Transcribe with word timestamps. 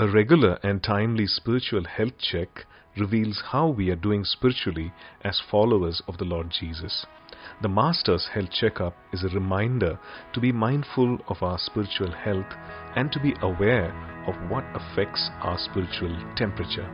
A 0.00 0.08
regular 0.08 0.58
and 0.62 0.82
timely 0.82 1.26
spiritual 1.26 1.84
health 1.84 2.16
check 2.18 2.64
reveals 2.96 3.42
how 3.52 3.68
we 3.68 3.90
are 3.90 3.96
doing 3.96 4.24
spiritually 4.24 4.94
as 5.22 5.42
followers 5.50 6.00
of 6.08 6.16
the 6.16 6.24
Lord 6.24 6.48
Jesus. 6.48 7.04
The 7.60 7.68
Master's 7.68 8.26
Health 8.32 8.50
Checkup 8.50 8.96
is 9.12 9.24
a 9.24 9.28
reminder 9.28 10.00
to 10.32 10.40
be 10.40 10.52
mindful 10.52 11.18
of 11.28 11.42
our 11.42 11.58
spiritual 11.58 12.10
health 12.12 12.50
and 12.96 13.12
to 13.12 13.20
be 13.20 13.34
aware 13.42 13.92
of 14.26 14.36
what 14.50 14.64
affects 14.72 15.28
our 15.42 15.58
spiritual 15.58 16.16
temperature. 16.34 16.88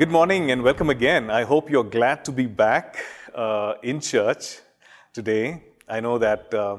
Good 0.00 0.10
morning 0.10 0.50
and 0.50 0.64
welcome 0.64 0.90
again. 0.90 1.30
I 1.30 1.44
hope 1.44 1.70
you're 1.70 1.84
glad 1.84 2.24
to 2.24 2.32
be 2.32 2.46
back 2.46 2.96
uh, 3.32 3.74
in 3.84 4.00
church 4.00 4.58
today. 5.12 5.62
I 5.88 6.00
know 6.00 6.18
that 6.18 6.52
uh, 6.52 6.78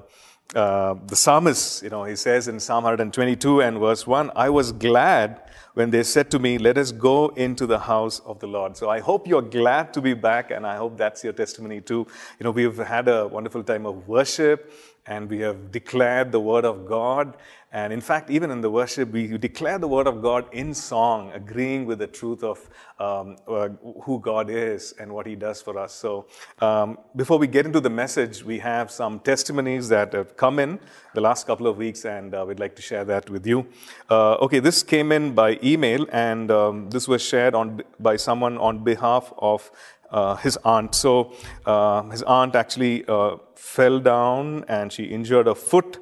uh, 0.55 0.95
the 1.05 1.15
psalmist, 1.15 1.83
you 1.83 1.89
know, 1.89 2.03
he 2.03 2.15
says 2.15 2.47
in 2.47 2.59
Psalm 2.59 2.83
122 2.83 3.61
and 3.61 3.77
verse 3.77 4.07
1, 4.07 4.31
I 4.35 4.49
was 4.49 4.71
glad 4.71 5.41
when 5.75 5.91
they 5.91 6.01
said 6.03 6.31
to 6.31 6.39
me, 6.39 6.57
Let 6.57 6.77
us 6.77 6.91
go 6.91 7.29
into 7.29 7.67
the 7.67 7.79
house 7.79 8.19
of 8.21 8.39
the 8.39 8.47
Lord. 8.47 8.75
So 8.75 8.89
I 8.89 8.99
hope 8.99 9.27
you're 9.27 9.43
glad 9.43 9.93
to 9.93 10.01
be 10.01 10.13
back, 10.13 10.49
and 10.51 10.65
I 10.65 10.75
hope 10.75 10.97
that's 10.97 11.23
your 11.23 11.33
testimony 11.33 11.81
too. 11.81 12.07
You 12.39 12.43
know, 12.43 12.51
we've 12.51 12.77
had 12.77 13.07
a 13.07 13.27
wonderful 13.27 13.63
time 13.63 13.85
of 13.85 14.07
worship, 14.07 14.73
and 15.05 15.29
we 15.29 15.39
have 15.39 15.71
declared 15.71 16.31
the 16.31 16.39
word 16.39 16.65
of 16.65 16.87
God. 16.87 17.37
And 17.71 17.93
in 17.93 18.01
fact, 18.01 18.31
even 18.31 18.49
in 18.49 18.61
the 18.61 18.69
worship, 18.69 19.11
we 19.11 19.37
declare 19.37 19.77
the 19.77 19.87
word 19.87 20.07
of 20.07 20.23
God 20.23 20.45
in 20.51 20.73
song, 20.73 21.31
agreeing 21.33 21.85
with 21.85 21.99
the 21.99 22.07
truth 22.07 22.43
of 22.43 22.67
um, 22.99 23.37
uh, 23.47 23.69
who 24.03 24.19
God 24.19 24.49
is 24.49 24.95
and 24.99 25.13
what 25.13 25.27
He 25.27 25.35
does 25.35 25.61
for 25.61 25.77
us. 25.77 25.93
So, 25.93 26.25
um, 26.61 26.97
before 27.15 27.37
we 27.37 27.45
get 27.45 27.67
into 27.67 27.79
the 27.79 27.89
message, 27.89 28.43
we 28.43 28.57
have 28.57 28.89
some 28.89 29.19
testimonies 29.19 29.87
that 29.89 30.13
have 30.13 30.35
come 30.35 30.57
in 30.57 30.79
the 31.13 31.21
last 31.21 31.45
couple 31.45 31.67
of 31.67 31.77
weeks, 31.77 32.05
and 32.05 32.33
uh, 32.33 32.43
we'd 32.47 32.59
like 32.59 32.75
to 32.75 32.81
share 32.81 33.05
that 33.05 33.29
with 33.29 33.45
you. 33.45 33.67
Uh, 34.09 34.33
okay, 34.35 34.59
this 34.59 34.81
came 34.81 35.11
in 35.11 35.35
by 35.35 35.59
email, 35.63 36.07
and 36.11 36.49
um, 36.49 36.89
this 36.89 37.07
was 37.07 37.21
shared 37.21 37.53
on 37.53 37.83
by 37.99 38.15
someone 38.15 38.57
on 38.57 38.83
behalf 38.83 39.31
of 39.37 39.71
uh, 40.11 40.35
his 40.37 40.57
aunt. 40.65 40.95
So 40.95 41.33
uh, 41.67 42.01
his 42.09 42.23
aunt 42.23 42.55
actually 42.55 43.05
uh, 43.07 43.37
fell 43.55 43.99
down 43.99 44.65
and 44.67 44.91
she 44.91 45.03
injured 45.03 45.45
her 45.45 45.55
foot 45.55 45.99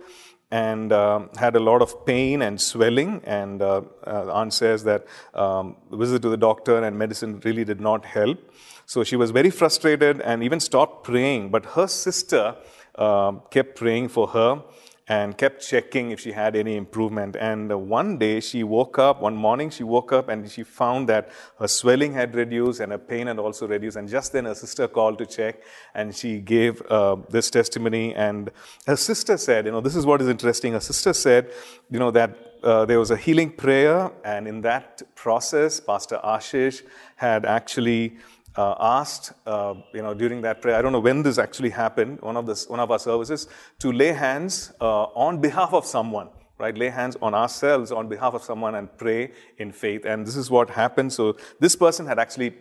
and 0.51 0.93
um, 0.93 1.29
had 1.37 1.55
a 1.55 1.59
lot 1.59 1.81
of 1.81 2.05
pain 2.05 2.41
and 2.41 2.59
swelling. 2.59 3.21
And 3.25 3.61
uh, 3.61 3.81
uh, 4.05 4.31
aunt 4.31 4.53
says 4.53 4.83
that 4.85 5.05
um, 5.33 5.75
visit 5.91 6.21
to 6.21 6.29
the 6.29 6.37
doctor 6.37 6.83
and 6.83 6.97
medicine 6.97 7.41
really 7.43 7.65
did 7.65 7.81
not 7.81 8.05
help. 8.05 8.39
So 8.85 9.03
she 9.03 9.17
was 9.17 9.31
very 9.31 9.49
frustrated 9.49 10.21
and 10.21 10.43
even 10.43 10.59
stopped 10.59 11.03
praying. 11.03 11.49
But 11.49 11.65
her 11.65 11.87
sister 11.87 12.55
um, 12.95 13.41
kept 13.51 13.75
praying 13.75 14.09
for 14.09 14.27
her 14.27 14.63
and 15.09 15.37
kept 15.37 15.65
checking 15.65 16.11
if 16.11 16.19
she 16.19 16.33
had 16.33 16.55
any 16.55 16.75
improvement. 16.75 17.35
And 17.37 17.71
uh, 17.71 17.77
one 17.77 18.17
day 18.17 18.39
she 18.41 18.63
woke 18.63 18.99
up, 18.99 19.21
one 19.21 19.35
morning 19.35 19.69
she 19.69 19.83
woke 19.83 20.11
up 20.11 20.27
and 20.27 20.49
she 20.49 20.63
found 20.63 21.07
that 21.07 21.29
her 21.59 21.67
swelling 21.67 22.13
had 22.13 22.35
reduced 22.35 22.81
and 22.81 22.91
her 22.91 22.97
pain 22.97 23.27
had 23.27 23.39
also 23.39 23.67
reduced. 23.67 23.95
And 23.95 24.09
just 24.09 24.33
then 24.33 24.45
her 24.45 24.55
sister 24.55 24.87
called 24.87 25.17
to 25.19 25.25
check 25.25 25.61
and 25.95 26.13
she 26.13 26.39
gave 26.39 26.81
uh, 26.89 27.15
this 27.29 27.49
testimony. 27.49 28.13
And 28.15 28.51
her 28.85 28.97
sister 28.97 29.37
said, 29.37 29.65
you 29.65 29.71
know, 29.71 29.81
this 29.81 29.95
is 29.95 30.05
what 30.05 30.21
is 30.21 30.27
interesting. 30.27 30.73
Her 30.73 30.81
sister 30.81 31.13
said, 31.13 31.51
you 31.89 31.99
know, 31.99 32.11
that 32.11 32.47
uh, 32.63 32.85
there 32.85 32.99
was 32.99 33.11
a 33.11 33.17
healing 33.17 33.51
prayer, 33.51 34.11
and 34.25 34.47
in 34.47 34.61
that 34.61 35.03
process, 35.15 35.79
Pastor 35.79 36.19
Ashish 36.23 36.81
had 37.15 37.45
actually 37.45 38.17
uh, 38.57 38.75
asked, 38.79 39.33
uh, 39.45 39.75
you 39.93 40.01
know, 40.01 40.13
during 40.13 40.41
that 40.41 40.61
prayer, 40.61 40.75
I 40.75 40.81
don't 40.81 40.91
know 40.91 40.99
when 40.99 41.21
this 41.21 41.37
actually 41.37 41.69
happened, 41.69 42.19
one 42.21 42.35
of, 42.35 42.47
the, 42.47 42.65
one 42.67 42.79
of 42.79 42.89
our 42.89 42.97
services, 42.97 43.47
to 43.79 43.91
lay 43.91 44.11
hands 44.11 44.73
uh, 44.81 45.03
on 45.03 45.39
behalf 45.39 45.73
of 45.73 45.85
someone, 45.85 46.29
right? 46.57 46.75
Lay 46.75 46.89
hands 46.89 47.15
on 47.21 47.35
ourselves 47.35 47.91
on 47.91 48.09
behalf 48.09 48.33
of 48.33 48.43
someone 48.43 48.73
and 48.73 48.95
pray 48.97 49.31
in 49.59 49.71
faith. 49.71 50.05
And 50.05 50.25
this 50.25 50.35
is 50.35 50.49
what 50.49 50.71
happened. 50.71 51.13
So 51.13 51.37
this 51.59 51.75
person 51.75 52.07
had 52.07 52.17
actually, 52.17 52.55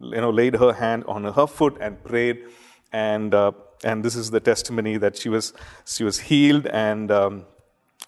you 0.00 0.20
know, 0.20 0.30
laid 0.30 0.54
her 0.54 0.72
hand 0.72 1.04
on 1.08 1.24
her 1.24 1.46
foot 1.48 1.76
and 1.80 2.02
prayed. 2.04 2.44
And, 2.92 3.34
uh, 3.34 3.50
and 3.82 4.04
this 4.04 4.14
is 4.14 4.30
the 4.30 4.40
testimony 4.40 4.98
that 4.98 5.16
she 5.16 5.28
was, 5.28 5.52
she 5.84 6.04
was 6.04 6.20
healed 6.20 6.66
and, 6.68 7.10
um, 7.10 7.44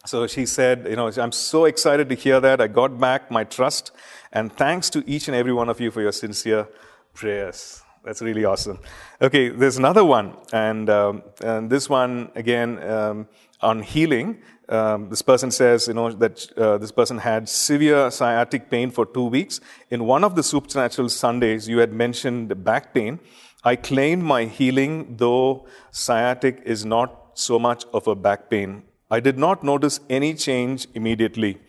so 0.04 0.26
she 0.26 0.46
said, 0.46 0.86
You 0.88 0.96
know, 0.96 1.12
I'm 1.16 1.30
so 1.30 1.64
excited 1.64 2.08
to 2.08 2.16
hear 2.16 2.40
that. 2.40 2.60
I 2.60 2.66
got 2.66 2.98
back 2.98 3.30
my 3.30 3.44
trust. 3.44 3.92
And 4.32 4.52
thanks 4.52 4.90
to 4.90 5.04
each 5.06 5.28
and 5.28 5.36
every 5.36 5.52
one 5.52 5.68
of 5.68 5.80
you 5.80 5.92
for 5.92 6.00
your 6.00 6.10
sincere 6.10 6.66
prayers. 7.14 7.82
That's 8.04 8.20
really 8.20 8.44
awesome. 8.44 8.80
Okay, 9.20 9.48
there's 9.48 9.78
another 9.78 10.04
one, 10.04 10.34
and, 10.52 10.90
um, 10.90 11.22
and 11.40 11.70
this 11.70 11.88
one 11.88 12.32
again 12.34 12.82
um, 12.82 13.28
on 13.60 13.82
healing. 13.82 14.42
Um, 14.68 15.08
this 15.08 15.22
person 15.22 15.50
says, 15.50 15.86
you 15.86 15.94
know, 15.94 16.10
that 16.10 16.52
uh, 16.56 16.78
this 16.78 16.90
person 16.90 17.18
had 17.18 17.48
severe 17.48 18.10
sciatic 18.10 18.70
pain 18.70 18.90
for 18.90 19.06
two 19.06 19.26
weeks. 19.26 19.60
In 19.90 20.04
one 20.04 20.24
of 20.24 20.34
the 20.34 20.42
supernatural 20.42 21.10
Sundays, 21.10 21.68
you 21.68 21.78
had 21.78 21.92
mentioned 21.92 22.64
back 22.64 22.92
pain. 22.92 23.20
I 23.62 23.76
claimed 23.76 24.24
my 24.24 24.46
healing, 24.46 25.16
though 25.16 25.66
sciatic 25.92 26.62
is 26.64 26.84
not 26.84 27.30
so 27.34 27.58
much 27.58 27.84
of 27.92 28.08
a 28.08 28.16
back 28.16 28.50
pain. 28.50 28.82
I 29.10 29.20
did 29.20 29.38
not 29.38 29.62
notice 29.62 30.00
any 30.10 30.34
change 30.34 30.88
immediately. 30.94 31.60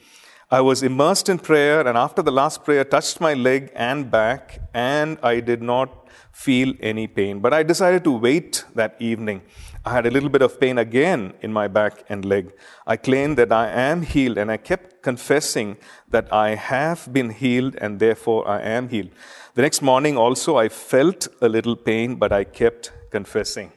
I 0.53 0.61
was 0.61 0.83
immersed 0.83 1.29
in 1.29 1.39
prayer, 1.39 1.79
and 1.87 1.97
after 1.97 2.21
the 2.21 2.31
last 2.31 2.63
prayer, 2.63 2.83
touched 2.83 3.19
my 3.19 3.33
leg 3.33 3.71
and 3.73 4.11
back, 4.11 4.59
and 4.71 5.17
I 5.23 5.39
did 5.39 5.63
not 5.63 6.07
feel 6.31 6.75
any 6.79 7.07
pain. 7.07 7.39
But 7.39 7.55
I 7.55 7.63
decided 7.63 8.03
to 8.03 8.11
wait 8.11 8.63
that 8.75 8.95
evening. 8.99 9.41
I 9.83 9.93
had 9.93 10.05
a 10.05 10.11
little 10.11 10.29
bit 10.29 10.43
of 10.43 10.59
pain 10.59 10.77
again 10.77 11.33
in 11.41 11.51
my 11.51 11.67
back 11.67 12.03
and 12.07 12.23
leg. 12.23 12.53
I 12.85 12.97
claimed 12.97 13.35
that 13.39 13.51
I 13.51 13.67
am 13.69 14.03
healed, 14.03 14.37
and 14.37 14.51
I 14.51 14.57
kept 14.57 15.01
confessing 15.01 15.77
that 16.09 16.31
I 16.31 16.53
have 16.53 17.11
been 17.11 17.31
healed, 17.31 17.75
and 17.81 17.99
therefore 17.99 18.47
I 18.47 18.61
am 18.61 18.89
healed. 18.89 19.09
The 19.55 19.63
next 19.63 19.81
morning, 19.81 20.17
also, 20.17 20.57
I 20.57 20.69
felt 20.69 21.29
a 21.41 21.49
little 21.49 21.75
pain, 21.75 22.17
but 22.17 22.31
I 22.31 22.43
kept 22.43 22.91
confessing. 23.09 23.71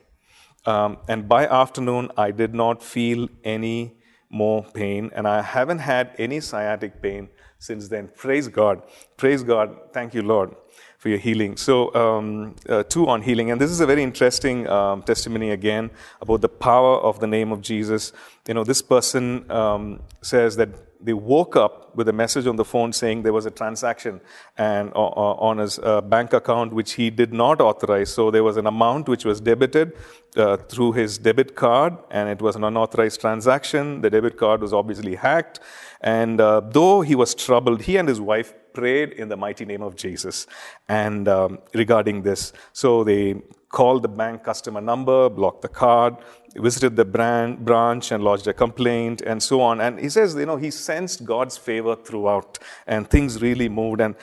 Um, 0.66 0.98
and 1.08 1.26
by 1.26 1.46
afternoon, 1.46 2.10
I 2.18 2.32
did 2.32 2.54
not 2.54 2.82
feel 2.82 3.28
any 3.44 3.95
more 4.30 4.64
pain, 4.74 5.10
and 5.14 5.26
I 5.26 5.42
haven't 5.42 5.78
had 5.78 6.14
any 6.18 6.40
sciatic 6.40 7.00
pain 7.00 7.28
since 7.58 7.88
then. 7.88 8.08
Praise 8.14 8.48
God. 8.48 8.82
Praise 9.16 9.42
God. 9.42 9.76
Thank 9.92 10.14
you, 10.14 10.22
Lord, 10.22 10.54
for 10.98 11.08
your 11.08 11.18
healing. 11.18 11.56
So, 11.56 11.94
um, 11.94 12.56
uh, 12.68 12.82
two 12.82 13.08
on 13.08 13.22
healing. 13.22 13.50
And 13.50 13.60
this 13.60 13.70
is 13.70 13.80
a 13.80 13.86
very 13.86 14.02
interesting 14.02 14.68
um, 14.68 15.02
testimony 15.02 15.50
again 15.50 15.90
about 16.20 16.40
the 16.40 16.48
power 16.48 16.98
of 16.98 17.20
the 17.20 17.26
name 17.26 17.52
of 17.52 17.60
Jesus. 17.62 18.12
You 18.46 18.54
know, 18.54 18.64
this 18.64 18.82
person 18.82 19.50
um, 19.50 20.00
says 20.22 20.56
that 20.56 20.70
they 21.00 21.12
woke 21.12 21.56
up 21.56 21.94
with 21.96 22.08
a 22.08 22.12
message 22.12 22.46
on 22.46 22.56
the 22.56 22.64
phone 22.64 22.92
saying 22.92 23.22
there 23.22 23.32
was 23.32 23.46
a 23.46 23.50
transaction 23.50 24.20
and 24.58 24.92
uh, 24.94 24.98
on 24.98 25.58
his 25.58 25.78
uh, 25.78 26.00
bank 26.00 26.32
account 26.32 26.72
which 26.72 26.92
he 26.92 27.10
did 27.10 27.32
not 27.32 27.60
authorize. 27.60 28.12
So 28.12 28.30
there 28.30 28.44
was 28.44 28.56
an 28.56 28.66
amount 28.66 29.08
which 29.08 29.24
was 29.24 29.40
debited 29.40 29.92
uh, 30.36 30.56
through 30.56 30.92
his 30.92 31.18
debit 31.18 31.54
card, 31.54 31.96
and 32.10 32.28
it 32.28 32.42
was 32.42 32.56
an 32.56 32.64
unauthorized 32.64 33.20
transaction. 33.20 34.00
The 34.00 34.10
debit 34.10 34.36
card 34.36 34.60
was 34.60 34.72
obviously 34.72 35.14
hacked, 35.14 35.60
and 36.00 36.40
uh, 36.40 36.60
though 36.60 37.00
he 37.00 37.14
was 37.14 37.34
troubled, 37.34 37.82
he 37.82 37.96
and 37.96 38.08
his 38.08 38.20
wife 38.20 38.54
prayed 38.72 39.12
in 39.12 39.28
the 39.28 39.36
mighty 39.36 39.64
name 39.64 39.82
of 39.82 39.96
Jesus 39.96 40.46
and 40.88 41.28
um, 41.28 41.58
regarding 41.72 42.22
this. 42.22 42.52
So 42.74 43.04
they 43.04 43.42
called 43.70 44.02
the 44.02 44.08
bank 44.08 44.44
customer 44.44 44.82
number, 44.82 45.30
blocked 45.30 45.62
the 45.62 45.68
card, 45.68 46.16
visited 46.58 46.96
the 46.96 47.04
brand, 47.04 47.64
branch 47.64 48.12
and 48.12 48.22
lodged 48.22 48.46
a 48.46 48.54
complaint 48.54 49.20
and 49.22 49.42
so 49.42 49.60
on. 49.60 49.80
And 49.80 49.98
he 49.98 50.08
says, 50.08 50.34
you 50.34 50.46
know, 50.46 50.56
he 50.56 50.70
sensed 50.70 51.24
God's 51.24 51.56
favor 51.56 51.96
throughout 51.96 52.58
and 52.86 53.08
things 53.08 53.40
really 53.40 53.68
moved. 53.68 54.00
And, 54.00 54.14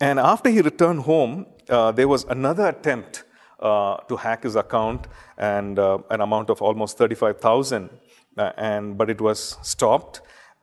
and 0.00 0.18
after 0.18 0.50
he 0.50 0.60
returned 0.60 1.00
home, 1.00 1.46
uh, 1.68 1.92
there 1.92 2.08
was 2.08 2.24
another 2.24 2.68
attempt 2.68 3.24
uh, 3.60 3.96
to 4.08 4.16
hack 4.16 4.44
his 4.44 4.56
account 4.56 5.06
and 5.36 5.78
uh, 5.78 5.98
an 6.10 6.20
amount 6.20 6.50
of 6.50 6.62
almost 6.62 6.98
35,000. 6.98 7.90
Uh, 8.36 8.52
and, 8.56 8.96
but 8.96 9.10
it 9.10 9.20
was 9.20 9.58
stopped. 9.62 10.20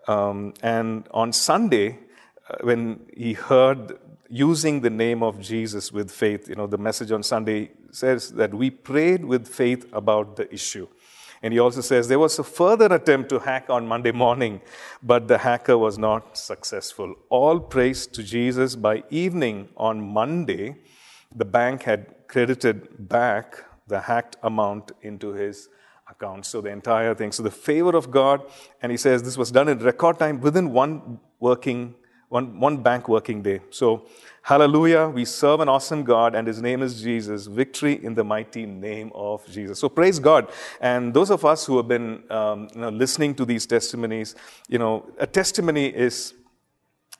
Um, 0.07 0.53
and 0.61 1.07
on 1.11 1.33
Sunday, 1.33 1.99
uh, 2.49 2.57
when 2.61 3.05
he 3.15 3.33
heard 3.33 3.97
using 4.29 4.81
the 4.81 4.89
name 4.89 5.23
of 5.23 5.39
Jesus 5.41 5.91
with 5.91 6.11
faith, 6.11 6.47
you 6.47 6.55
know, 6.55 6.67
the 6.67 6.77
message 6.77 7.11
on 7.11 7.23
Sunday 7.23 7.71
says 7.91 8.31
that 8.33 8.53
we 8.53 8.69
prayed 8.69 9.25
with 9.25 9.47
faith 9.47 9.85
about 9.93 10.35
the 10.35 10.51
issue. 10.53 10.87
And 11.45 11.53
he 11.53 11.59
also 11.59 11.81
says 11.81 12.07
there 12.07 12.17
was 12.17 12.39
a 12.39 12.43
further 12.43 12.87
attempt 12.91 13.29
to 13.29 13.37
hack 13.37 13.69
on 13.69 13.85
Monday 13.87 14.11
morning, 14.11 14.61
but 15.03 15.27
the 15.27 15.37
hacker 15.37 15.77
was 15.77 15.95
not 15.95 16.35
successful. 16.35 17.13
All 17.29 17.59
praise 17.59 18.07
to 18.07 18.23
Jesus. 18.23 18.75
By 18.75 19.03
evening 19.11 19.69
on 19.77 20.01
Monday, 20.01 20.77
the 21.35 21.45
bank 21.45 21.83
had 21.83 22.15
credited 22.27 23.07
back 23.07 23.63
the 23.85 23.99
hacked 24.01 24.37
amount 24.41 24.93
into 25.03 25.33
his 25.33 25.69
account. 26.09 26.47
So 26.47 26.61
the 26.61 26.71
entire 26.71 27.13
thing. 27.13 27.31
So 27.31 27.43
the 27.43 27.51
favor 27.51 27.95
of 27.95 28.09
God, 28.09 28.41
and 28.81 28.91
he 28.91 28.97
says 28.97 29.21
this 29.21 29.37
was 29.37 29.51
done 29.51 29.69
in 29.69 29.77
record 29.77 30.17
time 30.17 30.41
within 30.41 30.71
one 30.73 31.19
working 31.39 31.93
one, 32.35 32.59
one 32.59 32.77
bank 32.83 33.07
working 33.07 33.41
day. 33.41 33.61
So, 33.69 34.07
hallelujah, 34.41 35.07
we 35.07 35.23
serve 35.23 35.61
an 35.61 35.69
awesome 35.69 36.03
God, 36.03 36.35
and 36.35 36.45
his 36.45 36.61
name 36.61 36.81
is 36.81 37.01
Jesus. 37.01 37.47
Victory 37.47 37.93
in 38.03 38.13
the 38.13 38.25
mighty 38.25 38.65
name 38.65 39.09
of 39.15 39.45
Jesus. 39.49 39.79
So, 39.79 39.87
praise 39.87 40.19
God. 40.19 40.51
And 40.81 41.13
those 41.13 41.31
of 41.31 41.45
us 41.45 41.65
who 41.65 41.77
have 41.77 41.87
been 41.87 42.07
um, 42.29 42.67
you 42.75 42.81
know, 42.81 42.89
listening 42.89 43.35
to 43.35 43.45
these 43.45 43.65
testimonies, 43.65 44.35
you 44.67 44.79
know, 44.79 44.93
a 45.17 45.27
testimony 45.27 45.85
is 45.87 46.33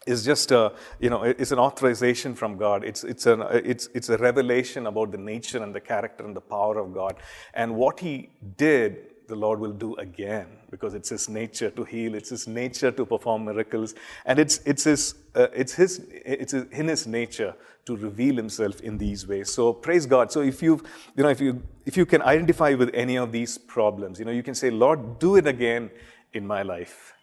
is 0.05 0.23
just 0.23 0.51
a, 0.51 0.71
you 0.99 1.09
know, 1.09 1.23
it's 1.23 1.51
an 1.51 1.57
authorization 1.57 2.35
from 2.35 2.57
God. 2.57 2.83
It's, 2.83 3.03
it's, 3.03 3.25
an, 3.25 3.41
it's, 3.71 3.89
it's 3.95 4.09
a 4.09 4.17
revelation 4.19 4.85
about 4.85 5.11
the 5.11 5.17
nature 5.17 5.63
and 5.63 5.73
the 5.73 5.81
character 5.81 6.23
and 6.23 6.35
the 6.35 6.41
power 6.41 6.77
of 6.77 6.93
God. 6.93 7.15
And 7.55 7.75
what 7.75 7.99
He 7.99 8.29
did, 8.55 9.14
the 9.27 9.35
Lord 9.35 9.59
will 9.59 9.71
do 9.71 9.95
again 9.95 10.47
because 10.69 10.93
it's 10.93 11.09
His 11.09 11.29
nature 11.29 11.69
to 11.71 11.83
heal, 11.83 12.15
it's 12.15 12.29
His 12.29 12.47
nature 12.47 12.91
to 12.91 13.05
perform 13.05 13.45
miracles, 13.45 13.95
and 14.25 14.39
it's, 14.39 14.59
it's, 14.65 14.83
his, 14.83 15.15
uh, 15.35 15.47
it's, 15.53 15.73
his, 15.73 16.05
it's 16.11 16.53
in 16.53 16.87
His 16.87 17.07
nature 17.07 17.55
to 17.85 17.95
reveal 17.95 18.35
Himself 18.35 18.81
in 18.81 18.97
these 18.97 19.27
ways. 19.27 19.53
So 19.53 19.73
praise 19.73 20.05
God. 20.05 20.31
So 20.31 20.41
if 20.41 20.61
you, 20.61 20.83
you 21.15 21.23
know, 21.23 21.29
if 21.29 21.39
you, 21.39 21.61
if 21.85 21.97
you 21.97 22.05
can 22.05 22.21
identify 22.21 22.73
with 22.73 22.91
any 22.93 23.17
of 23.17 23.31
these 23.31 23.57
problems, 23.57 24.19
you 24.19 24.25
know, 24.25 24.31
you 24.31 24.43
can 24.43 24.55
say, 24.55 24.69
Lord, 24.69 25.19
do 25.19 25.35
it 25.35 25.47
again 25.47 25.91
in 26.33 26.45
my 26.45 26.61
life. 26.63 27.13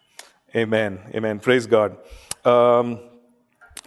Amen. 0.55 0.99
Amen. 1.13 1.39
Praise 1.39 1.65
God. 1.65 1.97
Um, 2.45 2.99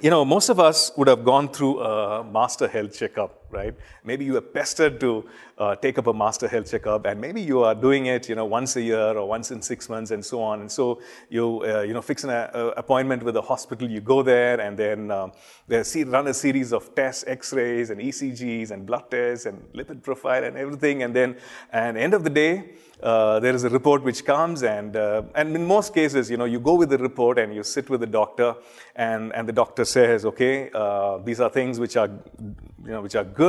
you 0.03 0.11
know, 0.11 0.25
most 0.25 0.49
of 0.49 0.61
us 0.61 0.93
would 0.97 1.09
have 1.09 1.25
gone 1.25 1.49
through 1.49 1.81
a 1.81 2.25
master 2.25 2.69
health 2.69 2.99
checkup, 2.99 3.46
right? 3.57 3.75
Maybe 4.05 4.25
you 4.25 4.37
are 4.37 4.47
pestered 4.59 5.01
to 5.01 5.29
uh, 5.59 5.75
take 5.75 5.99
up 5.99 6.07
a 6.07 6.13
master 6.13 6.47
health 6.47 6.71
checkup, 6.71 7.07
and 7.07 7.21
maybe 7.21 7.41
you 7.41 7.63
are 7.63 7.75
doing 7.75 8.07
it, 8.07 8.29
you 8.29 8.35
know, 8.35 8.45
once 8.45 8.77
a 8.77 8.83
year 8.83 9.17
or 9.19 9.27
once 9.27 9.51
in 9.51 9.61
six 9.63 9.89
months, 9.89 10.11
and 10.11 10.25
so 10.25 10.43
on. 10.43 10.61
And 10.61 10.71
so 10.71 11.01
you, 11.29 11.63
uh, 11.65 11.81
you 11.81 11.95
know, 11.95 12.03
fix 12.03 12.25
an 12.25 12.31
uh, 12.31 12.73
appointment 12.77 13.23
with 13.23 13.37
a 13.37 13.43
hospital. 13.43 13.91
You 13.91 14.01
go 14.01 14.23
there, 14.23 14.61
and 14.61 14.77
then 14.77 15.11
um, 15.11 15.33
they 15.67 15.83
run 16.05 16.29
a 16.29 16.35
series 16.35 16.73
of 16.73 16.95
tests, 16.95 17.25
X-rays, 17.27 17.91
and 17.91 18.01
ECGs, 18.01 18.71
and 18.71 18.87
blood 18.87 19.11
tests, 19.11 19.47
and 19.47 19.63
lipid 19.73 20.03
profile, 20.03 20.45
and 20.45 20.57
everything. 20.57 21.03
And 21.03 21.15
then, 21.15 21.37
and 21.73 21.97
end 21.97 22.15
of 22.15 22.23
the 22.23 22.31
day, 22.31 22.71
uh, 23.03 23.39
there 23.41 23.55
is 23.55 23.65
a 23.65 23.69
report 23.69 24.03
which 24.03 24.25
comes, 24.25 24.63
and, 24.63 24.97
uh, 24.97 25.23
and 25.35 25.55
in 25.55 25.67
most 25.67 25.93
cases, 25.93 26.31
you 26.31 26.37
know, 26.37 26.47
you 26.47 26.59
go 26.59 26.75
with 26.75 26.89
the 26.89 26.99
report 26.99 27.39
and 27.39 27.55
you 27.55 27.63
sit 27.63 27.91
with 27.91 28.01
the 28.01 28.07
doctor, 28.07 28.55
and, 28.95 29.35
and 29.35 29.47
the 29.47 29.53
doctor 29.53 29.85
says, 29.85 30.25
okay, 30.25 30.71
uh, 30.75 31.19
these 31.19 31.41
are 31.41 31.51
things 31.51 31.79
which 31.79 31.97
are, 31.97 32.09
you 32.09 32.91
know, 32.91 33.03
which 33.03 33.15
are 33.15 33.25
good, 33.25 33.46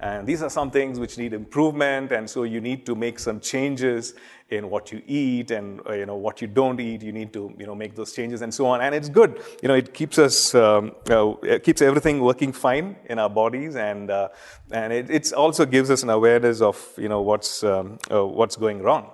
and 0.00 0.26
these 0.26 0.42
are 0.42 0.50
some 0.50 0.70
things 0.70 0.98
which 0.98 1.18
need 1.18 1.32
improvement, 1.32 2.12
and 2.12 2.28
so 2.28 2.44
you 2.44 2.60
need 2.60 2.84
to 2.86 2.94
make 2.94 3.18
some 3.18 3.40
changes 3.40 4.14
in 4.50 4.70
what 4.70 4.90
you 4.92 5.02
eat 5.06 5.50
and 5.50 5.80
uh, 5.86 5.92
you 5.92 6.06
know 6.06 6.16
what 6.16 6.40
you 6.40 6.48
don't 6.48 6.80
eat. 6.80 7.02
You 7.02 7.12
need 7.12 7.32
to 7.32 7.54
you 7.58 7.66
know 7.66 7.74
make 7.74 7.94
those 7.94 8.12
changes 8.12 8.42
and 8.42 8.52
so 8.52 8.66
on. 8.66 8.80
And 8.80 8.94
it's 8.94 9.08
good. 9.08 9.42
You 9.62 9.68
know, 9.68 9.74
it 9.74 9.92
keeps 9.92 10.18
us 10.18 10.54
um, 10.54 10.92
uh, 11.10 11.34
it 11.42 11.64
keeps 11.64 11.82
everything 11.82 12.20
working 12.20 12.52
fine 12.52 12.96
in 13.06 13.18
our 13.18 13.30
bodies, 13.30 13.76
and 13.76 14.10
uh, 14.10 14.28
and 14.70 14.92
it 14.92 15.10
it's 15.10 15.32
also 15.32 15.66
gives 15.66 15.90
us 15.90 16.02
an 16.02 16.10
awareness 16.10 16.60
of 16.60 16.76
you 16.96 17.08
know 17.08 17.22
what's 17.22 17.62
um, 17.64 17.98
uh, 18.10 18.24
what's 18.24 18.56
going 18.56 18.82
wrong. 18.82 19.10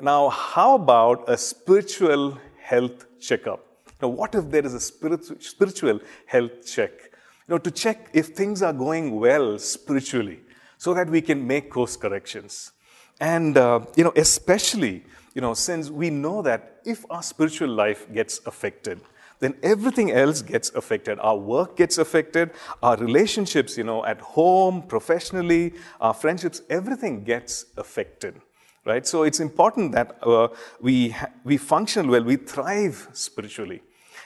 Now, 0.00 0.28
how 0.28 0.76
about 0.76 1.28
a 1.28 1.36
spiritual 1.36 2.38
health 2.60 3.06
checkup? 3.20 3.64
Now, 4.00 4.08
what 4.08 4.34
if 4.34 4.48
there 4.50 4.64
is 4.64 4.74
a 4.74 4.80
spiritual 4.80 6.00
health 6.26 6.64
check? 6.64 7.07
You 7.48 7.54
know, 7.54 7.58
to 7.58 7.70
check 7.70 8.10
if 8.12 8.28
things 8.28 8.62
are 8.62 8.74
going 8.74 9.18
well 9.18 9.58
spiritually, 9.58 10.40
so 10.76 10.94
that 10.94 11.08
we 11.08 11.20
can 11.20 11.46
make 11.46 11.70
course 11.70 11.96
corrections. 11.96 12.72
And, 13.20 13.56
uh, 13.56 13.80
you 13.96 14.04
know, 14.04 14.12
especially, 14.14 15.04
you 15.34 15.40
know, 15.40 15.54
since 15.54 15.90
we 15.90 16.10
know 16.10 16.42
that 16.42 16.80
if 16.84 17.04
our 17.10 17.22
spiritual 17.22 17.70
life 17.70 18.06
gets 18.12 18.40
affected, 18.46 19.00
then 19.40 19.54
everything 19.62 20.12
else 20.12 20.42
gets 20.42 20.70
affected. 20.74 21.18
Our 21.20 21.36
work 21.36 21.76
gets 21.76 21.98
affected, 21.98 22.50
our 22.82 22.96
relationships, 22.96 23.76
you 23.76 23.84
know, 23.84 24.04
at 24.04 24.20
home, 24.20 24.82
professionally, 24.82 25.74
our 26.00 26.14
friendships, 26.14 26.62
everything 26.68 27.24
gets 27.24 27.66
affected. 27.76 28.40
Right? 28.84 29.06
So 29.06 29.22
it's 29.24 29.40
important 29.40 29.92
that 29.92 30.18
uh, 30.22 30.48
we, 30.80 31.14
we 31.44 31.56
function 31.56 32.08
well, 32.08 32.22
we 32.22 32.36
thrive 32.36 33.08
spiritually. 33.12 33.82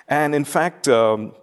And 0.09 0.35
in 0.35 0.45
fact, 0.45 0.89
um, 0.89 1.35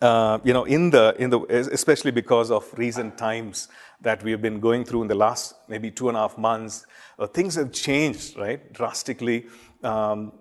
uh, 0.00 0.38
you 0.44 0.52
know, 0.52 0.64
in 0.64 0.90
the, 0.90 1.14
in 1.18 1.30
the, 1.30 1.40
especially 1.72 2.10
because 2.10 2.50
of 2.50 2.66
recent 2.76 3.18
times, 3.18 3.68
that 4.00 4.22
we 4.22 4.30
have 4.30 4.40
been 4.40 4.60
going 4.60 4.84
through 4.84 5.02
in 5.02 5.08
the 5.08 5.14
last 5.14 5.54
maybe 5.68 5.90
two 5.90 6.08
and 6.08 6.16
a 6.16 6.20
half 6.20 6.38
months, 6.38 6.86
uh, 7.18 7.26
things 7.26 7.56
have 7.56 7.72
changed, 7.72 8.36
right, 8.36 8.72
drastically. 8.72 9.46
Um, 9.82 10.32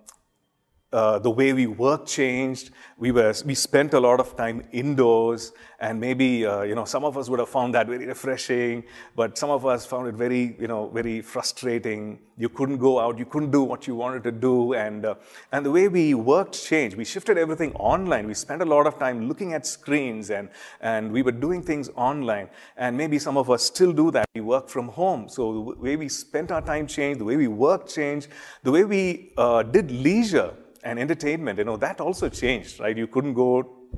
uh, 0.94 1.19
the 1.19 1.30
way 1.30 1.51
we 1.51 1.68
work 1.68 2.06
changed. 2.06 2.72
We, 2.98 3.12
were, 3.12 3.34
we 3.45 3.56
spent 3.56 3.94
a 3.94 4.00
lot 4.00 4.19
of 4.19 4.38
time 4.38 4.63
indoors, 4.72 5.51
and 5.80 6.00
maybe 6.00 6.45
uh, 6.45 6.62
you 6.63 6.75
know 6.75 6.86
some 6.86 7.04
of 7.04 7.18
us 7.18 7.30
would 7.30 7.39
have 7.39 7.50
found 7.50 7.75
that 7.75 7.88
very 7.88 8.06
refreshing, 8.06 8.84
but 9.16 9.38
some 9.38 9.50
of 9.50 9.66
us 9.66 9.86
found 9.86 10.07
it 10.07 10.16
very 10.16 10.56
you 10.60 10.68
know 10.68 10.88
very 10.88 11.22
frustrating. 11.22 12.19
You 12.38 12.50
couldn't 12.50 12.78
go 12.78 13.00
out, 13.00 13.19
you 13.19 13.25
couldn't 13.25 13.51
do 13.51 13.63
what 13.63 13.86
you 13.86 13.95
wanted 13.95 14.24
to 14.24 14.31
do, 14.31 14.74
and 14.74 15.06
uh, 15.06 15.16
and 15.51 15.66
the 15.66 15.72
way 15.72 15.88
we 15.89 16.13
worked 16.13 16.63
changed. 16.63 16.95
We 16.95 17.06
shifted 17.06 17.38
everything 17.38 17.74
online. 17.75 18.25
We 18.25 18.34
spent 18.34 18.62
a 18.62 18.66
lot 18.66 18.88
of 18.88 18.98
time 18.98 19.28
looking 19.28 19.54
at 19.54 19.68
screens, 19.68 20.31
and 20.31 20.50
and 20.80 21.12
we 21.12 21.22
were 21.22 21.34
doing 21.34 21.62
things 21.62 21.89
online. 21.95 22.50
And 22.78 22.95
maybe 22.95 23.19
some 23.19 23.38
of 23.38 23.51
us 23.51 23.63
still 23.63 23.92
do 23.92 24.10
that. 24.12 24.25
We 24.34 24.42
work 24.42 24.69
from 24.69 24.88
home, 24.88 25.28
so 25.28 25.54
the 25.54 25.60
way 25.60 25.95
we 25.98 26.07
spent 26.07 26.51
our 26.51 26.62
time 26.62 26.88
changed. 26.88 27.19
The 27.19 27.25
way 27.25 27.36
we 27.36 27.50
work 27.50 27.88
changed. 27.88 28.30
The 28.63 28.72
way 28.72 28.86
we 28.86 29.34
uh, 29.38 29.63
did 29.63 29.92
leisure 29.92 30.54
and 30.88 30.98
entertainment, 31.00 31.60
you 31.60 31.66
know, 31.66 31.75
that 31.78 32.00
also 32.00 32.30
changed, 32.30 32.80
right? 32.80 32.98
You 32.98 33.07
couldn't 33.07 33.34
go 33.34 33.50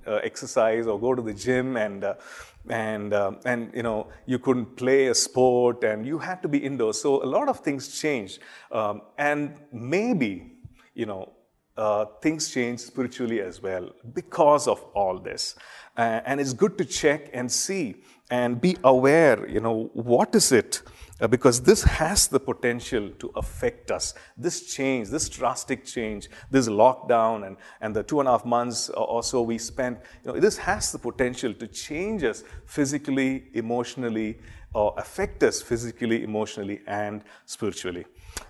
uh, 0.08 0.16
exercise 0.24 0.88
or 0.88 1.00
go 1.00 1.14
to 1.14 1.22
the 1.22 1.34
gym 1.34 1.78
and 1.78 2.04
uh, 2.04 2.16
and 2.70 3.14
uh, 3.14 3.34
and 3.46 3.72
you 3.76 3.84
know 3.84 4.08
you 4.26 4.40
couldn't 4.40 4.76
play 4.76 5.08
a 5.08 5.16
sport 5.16 5.84
and 5.84 6.06
you 6.06 6.18
had 6.18 6.42
to 6.42 6.48
be 6.48 6.58
indoors. 6.58 7.00
So 7.00 7.24
a 7.24 7.30
lot 7.38 7.48
of 7.48 7.60
things 7.60 8.00
changed, 8.00 8.40
um, 8.72 9.02
and 9.18 9.56
maybe 9.72 10.32
you 10.96 11.06
know 11.06 11.32
uh, 11.78 12.06
things 12.24 12.50
change 12.52 12.80
spiritually 12.80 13.40
as 13.42 13.62
well 13.62 13.92
because 14.14 14.68
of 14.68 14.84
all 14.96 15.20
this. 15.20 15.56
And 15.96 16.40
it's 16.40 16.54
good 16.54 16.78
to 16.78 16.86
check 16.86 17.30
and 17.34 17.52
see 17.52 18.04
and 18.32 18.62
be 18.62 18.78
aware. 18.84 19.48
You 19.48 19.60
know 19.60 19.90
what 19.94 20.34
is 20.34 20.52
it 20.52 20.82
because 21.28 21.62
this 21.62 21.84
has 21.84 22.28
the 22.28 22.40
potential 22.40 23.10
to 23.20 23.32
affect 23.36 23.92
us. 23.92 24.14
This 24.38 24.74
change, 24.74 25.10
this 25.10 25.28
drastic 25.28 25.86
change, 25.86 26.30
this 26.50 26.70
lockdown, 26.70 27.46
and, 27.46 27.58
and 27.82 27.96
the 27.96 28.04
two 28.04 28.20
and 28.20 28.30
a 28.30 28.32
half 28.32 28.46
months 28.46 28.90
or 28.90 29.22
so 29.24 29.42
we 29.42 29.58
spent, 29.58 30.00
you 30.24 30.32
know, 30.32 30.40
this 30.40 30.58
has 30.58 30.92
the 30.92 31.00
potential 31.00 31.54
to 31.54 31.68
change 31.68 32.24
us 32.24 32.44
physically, 32.66 33.48
emotionally, 33.54 34.40
or 34.74 34.94
affect 34.98 35.44
us 35.44 35.62
physically, 35.62 36.24
emotionally, 36.24 36.82
and 36.88 37.24
spiritually. 37.46 38.06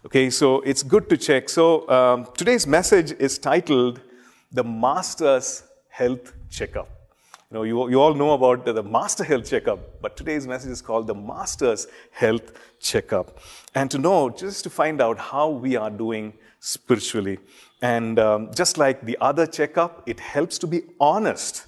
Okay, 0.05 0.29
so 0.29 0.61
it's 0.61 0.83
good 0.83 1.09
to 1.09 1.17
check. 1.17 1.49
So 1.49 1.89
um, 1.89 2.27
today's 2.37 2.67
message 2.67 3.13
is 3.13 3.37
titled 3.39 4.01
The 4.51 4.63
Master's 4.63 5.63
Health 5.87 6.33
Checkup. 6.49 6.98
You 7.51 7.57
know, 7.57 7.63
you, 7.63 7.89
you 7.89 7.99
all 7.99 8.13
know 8.13 8.33
about 8.33 8.63
the, 8.63 8.73
the 8.73 8.83
Master 8.83 9.23
Health 9.23 9.49
Checkup, 9.49 10.03
but 10.03 10.15
today's 10.15 10.45
message 10.45 10.69
is 10.69 10.83
called 10.83 11.07
the 11.07 11.15
Master's 11.15 11.87
Health 12.11 12.51
Checkup. 12.79 13.39
And 13.73 13.89
to 13.89 13.97
know, 13.97 14.29
just 14.29 14.63
to 14.65 14.69
find 14.69 15.01
out 15.01 15.17
how 15.17 15.49
we 15.49 15.75
are 15.75 15.89
doing 15.89 16.33
spiritually. 16.59 17.39
And 17.81 18.19
um, 18.19 18.51
just 18.53 18.77
like 18.77 19.03
the 19.03 19.17
other 19.19 19.47
checkup, 19.47 20.07
it 20.07 20.19
helps 20.19 20.59
to 20.59 20.67
be 20.67 20.83
honest 20.99 21.65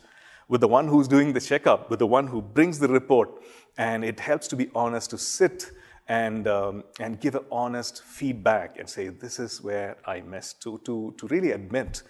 with 0.48 0.62
the 0.62 0.68
one 0.68 0.88
who's 0.88 1.08
doing 1.08 1.34
the 1.34 1.42
checkup, 1.42 1.90
with 1.90 1.98
the 1.98 2.06
one 2.06 2.28
who 2.28 2.44
brings 2.44 2.78
the 2.78 2.88
report. 2.88 3.42
And 3.76 4.06
it 4.06 4.20
helps 4.20 4.48
to 4.50 4.56
be 4.56 4.70
honest 4.76 5.10
to 5.10 5.18
sit 5.18 5.72
and, 6.08 6.48
um, 6.48 6.84
and 7.00 7.20
give 7.20 7.34
an 7.34 7.46
honest 7.52 8.04
feedback 8.04 8.78
and 8.78 8.88
say, 8.88 9.08
this 9.08 9.40
is 9.40 9.64
where 9.64 9.98
I 10.06 10.22
missed, 10.22 10.62
to, 10.62 10.80
to, 10.86 11.16
to 11.18 11.26
really 11.26 11.54
admit, 11.54 12.04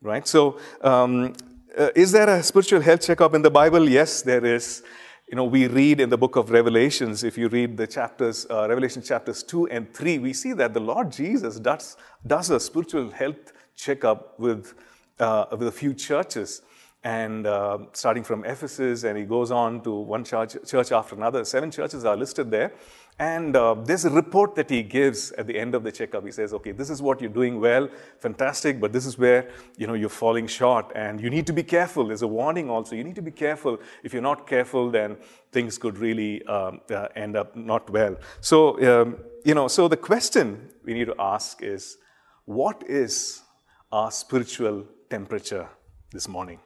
right? 0.00 0.26
So, 0.26 0.58
um, 0.80 1.34
uh, 1.78 1.90
is 1.94 2.10
there 2.10 2.28
a 2.28 2.42
spiritual 2.42 2.80
health 2.80 3.02
checkup 3.02 3.34
in 3.34 3.42
the 3.42 3.50
Bible? 3.50 3.88
Yes, 3.88 4.22
there 4.22 4.44
is. 4.44 4.82
You 5.28 5.36
know, 5.36 5.44
we 5.44 5.68
read 5.68 6.00
in 6.00 6.10
the 6.10 6.16
book 6.16 6.34
of 6.36 6.50
Revelations, 6.50 7.22
if 7.22 7.38
you 7.38 7.48
read 7.48 7.76
the 7.76 7.86
chapters, 7.86 8.46
uh, 8.50 8.66
Revelation 8.68 9.00
chapters 9.02 9.42
2 9.44 9.68
and 9.68 9.94
3, 9.94 10.18
we 10.18 10.32
see 10.32 10.54
that 10.54 10.74
the 10.74 10.80
Lord 10.80 11.12
Jesus 11.12 11.60
does, 11.60 11.96
does 12.26 12.50
a 12.50 12.58
spiritual 12.58 13.10
health 13.10 13.52
checkup 13.76 14.40
with, 14.40 14.74
uh, 15.20 15.44
with 15.52 15.68
a 15.68 15.72
few 15.72 15.94
churches. 15.94 16.62
And 17.04 17.46
uh, 17.46 17.78
starting 17.92 18.24
from 18.24 18.44
Ephesus, 18.44 19.04
and 19.04 19.16
he 19.16 19.24
goes 19.24 19.52
on 19.52 19.82
to 19.82 19.92
one 19.92 20.24
church, 20.24 20.56
church 20.66 20.90
after 20.90 21.14
another. 21.14 21.44
Seven 21.44 21.70
churches 21.70 22.04
are 22.04 22.16
listed 22.16 22.50
there. 22.50 22.72
And 23.20 23.56
uh, 23.56 23.74
report 24.10 24.54
that 24.54 24.70
he 24.70 24.84
gives 24.84 25.32
at 25.32 25.48
the 25.48 25.58
end 25.58 25.74
of 25.74 25.82
the 25.82 25.90
checkup. 25.90 26.24
He 26.24 26.30
says, 26.30 26.52
okay, 26.54 26.70
this 26.70 26.88
is 26.88 27.02
what 27.02 27.20
you're 27.20 27.30
doing 27.30 27.58
well, 27.60 27.88
fantastic, 28.20 28.80
but 28.80 28.92
this 28.92 29.06
is 29.06 29.18
where, 29.18 29.50
you 29.76 29.88
know, 29.88 29.94
you're 29.94 30.08
falling 30.08 30.46
short 30.46 30.92
and 30.94 31.20
you 31.20 31.28
need 31.28 31.44
to 31.48 31.52
be 31.52 31.64
careful. 31.64 32.06
There's 32.06 32.22
a 32.22 32.28
warning 32.28 32.70
also. 32.70 32.94
You 32.94 33.02
need 33.02 33.16
to 33.16 33.22
be 33.22 33.32
careful. 33.32 33.80
If 34.04 34.12
you're 34.12 34.22
not 34.22 34.46
careful, 34.46 34.90
then 34.90 35.16
things 35.50 35.78
could 35.78 35.98
really 35.98 36.44
um, 36.46 36.80
uh, 36.90 37.08
end 37.16 37.36
up 37.36 37.56
not 37.56 37.90
well. 37.90 38.16
So, 38.40 38.80
um, 38.86 39.16
you 39.44 39.54
know, 39.54 39.66
so 39.66 39.88
the 39.88 39.96
question 39.96 40.70
we 40.84 40.94
need 40.94 41.06
to 41.06 41.14
ask 41.18 41.60
is, 41.60 41.98
what 42.44 42.84
is 42.88 43.42
our 43.90 44.12
spiritual 44.12 44.86
temperature 45.10 45.68
this 46.12 46.28
morning? 46.28 46.60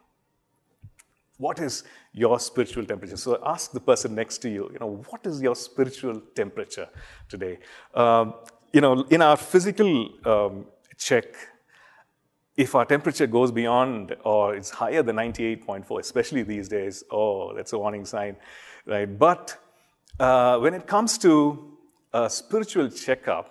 What 1.43 1.59
is 1.59 1.83
your 2.13 2.39
spiritual 2.39 2.85
temperature? 2.85 3.17
So 3.17 3.41
ask 3.45 3.73
the 3.73 3.81
person 3.81 4.15
next 4.15 4.39
to 4.43 4.49
you, 4.49 4.71
you 4.73 4.79
know, 4.79 5.03
what 5.09 5.27
is 5.27 5.43
your 5.43 5.57
spiritual 5.57 6.21
temperature 6.37 6.89
today? 7.29 7.59
Um, 7.95 8.35
you 8.73 8.81
know, 8.81 9.03
in 9.11 9.21
our 9.23 9.37
physical 9.37 9.91
um, 10.25 10.67
check, 10.97 11.27
if 12.57 12.77
our 12.77 12.85
temperature 12.85 13.27
goes 13.27 13.51
beyond 13.51 14.15
or 14.25 14.55
it's 14.55 14.71
higher 14.71 15.03
than 15.03 15.17
98.4, 15.17 15.99
especially 15.99 16.45
these 16.45 16.69
days, 16.69 17.03
oh, 17.11 17.53
that's 17.57 17.73
a 17.73 17.79
warning 17.79 18.05
sign, 18.05 18.37
right? 18.87 19.19
But 19.19 19.59
uh, 20.21 20.59
when 20.61 20.75
it 20.75 20.87
comes 20.87 21.19
to 21.19 21.77
a 22.13 22.31
spiritual 22.31 22.89
checkup, 22.89 23.47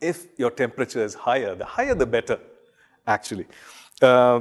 if 0.00 0.38
your 0.38 0.50
temperature 0.50 1.04
is 1.04 1.12
higher, 1.12 1.54
the 1.54 1.66
higher 1.66 1.94
the 1.94 2.06
better, 2.06 2.38
actually. 3.06 3.46
Uh, 4.00 4.40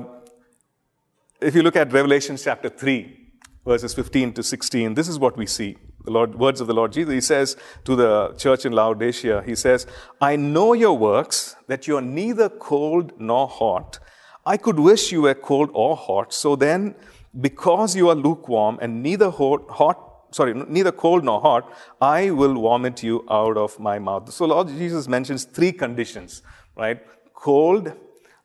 if 1.42 1.56
you 1.56 1.62
look 1.62 1.76
at 1.76 1.94
Revelation 1.94 2.38
chapter 2.38 2.70
3, 2.70 3.30
verses 3.66 3.94
15 3.94 4.34
to 4.34 4.44
16, 4.44 4.94
this 4.96 5.08
is 5.08 5.20
what 5.20 5.38
we 5.38 5.46
see. 5.46 5.78
The 6.04 6.12
Lord, 6.12 6.36
words 6.36 6.62
of 6.62 6.68
the 6.68 6.74
Lord 6.74 6.94
Jesus. 6.94 7.14
He 7.14 7.22
says 7.22 7.58
to 7.84 7.96
the 7.96 8.34
church 8.38 8.66
in 8.66 8.72
Laodicea, 8.72 9.44
He 9.46 9.56
says, 9.56 9.86
I 10.22 10.36
know 10.36 10.74
your 10.74 10.98
works, 10.98 11.56
that 11.68 11.88
you 11.88 11.98
are 11.98 12.02
neither 12.02 12.50
cold 12.50 13.20
nor 13.20 13.48
hot. 13.48 14.00
I 14.46 14.56
could 14.58 14.80
wish 14.80 15.12
you 15.12 15.24
were 15.24 15.36
cold 15.36 15.70
or 15.74 15.98
hot. 15.98 16.34
So 16.34 16.56
then, 16.56 16.96
because 17.40 17.96
you 17.96 18.10
are 18.10 18.16
lukewarm 18.16 18.80
and 18.82 19.04
neither 19.04 19.30
hot, 19.30 20.00
sorry, 20.32 20.54
neither 20.54 20.94
cold 20.94 21.26
nor 21.26 21.42
hot, 21.42 21.72
I 22.02 22.32
will 22.32 22.54
vomit 22.54 23.04
you 23.04 23.26
out 23.30 23.58
of 23.58 23.78
my 23.80 24.00
mouth. 24.00 24.32
So 24.32 24.46
Lord 24.46 24.70
Jesus 24.70 25.08
mentions 25.10 25.44
three 25.44 25.74
conditions, 25.74 26.42
right? 26.76 27.02
Cold, 27.34 27.94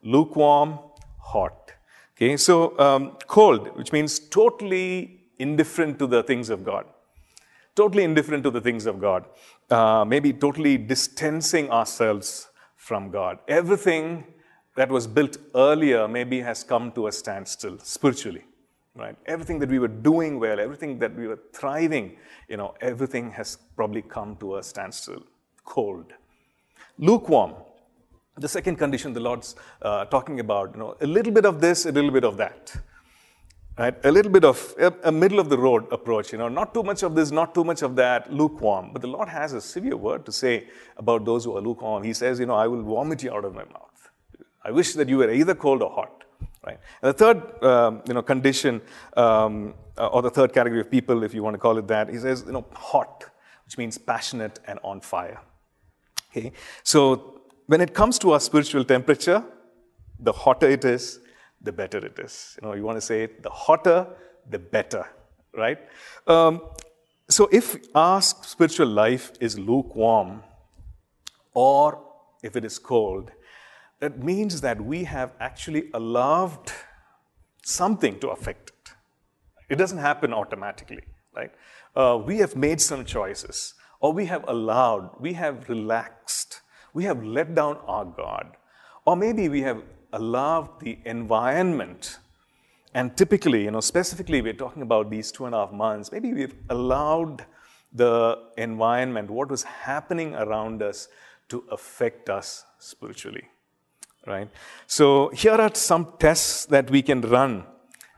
lukewarm, 0.03 0.79
hot. 1.17 1.62
Okay, 2.23 2.37
so 2.37 2.79
um, 2.79 3.17
cold, 3.27 3.75
which 3.75 3.91
means 3.91 4.17
totally 4.17 5.19
indifferent 5.39 5.99
to 5.99 6.07
the 6.07 6.23
things 6.23 6.49
of 6.49 6.63
God, 6.63 6.85
totally 7.75 8.05
indifferent 8.05 8.45
to 8.45 8.49
the 8.49 8.61
things 8.61 8.85
of 8.85 9.01
God, 9.01 9.25
uh, 9.69 10.05
maybe 10.05 10.31
totally 10.31 10.77
distancing 10.77 11.69
ourselves 11.69 12.47
from 12.77 13.11
God. 13.11 13.39
Everything 13.49 14.23
that 14.77 14.87
was 14.89 15.05
built 15.05 15.35
earlier 15.53 16.07
maybe 16.07 16.39
has 16.39 16.63
come 16.63 16.93
to 16.93 17.07
a 17.07 17.11
standstill 17.11 17.77
spiritually, 17.79 18.45
right? 18.95 19.17
Everything 19.25 19.59
that 19.59 19.67
we 19.67 19.79
were 19.79 19.89
doing 19.89 20.39
well, 20.39 20.61
everything 20.61 20.99
that 20.99 21.13
we 21.17 21.27
were 21.27 21.39
thriving, 21.51 22.15
you 22.47 22.55
know, 22.55 22.73
everything 22.79 23.31
has 23.31 23.57
probably 23.75 24.01
come 24.01 24.37
to 24.37 24.55
a 24.55 24.63
standstill. 24.63 25.23
Cold. 25.65 26.13
Lukewarm 26.97 27.55
the 28.37 28.47
second 28.47 28.77
condition 28.77 29.13
the 29.13 29.19
Lord's 29.19 29.55
uh, 29.81 30.05
talking 30.05 30.39
about, 30.39 30.71
you 30.73 30.79
know, 30.79 30.95
a 31.01 31.07
little 31.07 31.31
bit 31.31 31.45
of 31.45 31.61
this, 31.61 31.85
a 31.85 31.91
little 31.91 32.11
bit 32.11 32.23
of 32.23 32.37
that. 32.37 32.75
Right? 33.77 33.95
A 34.05 34.11
little 34.11 34.31
bit 34.31 34.43
of 34.43 34.75
a, 34.79 34.93
a, 35.05 35.11
middle 35.11 35.39
of 35.39 35.49
the 35.49 35.57
road 35.57 35.91
approach, 35.91 36.31
you 36.31 36.37
know, 36.37 36.47
not 36.47 36.75
too 36.75 36.83
much 36.83 37.01
of 37.01 37.15
this, 37.15 37.31
not 37.31 37.55
too 37.55 37.63
much 37.63 37.81
of 37.81 37.95
that, 37.95 38.31
lukewarm. 38.31 38.91
But 38.93 39.01
the 39.01 39.07
Lord 39.07 39.29
has 39.29 39.53
a 39.53 39.61
severe 39.61 39.97
word 39.97 40.25
to 40.27 40.31
say 40.31 40.67
about 40.97 41.25
those 41.25 41.43
who 41.45 41.57
are 41.57 41.61
lukewarm. 41.61 42.03
He 42.03 42.13
says, 42.13 42.39
you 42.39 42.45
know, 42.45 42.53
I 42.53 42.67
will 42.67 42.83
vomit 42.83 43.23
you 43.23 43.33
out 43.33 43.45
of 43.45 43.55
my 43.55 43.63
mouth. 43.65 44.09
I 44.63 44.69
wish 44.71 44.93
that 44.93 45.09
you 45.09 45.17
were 45.17 45.31
either 45.31 45.55
cold 45.55 45.81
or 45.81 45.89
hot. 45.89 46.23
Right? 46.65 46.77
And 47.01 47.09
the 47.09 47.13
third, 47.13 47.63
um, 47.63 48.01
you 48.07 48.13
know, 48.13 48.21
condition, 48.21 48.81
um, 49.17 49.73
uh, 49.97 50.07
or 50.07 50.21
the 50.21 50.29
third 50.29 50.53
category 50.53 50.79
of 50.79 50.91
people, 50.91 51.23
if 51.23 51.33
you 51.33 51.41
want 51.41 51.55
to 51.55 51.59
call 51.59 51.77
it 51.79 51.87
that, 51.87 52.09
he 52.09 52.19
says, 52.19 52.43
you 52.45 52.53
know, 52.53 52.65
hot, 52.73 53.25
which 53.65 53.77
means 53.77 53.97
passionate 53.97 54.59
and 54.67 54.79
on 54.83 55.01
fire. 55.01 55.41
Okay, 56.35 56.51
so 56.83 57.32
when 57.67 57.81
it 57.81 57.93
comes 57.93 58.19
to 58.19 58.31
our 58.31 58.39
spiritual 58.39 58.83
temperature, 58.83 59.43
the 60.19 60.31
hotter 60.31 60.69
it 60.69 60.85
is, 60.85 61.19
the 61.61 61.71
better 61.71 62.05
it 62.05 62.19
is. 62.19 62.57
You 62.61 62.67
know, 62.67 62.73
you 62.73 62.83
want 62.83 62.97
to 62.97 63.01
say 63.01 63.23
it, 63.23 63.43
the 63.43 63.49
hotter, 63.49 64.07
the 64.49 64.59
better, 64.59 65.07
right? 65.55 65.79
Um, 66.27 66.61
so 67.29 67.47
if 67.51 67.77
our 67.95 68.21
spiritual 68.21 68.87
life 68.87 69.31
is 69.39 69.57
lukewarm, 69.57 70.43
or 71.53 72.03
if 72.41 72.55
it 72.55 72.65
is 72.65 72.79
cold, 72.79 73.31
that 73.99 74.21
means 74.21 74.61
that 74.61 74.81
we 74.81 75.05
have 75.05 75.31
actually 75.39 75.89
allowed 75.93 76.71
something 77.63 78.19
to 78.19 78.29
affect 78.29 78.71
it. 78.71 78.93
It 79.69 79.75
doesn't 79.77 79.99
happen 79.99 80.33
automatically, 80.33 81.03
right? 81.33 81.51
Uh, 81.95 82.21
we 82.25 82.37
have 82.39 82.55
made 82.55 82.81
some 82.81 83.05
choices, 83.05 83.75
or 84.01 84.11
we 84.11 84.25
have 84.25 84.43
allowed, 84.47 85.11
we 85.21 85.33
have 85.33 85.69
relaxed 85.69 86.59
we 86.93 87.03
have 87.05 87.23
let 87.23 87.55
down 87.55 87.77
our 87.87 88.05
God. 88.05 88.55
Or 89.05 89.15
maybe 89.15 89.49
we 89.49 89.61
have 89.61 89.81
allowed 90.13 90.79
the 90.79 90.97
environment, 91.05 92.19
and 92.93 93.17
typically, 93.17 93.63
you 93.63 93.71
know, 93.71 93.81
specifically, 93.81 94.41
we're 94.41 94.53
talking 94.53 94.83
about 94.83 95.09
these 95.09 95.31
two 95.31 95.45
and 95.45 95.55
a 95.55 95.59
half 95.59 95.71
months, 95.71 96.11
maybe 96.11 96.33
we've 96.33 96.55
allowed 96.69 97.45
the 97.91 98.39
environment, 98.57 99.29
what 99.29 99.49
was 99.49 99.63
happening 99.63 100.35
around 100.35 100.81
us, 100.81 101.07
to 101.49 101.63
affect 101.71 102.29
us 102.29 102.65
spiritually. 102.79 103.43
Right? 104.25 104.49
So, 104.87 105.29
here 105.29 105.53
are 105.53 105.73
some 105.73 106.13
tests 106.17 106.65
that 106.67 106.89
we 106.89 107.01
can 107.01 107.21
run 107.21 107.65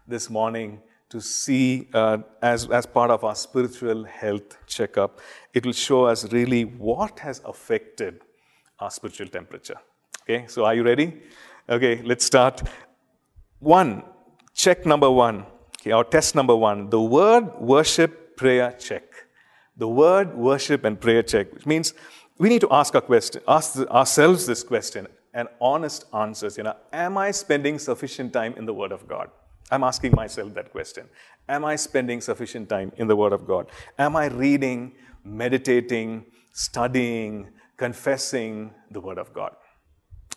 this 0.08 0.29
morning 0.29 0.82
to 1.10 1.20
see 1.22 1.88
uh, 1.94 2.20
as, 2.41 2.70
as 2.70 2.86
part 2.86 3.10
of 3.10 3.24
our 3.24 3.36
spiritual 3.36 4.03
health 4.03 4.58
checkup. 4.67 5.20
It 5.53 5.65
will 5.65 5.74
show 5.74 6.05
us 6.05 6.32
really 6.32 6.63
what 6.65 7.20
has 7.20 7.41
affected 7.46 8.22
our 8.79 8.91
spiritual 8.91 9.27
temperature. 9.27 9.77
Okay, 10.24 10.46
so 10.48 10.65
are 10.65 10.75
you 10.75 10.84
ready? 10.84 11.22
Okay, 11.70 12.01
let's 12.03 12.25
start. 12.25 12.62
One, 13.60 14.03
check 14.53 14.86
number 14.86 15.10
one, 15.10 15.46
okay, 15.79 15.91
our 15.91 16.03
test 16.03 16.36
number 16.36 16.55
one 16.55 16.89
the 16.89 17.01
word 17.01 17.60
worship 17.60 18.38
prayer 18.38 18.72
check. 18.72 19.03
The 19.77 19.88
word 19.88 20.36
worship 20.36 20.86
and 20.86 21.00
prayer 21.00 21.22
check, 21.22 21.53
which 21.53 21.65
means 21.65 21.94
we 22.38 22.50
need 22.50 22.62
to 22.62 22.72
ask, 22.72 22.96
our 22.96 23.01
question, 23.01 23.41
ask 23.48 23.77
ourselves 23.77 24.46
this 24.46 24.63
question 24.63 25.08
and 25.34 25.48
honest 25.62 26.05
answers. 26.13 26.58
You 26.58 26.63
know, 26.63 26.75
am 26.91 27.17
I 27.17 27.32
spending 27.32 27.77
sufficient 27.77 28.34
time 28.34 28.53
in 28.58 28.65
the 28.65 28.74
Word 28.74 28.91
of 28.91 29.08
God? 29.08 29.29
I'm 29.72 29.84
asking 29.84 30.13
myself 30.15 30.53
that 30.53 30.72
question. 30.72 31.08
Am 31.48 31.65
I 31.65 31.75
spending 31.75 32.22
sufficient 32.22 32.70
time 32.70 32.91
in 32.98 33.08
the 33.08 33.15
Word 33.15 33.34
of 33.34 33.46
God? 33.46 33.67
Am 33.98 34.15
I 34.15 34.27
reading, 34.27 34.94
meditating, 35.24 36.25
studying, 36.53 37.50
confessing 37.77 38.74
the 38.91 39.01
Word 39.01 39.17
of 39.17 39.34
God. 39.34 39.55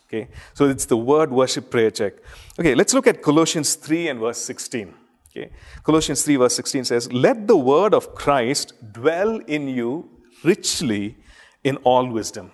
Okay, 0.09 0.27
so 0.55 0.67
it's 0.67 0.85
the 0.85 0.97
word 0.97 1.31
worship 1.31 1.69
prayer 1.69 1.91
check. 1.91 2.13
Okay, 2.59 2.73
let's 2.73 2.95
look 2.95 3.05
at 3.05 3.21
Colossians 3.21 3.75
3 3.75 4.07
and 4.07 4.19
verse 4.19 4.39
16. 4.39 4.91
Okay, 5.29 5.51
Colossians 5.83 6.23
3 6.23 6.37
verse 6.37 6.55
16 6.55 6.85
says, 6.85 7.13
Let 7.13 7.47
the 7.47 7.55
word 7.55 7.93
of 7.93 8.15
Christ 8.15 8.73
dwell 8.91 9.37
in 9.45 9.67
you 9.67 10.09
richly 10.43 11.17
in 11.63 11.75
all 11.77 12.07
wisdom, 12.07 12.51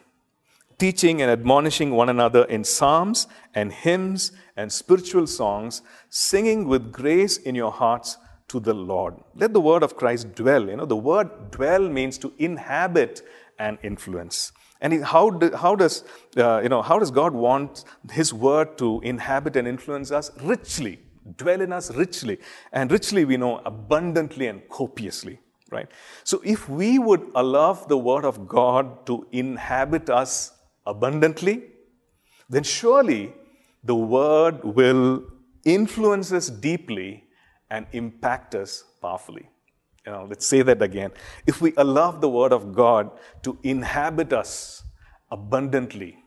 teaching 0.78 1.22
and 1.22 1.32
admonishing 1.32 1.92
one 1.92 2.10
another 2.10 2.44
in 2.44 2.66
psalms 2.66 3.28
and 3.54 3.72
hymns 3.72 4.34
and 4.58 4.70
spiritual 4.70 5.26
songs, 5.26 5.82
singing 6.10 6.68
with 6.68 6.92
grace 6.92 7.38
in 7.38 7.56
your 7.56 7.72
hearts 7.72 8.18
to 8.50 8.60
the 8.60 8.74
Lord. 8.74 9.16
Let 9.34 9.54
the 9.54 9.62
word 9.62 9.82
of 9.82 9.96
Christ 9.96 10.36
dwell. 10.36 10.68
You 10.68 10.76
know, 10.76 10.86
the 10.86 10.98
word 10.98 11.52
dwell 11.52 11.88
means 11.88 12.18
to 12.18 12.34
inhabit 12.38 13.22
and 13.58 13.78
influence. 13.82 14.52
And 14.82 15.04
how, 15.04 15.30
do, 15.30 15.56
how, 15.56 15.76
does, 15.76 16.04
uh, 16.38 16.60
you 16.62 16.70
know, 16.70 16.82
how 16.82 17.00
does 17.00 17.12
God 17.12 17.34
want 17.34 17.86
His 18.12 18.34
word 18.34 18.78
to 18.78 19.02
inhabit 19.02 19.56
and 19.56 19.68
influence 19.68 20.12
us? 20.12 20.32
Richly, 20.42 21.00
dwell 21.38 21.62
in 21.62 21.72
us 21.72 21.92
richly. 21.96 22.38
And 22.72 22.92
richly, 22.92 23.26
we 23.26 23.38
know 23.38 23.62
abundantly 23.66 24.48
and 24.48 24.68
copiously, 24.70 25.40
right? 25.72 25.88
So 26.24 26.42
if 26.44 26.70
we 26.70 27.00
would 27.00 27.32
allow 27.36 27.74
the 27.74 27.98
word 27.98 28.26
of 28.26 28.48
God 28.48 29.06
to 29.08 29.28
inhabit 29.32 30.10
us 30.10 30.54
abundantly, 30.86 31.64
then 32.50 32.64
surely 32.64 33.34
the 33.84 33.96
word 33.96 34.64
will 34.64 35.24
influence 35.64 36.32
us 36.32 36.50
deeply 36.50 37.24
and 37.70 37.88
impact 37.92 38.54
us 38.56 38.84
powerfully. 39.02 39.50
You 40.06 40.12
know, 40.12 40.26
let's 40.30 40.46
say 40.46 40.62
that 40.62 40.82
again. 40.82 41.12
If 41.48 41.62
we 41.62 41.74
allow 41.78 42.12
the 42.12 42.30
Word 42.30 42.54
of 42.54 42.74
God 42.74 43.10
to 43.44 43.58
inhabit 43.64 44.34
us 44.34 44.84
abundantly, 45.32 46.18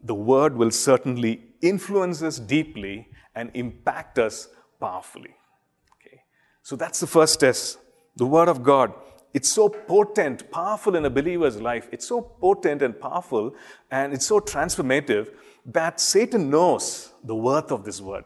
the 0.00 0.14
Word 0.14 0.56
will 0.56 0.70
certainly 0.70 1.42
influence 1.60 2.22
us 2.22 2.38
deeply 2.38 3.08
and 3.34 3.50
impact 3.54 4.18
us 4.18 4.48
powerfully. 4.80 5.34
Okay? 5.94 6.20
So 6.62 6.76
that's 6.76 7.00
the 7.00 7.08
first 7.08 7.40
test. 7.40 7.78
The 8.16 8.26
Word 8.26 8.48
of 8.48 8.62
God. 8.62 8.92
It's 9.34 9.48
so 9.48 9.68
potent, 9.68 10.50
powerful 10.50 10.96
in 10.96 11.04
a 11.04 11.10
believer's 11.10 11.60
life. 11.60 11.88
It's 11.92 12.06
so 12.06 12.20
potent 12.22 12.82
and 12.82 12.98
powerful, 12.98 13.54
and 13.90 14.14
it's 14.14 14.26
so 14.26 14.40
transformative 14.40 15.28
that 15.66 16.00
Satan 16.00 16.48
knows 16.48 17.12
the 17.22 17.34
worth 17.34 17.70
of 17.70 17.84
this 17.84 18.00
Word. 18.00 18.24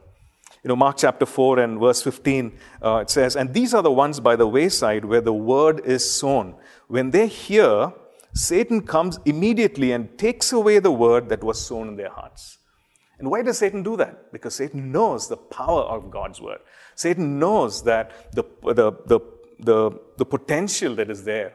You 0.63 0.69
know, 0.69 0.77
Mark 0.77 0.99
chapter 0.99 1.27
4 1.27 1.59
and 1.59 1.81
verse 1.81 2.03
15, 2.03 2.57
uh, 2.85 2.97
it 2.99 3.11
says, 3.11 3.35
And 3.35 3.53
these 3.53 3.75
are 3.75 3.83
the 3.83 3.91
ones 3.91 4.21
by 4.21 4.37
the 4.37 4.47
wayside 4.47 5.05
where 5.05 5.21
the 5.21 5.33
word 5.33 5.81
is 5.85 6.09
sown. 6.09 6.55
When 6.87 7.11
they 7.11 7.27
hear, 7.27 7.93
Satan 8.33 8.83
comes 8.83 9.19
immediately 9.25 9.91
and 9.91 10.17
takes 10.17 10.53
away 10.53 10.79
the 10.79 10.93
word 10.93 11.29
that 11.31 11.43
was 11.43 11.61
sown 11.61 11.89
in 11.89 11.97
their 11.97 12.11
hearts. 12.11 12.59
And 13.19 13.29
why 13.29 13.43
does 13.43 13.59
Satan 13.59 13.83
do 13.83 13.97
that? 13.97 14.33
Because 14.33 14.55
Satan 14.55 14.93
knows 14.93 15.27
the 15.29 15.37
power 15.37 15.83
of 15.83 16.13
God's 16.13 16.41
word. 16.41 16.61
Satan 16.95 17.41
knows 17.41 17.83
that 17.83 18.33
the, 18.33 18.45
the, 18.63 18.93
the, 19.07 19.21
the, 19.59 20.01
the 20.17 20.25
potential 20.25 20.95
that 20.95 21.11
is 21.11 21.25
there 21.25 21.55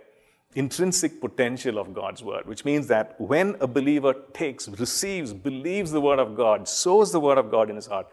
intrinsic 0.58 1.22
potential 1.22 1.78
of 1.78 1.94
God's 1.94 2.24
word, 2.24 2.48
which 2.48 2.66
means 2.66 2.88
that 2.88 3.20
when 3.22 3.56
a 3.60 3.68
believer 3.68 4.16
takes, 4.34 4.68
receives, 4.68 5.32
believes 5.32 5.92
the 5.92 6.02
word 6.02 6.18
of 6.18 6.36
God, 6.36 6.68
sows 6.68 7.12
the 7.12 7.20
word 7.20 7.38
of 7.38 7.52
God 7.52 7.70
in 7.70 7.76
his 7.76 7.86
heart, 7.86 8.08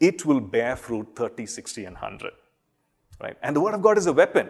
it 0.00 0.24
will 0.24 0.40
bear 0.40 0.76
fruit 0.76 1.08
30, 1.14 1.46
60, 1.46 1.84
and 1.84 1.94
100. 1.94 2.32
Right? 3.20 3.36
And 3.42 3.54
the 3.54 3.60
word 3.60 3.74
of 3.74 3.82
God 3.82 3.98
is 3.98 4.06
a 4.06 4.12
weapon. 4.12 4.48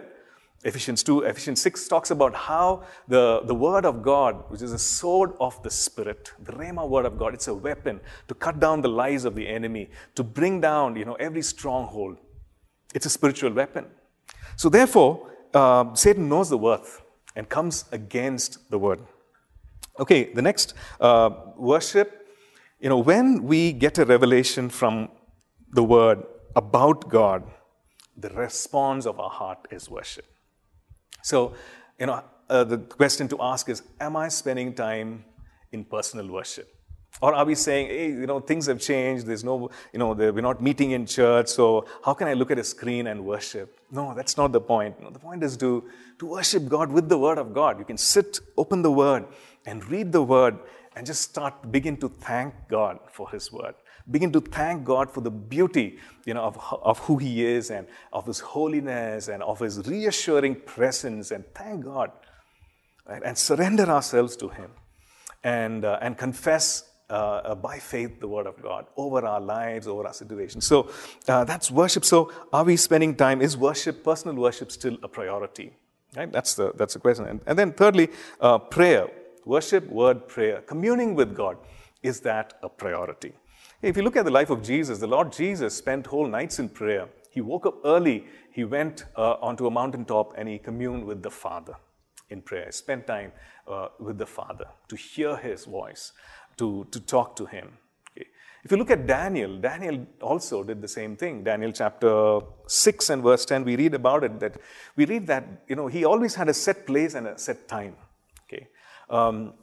Ephesians 0.63 1.01
2, 1.03 1.21
Ephesians 1.21 1.61
6 1.61 1.87
talks 1.87 2.11
about 2.11 2.35
how 2.35 2.83
the, 3.07 3.41
the 3.45 3.55
word 3.55 3.83
of 3.83 4.03
God, 4.03 4.43
which 4.49 4.61
is 4.61 4.71
a 4.71 4.79
sword 4.79 5.33
of 5.39 5.61
the 5.63 5.71
Spirit, 5.71 6.31
the 6.39 6.51
Rhema 6.51 6.87
word 6.87 7.05
of 7.05 7.17
God, 7.17 7.33
it's 7.33 7.47
a 7.47 7.53
weapon 7.53 7.99
to 8.27 8.35
cut 8.35 8.59
down 8.59 8.81
the 8.81 8.87
lies 8.87 9.25
of 9.25 9.33
the 9.33 9.47
enemy, 9.47 9.89
to 10.13 10.23
bring 10.23 10.61
down, 10.61 10.95
you 10.95 11.03
know, 11.03 11.15
every 11.15 11.41
stronghold. 11.41 12.17
It's 12.93 13.07
a 13.07 13.09
spiritual 13.09 13.51
weapon. 13.53 13.87
So 14.55 14.69
therefore, 14.69 15.31
uh, 15.53 15.95
Satan 15.95 16.29
knows 16.29 16.49
the 16.49 16.57
worth 16.59 17.01
and 17.35 17.49
comes 17.49 17.85
against 17.91 18.69
the 18.69 18.77
word. 18.77 19.01
Okay, 19.99 20.31
the 20.33 20.41
next 20.41 20.75
uh, 20.99 21.31
worship, 21.57 22.27
you 22.79 22.89
know, 22.89 22.99
when 22.99 23.43
we 23.43 23.73
get 23.73 23.97
a 23.97 24.05
revelation 24.05 24.69
from 24.69 25.09
the 25.73 25.83
word 25.83 26.23
about 26.55 27.09
God, 27.09 27.43
the 28.17 28.29
response 28.29 29.05
of 29.05 29.19
our 29.19 29.29
heart 29.29 29.67
is 29.71 29.89
worship. 29.89 30.25
So, 31.23 31.53
you 31.99 32.07
know, 32.07 32.23
uh, 32.49 32.63
the 32.63 32.77
question 32.77 33.27
to 33.29 33.37
ask 33.41 33.69
is 33.69 33.83
Am 33.99 34.15
I 34.15 34.27
spending 34.27 34.73
time 34.73 35.23
in 35.71 35.85
personal 35.85 36.27
worship? 36.27 36.67
Or 37.21 37.33
are 37.35 37.45
we 37.45 37.55
saying, 37.55 37.87
hey, 37.87 38.07
you 38.07 38.25
know, 38.25 38.39
things 38.39 38.67
have 38.67 38.79
changed, 38.79 39.25
there's 39.25 39.43
no, 39.43 39.69
you 39.91 39.99
know, 39.99 40.13
we're 40.13 40.41
not 40.41 40.61
meeting 40.61 40.91
in 40.91 41.05
church, 41.05 41.49
so 41.49 41.85
how 42.03 42.13
can 42.13 42.27
I 42.27 42.33
look 42.33 42.51
at 42.51 42.57
a 42.57 42.63
screen 42.63 43.07
and 43.07 43.25
worship? 43.25 43.79
No, 43.91 44.13
that's 44.15 44.37
not 44.37 44.53
the 44.53 44.61
point. 44.61 44.99
No, 45.01 45.09
the 45.09 45.19
point 45.19 45.43
is 45.43 45.57
to, 45.57 45.83
to 46.19 46.25
worship 46.25 46.69
God 46.69 46.89
with 46.91 47.09
the 47.09 47.17
Word 47.17 47.37
of 47.37 47.53
God. 47.53 47.77
You 47.77 47.85
can 47.85 47.97
sit, 47.97 48.39
open 48.57 48.81
the 48.81 48.91
Word, 48.91 49.25
and 49.65 49.85
read 49.89 50.11
the 50.13 50.23
Word, 50.23 50.57
and 50.95 51.05
just 51.05 51.21
start, 51.21 51.71
begin 51.71 51.97
to 51.97 52.07
thank 52.07 52.55
God 52.69 52.99
for 53.11 53.29
His 53.29 53.51
Word. 53.51 53.75
Begin 54.11 54.31
to 54.33 54.41
thank 54.41 54.83
God 54.83 55.09
for 55.09 55.21
the 55.21 55.31
beauty, 55.31 55.97
you 56.25 56.33
know, 56.33 56.43
of, 56.43 56.57
of 56.83 56.99
who 56.99 57.17
He 57.17 57.45
is 57.45 57.71
and 57.71 57.87
of 58.11 58.25
His 58.25 58.39
holiness 58.39 59.27
and 59.27 59.41
of 59.41 59.59
His 59.59 59.87
reassuring 59.87 60.55
presence, 60.55 61.31
and 61.31 61.45
thank 61.55 61.85
God, 61.85 62.11
right? 63.07 63.21
And 63.23 63.37
surrender 63.37 63.83
ourselves 63.83 64.35
to 64.37 64.49
Him 64.49 64.71
and, 65.43 65.85
uh, 65.85 65.99
and 66.01 66.17
confess 66.17 66.91
uh, 67.11 67.13
uh, 67.13 67.55
by 67.55 67.77
faith 67.77 68.21
the 68.21 68.27
word 68.27 68.47
of 68.47 68.61
God 68.61 68.85
over 68.95 69.25
our 69.25 69.41
lives, 69.41 69.85
over 69.85 70.07
our 70.07 70.13
situations. 70.13 70.65
So 70.65 70.89
uh, 71.27 71.43
that's 71.43 71.69
worship. 71.69 72.05
So 72.05 72.31
are 72.53 72.63
we 72.63 72.77
spending 72.77 73.15
time? 73.15 73.41
Is 73.41 73.57
worship, 73.57 74.01
personal 74.01 74.35
worship, 74.37 74.71
still 74.71 74.97
a 75.03 75.09
priority? 75.09 75.73
Right? 76.15 76.31
That's 76.31 76.55
the 76.55 76.71
that's 76.75 76.93
the 76.93 76.99
question. 76.99 77.25
And, 77.25 77.41
and 77.45 77.59
then 77.59 77.73
thirdly, 77.73 78.09
uh, 78.39 78.59
prayer, 78.59 79.09
worship, 79.45 79.89
word, 79.89 80.27
prayer, 80.29 80.61
communing 80.61 81.13
with 81.15 81.35
God. 81.35 81.57
Is 82.01 82.21
that 82.21 82.53
a 82.63 82.69
priority? 82.69 83.33
If 83.81 83.97
you 83.97 84.03
look 84.03 84.15
at 84.15 84.25
the 84.25 84.31
life 84.31 84.51
of 84.51 84.61
Jesus, 84.61 84.99
the 84.99 85.07
Lord 85.07 85.31
Jesus 85.31 85.75
spent 85.75 86.05
whole 86.05 86.27
nights 86.27 86.59
in 86.59 86.69
prayer. 86.69 87.09
He 87.31 87.41
woke 87.41 87.65
up 87.65 87.75
early. 87.83 88.25
He 88.51 88.63
went 88.63 89.05
uh, 89.15 89.37
onto 89.41 89.65
a 89.65 89.71
mountaintop 89.71 90.33
and 90.37 90.47
he 90.47 90.59
communed 90.59 91.03
with 91.03 91.23
the 91.23 91.31
Father 91.31 91.73
in 92.29 92.43
prayer. 92.43 92.71
Spent 92.71 93.07
time 93.07 93.31
uh, 93.67 93.87
with 93.99 94.19
the 94.19 94.25
Father 94.27 94.65
to 94.87 94.95
hear 94.95 95.35
His 95.35 95.65
voice 95.65 96.11
to, 96.57 96.85
to 96.91 96.99
talk 96.99 97.35
to 97.37 97.45
him. 97.47 97.77
Okay. 98.11 98.27
If 98.63 98.69
you 98.69 98.77
look 98.77 98.91
at 98.91 99.07
Daniel, 99.07 99.57
Daniel 99.57 100.05
also 100.21 100.63
did 100.63 100.79
the 100.79 100.87
same 100.87 101.15
thing. 101.15 101.43
Daniel 101.43 101.71
chapter 101.71 102.39
6 102.67 103.09
and 103.09 103.23
verse 103.23 103.45
10, 103.45 103.63
we 103.63 103.75
read 103.77 103.95
about 103.95 104.23
it 104.23 104.39
that 104.41 104.57
we 104.95 105.05
read 105.05 105.25
that, 105.25 105.63
you 105.67 105.75
know, 105.75 105.87
he 105.87 106.05
always 106.05 106.35
had 106.35 106.49
a 106.49 106.53
set 106.53 106.85
place 106.85 107.15
and 107.15 107.25
a 107.25 107.37
set 107.39 107.67
time. 107.67 107.95
Okay. 108.43 108.67
Um, 109.09 109.53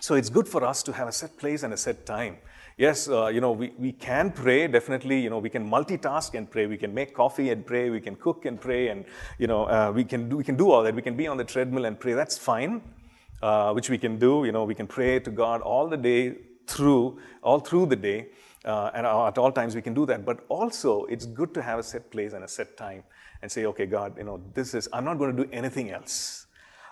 so 0.00 0.14
it's 0.14 0.30
good 0.30 0.48
for 0.48 0.64
us 0.64 0.82
to 0.84 0.92
have 0.92 1.08
a 1.08 1.12
set 1.12 1.36
place 1.36 1.64
and 1.64 1.74
a 1.74 1.76
set 1.76 2.06
time. 2.06 2.38
Yes, 2.78 3.08
uh, 3.08 3.26
you 3.26 3.40
know, 3.40 3.52
we, 3.52 3.72
we 3.76 3.92
can 3.92 4.30
pray, 4.30 4.68
definitely, 4.68 5.20
you 5.20 5.30
know, 5.30 5.38
we 5.38 5.50
can 5.50 5.68
multitask 5.68 6.34
and 6.34 6.50
pray. 6.50 6.66
We 6.66 6.76
can 6.76 6.94
make 6.94 7.12
coffee 7.12 7.50
and 7.50 7.66
pray. 7.66 7.90
We 7.90 8.00
can 8.00 8.14
cook 8.14 8.44
and 8.46 8.60
pray. 8.60 8.88
And, 8.88 9.04
you 9.38 9.48
know, 9.48 9.64
uh, 9.64 9.92
we, 9.92 10.04
can 10.04 10.28
do, 10.28 10.36
we 10.36 10.44
can 10.44 10.56
do 10.56 10.70
all 10.70 10.84
that. 10.84 10.94
We 10.94 11.02
can 11.02 11.16
be 11.16 11.26
on 11.26 11.36
the 11.36 11.44
treadmill 11.44 11.84
and 11.84 11.98
pray. 11.98 12.14
That's 12.14 12.38
fine 12.38 12.80
uh, 13.42 13.72
which 13.72 13.90
we 13.90 13.98
can 13.98 14.18
do. 14.18 14.44
You 14.44 14.52
know, 14.52 14.64
we 14.64 14.74
can 14.74 14.86
pray 14.86 15.20
to 15.20 15.30
God 15.30 15.60
all 15.62 15.88
the 15.88 15.96
day 15.96 16.36
through, 16.66 17.18
all 17.42 17.60
through 17.60 17.86
the 17.86 17.96
day, 17.96 18.28
uh, 18.64 18.90
and 18.94 19.06
at 19.06 19.38
all 19.38 19.52
times 19.52 19.74
we 19.74 19.82
can 19.82 19.94
do 19.94 20.06
that. 20.06 20.24
But 20.24 20.44
also, 20.48 21.04
it's 21.04 21.26
good 21.26 21.54
to 21.54 21.62
have 21.62 21.78
a 21.78 21.82
set 21.82 22.10
place 22.10 22.32
and 22.32 22.44
a 22.44 22.48
set 22.48 22.76
time, 22.76 23.04
and 23.42 23.50
say, 23.50 23.66
okay, 23.66 23.86
God, 23.86 24.16
you 24.18 24.24
know, 24.24 24.40
this 24.54 24.74
is. 24.74 24.88
I'm 24.92 25.04
not 25.04 25.18
going 25.18 25.36
to 25.36 25.44
do 25.44 25.50
anything 25.52 25.90
else. 25.90 26.46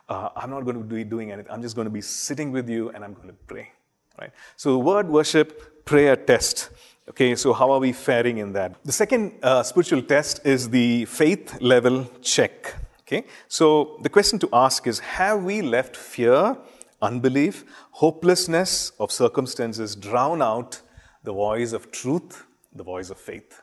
Uh, 0.09 0.29
I'm 0.37 0.51
not 0.51 0.65
going 0.65 0.77
to 0.77 0.85
be 0.85 1.03
doing 1.03 1.33
anything. 1.33 1.51
I'm 1.51 1.63
just 1.63 1.75
going 1.75 1.87
to 1.87 1.91
be 1.91 2.01
sitting 2.01 2.53
with 2.53 2.69
you, 2.69 2.91
and 2.91 3.05
I'm 3.05 3.15
going 3.15 3.29
to 3.29 3.35
pray. 3.47 3.73
Right. 4.19 4.31
So, 4.57 4.79
word 4.79 5.09
worship, 5.09 5.76
prayer 5.87 6.17
test. 6.17 6.71
Okay, 7.09 7.37
so 7.37 7.53
how 7.53 7.71
are 7.71 7.79
we 7.79 7.93
faring 7.93 8.39
in 8.39 8.53
that? 8.53 8.75
The 8.85 8.93
second 8.93 9.39
uh, 9.43 9.63
spiritual 9.63 10.03
test 10.03 10.45
is 10.45 10.69
the 10.69 11.05
faith 11.05 11.61
level 11.63 12.11
check. 12.21 12.75
Okay? 13.03 13.25
So 13.47 13.99
the 14.03 14.09
question 14.09 14.41
to 14.41 14.49
ask 14.53 14.89
is 14.89 14.99
Have 14.99 15.45
we 15.45 15.63
left 15.63 15.97
fear, 15.97 16.57
unbelief, 17.01 17.65
hopelessness 17.93 18.91
of 18.99 19.13
circumstances 19.13 19.95
drown 19.95 20.43
out 20.43 20.81
the 21.23 21.33
voice 21.33 21.73
of 21.73 21.93
truth, 21.93 22.45
the 22.75 22.83
voice 22.83 23.09
of 23.09 23.19
faith? 23.19 23.63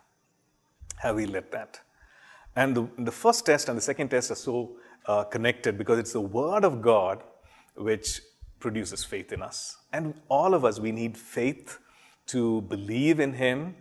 Have 1.00 1.18
we 1.18 1.26
let 1.26 1.52
that? 1.52 1.82
And 2.56 2.74
the, 2.74 2.88
the 2.98 3.12
first 3.12 3.46
test 3.46 3.68
and 3.68 3.78
the 3.78 3.82
second 3.82 4.08
test 4.10 4.32
are 4.32 4.36
so 4.36 4.78
uh, 5.08 5.26
connected 5.26 5.78
because 5.78 6.00
it's 6.00 6.14
the 6.14 6.22
Word 6.22 6.64
of 6.64 6.82
God 6.82 7.22
which 7.76 8.22
produces 8.62 9.04
faith 9.04 9.34
in 9.34 9.42
us. 9.42 9.76
And 9.92 10.14
all 10.30 10.54
of 10.54 10.64
us, 10.64 10.80
we 10.80 10.94
need 10.94 11.18
faith 11.18 11.80
to 12.28 12.62
believe 12.62 13.20
in 13.20 13.34
Him 13.34 13.76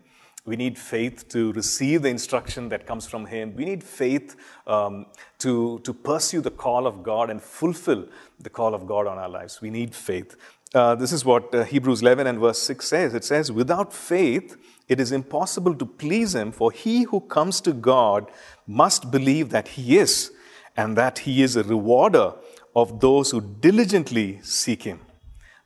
we 0.45 0.57
need 0.57 0.77
faith 0.77 1.29
to 1.29 1.53
receive 1.53 2.03
the 2.03 2.09
instruction 2.09 2.69
that 2.71 2.85
comes 2.85 3.07
from 3.07 3.27
Him. 3.27 3.55
We 3.55 3.65
need 3.65 3.85
faith 3.85 4.35
um, 4.67 5.07
to, 5.39 5.79
to 5.81 5.95
pursue 5.95 6.41
the 6.41 6.51
call 6.51 6.87
of 6.89 7.05
God 7.05 7.31
and 7.31 7.41
fulfill 7.41 8.09
the 8.41 8.51
call 8.51 8.75
of 8.75 8.87
God 8.87 9.07
on 9.07 9.19
our 9.19 9.29
lives. 9.29 9.61
We 9.61 9.71
need 9.71 9.95
faith. 9.95 10.37
Uh, 10.75 10.97
this 10.97 11.13
is 11.13 11.25
what 11.25 11.55
uh, 11.55 11.65
Hebrews 11.65 12.03
11 12.03 12.27
and 12.27 12.41
verse 12.41 12.61
6 12.61 12.85
says. 12.85 13.15
It 13.15 13.25
says, 13.25 13.53
Without 13.53 13.93
faith, 13.93 14.57
it 14.89 14.99
is 14.99 15.13
impossible 15.13 15.77
to 15.77 15.87
please 15.87 16.35
Him, 16.35 16.51
for 16.51 16.73
he 16.73 17.05
who 17.05 17.21
comes 17.21 17.61
to 17.61 17.73
God 17.73 18.29
must 18.67 19.13
believe 19.13 19.51
that 19.51 19.69
He 19.69 19.97
is, 19.99 20.33
and 20.77 20.97
that 20.97 21.21
He 21.21 21.43
is 21.43 21.55
a 21.55 21.63
rewarder 21.63 22.35
of 22.75 22.99
those 22.99 23.31
who 23.31 23.41
diligently 23.41 24.41
seek 24.43 24.83
Him. 24.83 24.99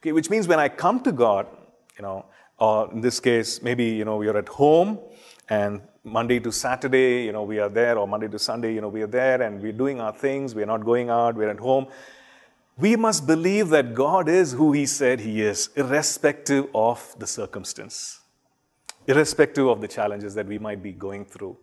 Okay, 0.00 0.12
which 0.12 0.28
means 0.28 0.46
when 0.46 0.60
I 0.60 0.68
come 0.68 1.00
to 1.00 1.12
God, 1.12 1.46
you 1.96 2.02
know, 2.02 2.26
or 2.58 2.90
in 2.92 3.00
this 3.00 3.20
case, 3.20 3.62
maybe 3.62 3.84
you 3.84 4.04
know 4.04 4.16
we 4.16 4.28
are 4.28 4.36
at 4.36 4.48
home 4.48 4.98
and 5.48 5.80
Monday 6.06 6.38
to 6.38 6.52
Saturday, 6.52 7.24
you 7.24 7.32
know, 7.32 7.42
we 7.42 7.58
are 7.58 7.68
there, 7.68 7.98
or 7.98 8.06
Monday 8.06 8.28
to 8.28 8.38
Sunday, 8.38 8.72
you 8.72 8.80
know, 8.80 8.88
we 8.88 9.02
are 9.02 9.08
there 9.08 9.42
and 9.42 9.60
we're 9.60 9.72
doing 9.72 10.00
our 10.00 10.12
things, 10.12 10.54
we're 10.54 10.66
not 10.66 10.84
going 10.84 11.10
out, 11.10 11.34
we're 11.34 11.50
at 11.50 11.58
home. 11.58 11.88
We 12.78 12.94
must 12.94 13.26
believe 13.26 13.70
that 13.70 13.94
God 13.94 14.28
is 14.28 14.52
who 14.52 14.72
He 14.72 14.86
said 14.86 15.20
He 15.20 15.42
is, 15.42 15.70
irrespective 15.74 16.68
of 16.74 17.14
the 17.18 17.26
circumstance, 17.26 18.20
irrespective 19.08 19.66
of 19.66 19.80
the 19.80 19.88
challenges 19.88 20.34
that 20.36 20.46
we 20.46 20.58
might 20.58 20.80
be 20.80 20.92
going 20.92 21.24
through. 21.24 21.58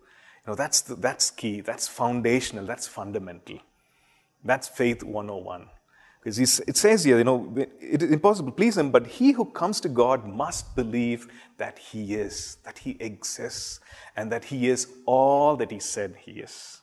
You 0.45 0.51
know, 0.51 0.55
that's, 0.55 0.81
the, 0.81 0.95
that's 0.95 1.31
key, 1.31 1.61
that's 1.61 1.87
foundational, 1.87 2.65
that's 2.65 2.87
fundamental. 2.87 3.59
That's 4.43 4.67
faith 4.67 5.03
101. 5.03 5.69
Because 6.23 6.61
it 6.61 6.77
says 6.77 7.03
here, 7.03 7.17
you 7.17 7.25
know, 7.25 7.53
it 7.57 8.01
is 8.01 8.09
impossible 8.09 8.51
to 8.51 8.55
please 8.55 8.77
him, 8.77 8.91
but 8.91 9.05
he 9.05 9.33
who 9.33 9.43
comes 9.43 9.81
to 9.81 9.89
God 9.89 10.25
must 10.25 10.73
believe 10.73 11.27
that 11.57 11.77
he 11.77 12.15
is, 12.15 12.57
that 12.63 12.77
he 12.77 12.95
exists, 13.01 13.81
and 14.15 14.31
that 14.31 14.45
he 14.45 14.69
is 14.69 14.87
all 15.05 15.57
that 15.57 15.69
he 15.69 15.79
said 15.79 16.15
he 16.17 16.39
is. 16.39 16.81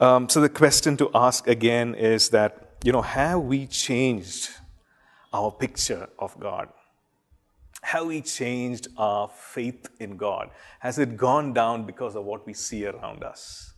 Um, 0.00 0.28
so 0.28 0.40
the 0.40 0.48
question 0.48 0.96
to 0.96 1.10
ask 1.14 1.46
again 1.46 1.94
is 1.94 2.30
that, 2.30 2.72
you 2.82 2.90
know, 2.90 3.02
have 3.02 3.42
we 3.42 3.66
changed 3.66 4.50
our 5.32 5.52
picture 5.52 6.08
of 6.18 6.38
God? 6.40 6.70
Have 7.82 8.06
we 8.06 8.20
changed 8.20 8.88
our 8.96 9.28
faith 9.28 9.88
in 10.00 10.16
God? 10.16 10.50
Has 10.80 10.98
it 10.98 11.16
gone 11.16 11.52
down 11.52 11.84
because 11.84 12.16
of 12.16 12.24
what 12.24 12.46
we 12.46 12.54
see 12.54 12.84
around 12.84 13.22
us? 13.22 13.74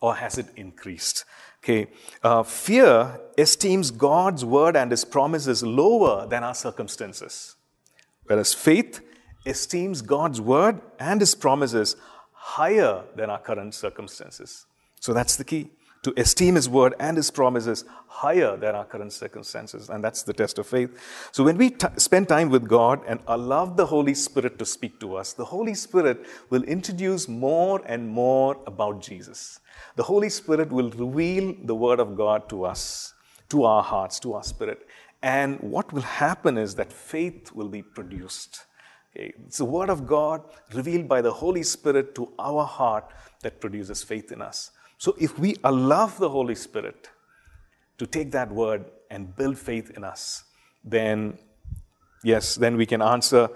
Or 0.00 0.14
has 0.14 0.38
it 0.38 0.46
increased? 0.56 1.24
Okay, 1.68 1.88
uh, 2.22 2.44
fear 2.44 3.20
esteems 3.36 3.90
God's 3.90 4.44
word 4.44 4.76
and 4.76 4.88
his 4.88 5.04
promises 5.04 5.64
lower 5.64 6.24
than 6.24 6.44
our 6.44 6.54
circumstances, 6.54 7.56
whereas 8.26 8.54
faith 8.54 9.00
esteems 9.44 10.00
God's 10.00 10.40
word 10.40 10.80
and 11.00 11.20
his 11.20 11.34
promises 11.34 11.96
higher 12.30 13.02
than 13.16 13.30
our 13.30 13.40
current 13.40 13.74
circumstances. 13.74 14.64
So 15.00 15.12
that's 15.12 15.34
the 15.34 15.42
key 15.42 15.70
to 16.04 16.14
esteem 16.16 16.54
his 16.54 16.68
word 16.68 16.94
and 17.00 17.16
his 17.16 17.32
promises 17.32 17.84
higher 18.06 18.56
than 18.56 18.76
our 18.76 18.84
current 18.84 19.12
circumstances. 19.12 19.90
And 19.90 20.04
that's 20.04 20.22
the 20.22 20.32
test 20.32 20.60
of 20.60 20.68
faith. 20.68 20.96
So 21.32 21.42
when 21.42 21.58
we 21.58 21.70
t- 21.70 21.88
spend 21.96 22.28
time 22.28 22.48
with 22.48 22.68
God 22.68 23.00
and 23.08 23.18
allow 23.26 23.64
the 23.64 23.86
Holy 23.86 24.14
Spirit 24.14 24.56
to 24.60 24.64
speak 24.64 25.00
to 25.00 25.16
us, 25.16 25.32
the 25.32 25.46
Holy 25.46 25.74
Spirit 25.74 26.24
will 26.48 26.62
introduce 26.62 27.26
more 27.26 27.82
and 27.86 28.08
more 28.08 28.56
about 28.68 29.02
Jesus. 29.02 29.58
The 29.96 30.02
Holy 30.02 30.28
Spirit 30.28 30.70
will 30.70 30.90
reveal 30.90 31.54
the 31.64 31.74
word 31.74 32.00
of 32.00 32.16
God 32.16 32.48
to 32.48 32.64
us. 32.64 33.14
to 33.48 33.64
our 33.64 33.82
hearts, 33.82 34.18
to 34.20 34.34
our 34.34 34.42
spirit. 34.42 34.86
And 35.22 35.58
what 35.60 35.92
will 35.92 36.02
happen 36.02 36.58
is 36.58 36.74
that 36.76 36.92
faith 36.92 37.52
will 37.52 37.68
be 37.68 37.82
produced. 37.82 38.64
Okay? 39.16 39.32
It's 39.46 39.58
the 39.58 39.64
Word 39.64 39.90
of 39.90 40.06
God 40.06 40.42
revealed 40.74 41.08
by 41.08 41.22
the 41.22 41.32
Holy 41.32 41.62
Spirit 41.62 42.14
to 42.16 42.32
our 42.38 42.64
heart 42.64 43.10
that 43.42 43.60
produces 43.60 44.02
faith 44.02 44.32
in 44.32 44.42
us. 44.42 44.70
So 44.98 45.14
if 45.18 45.38
we 45.38 45.56
allow 45.64 46.06
the 46.06 46.28
Holy 46.28 46.54
Spirit 46.54 47.10
to 47.98 48.06
take 48.06 48.30
that 48.32 48.50
word 48.50 48.84
and 49.10 49.34
build 49.36 49.58
faith 49.58 49.90
in 49.96 50.04
us, 50.04 50.44
then 50.84 51.38
yes, 52.22 52.56
then 52.56 52.76
we 52.76 52.86
can 52.86 53.02
answer 53.02 53.48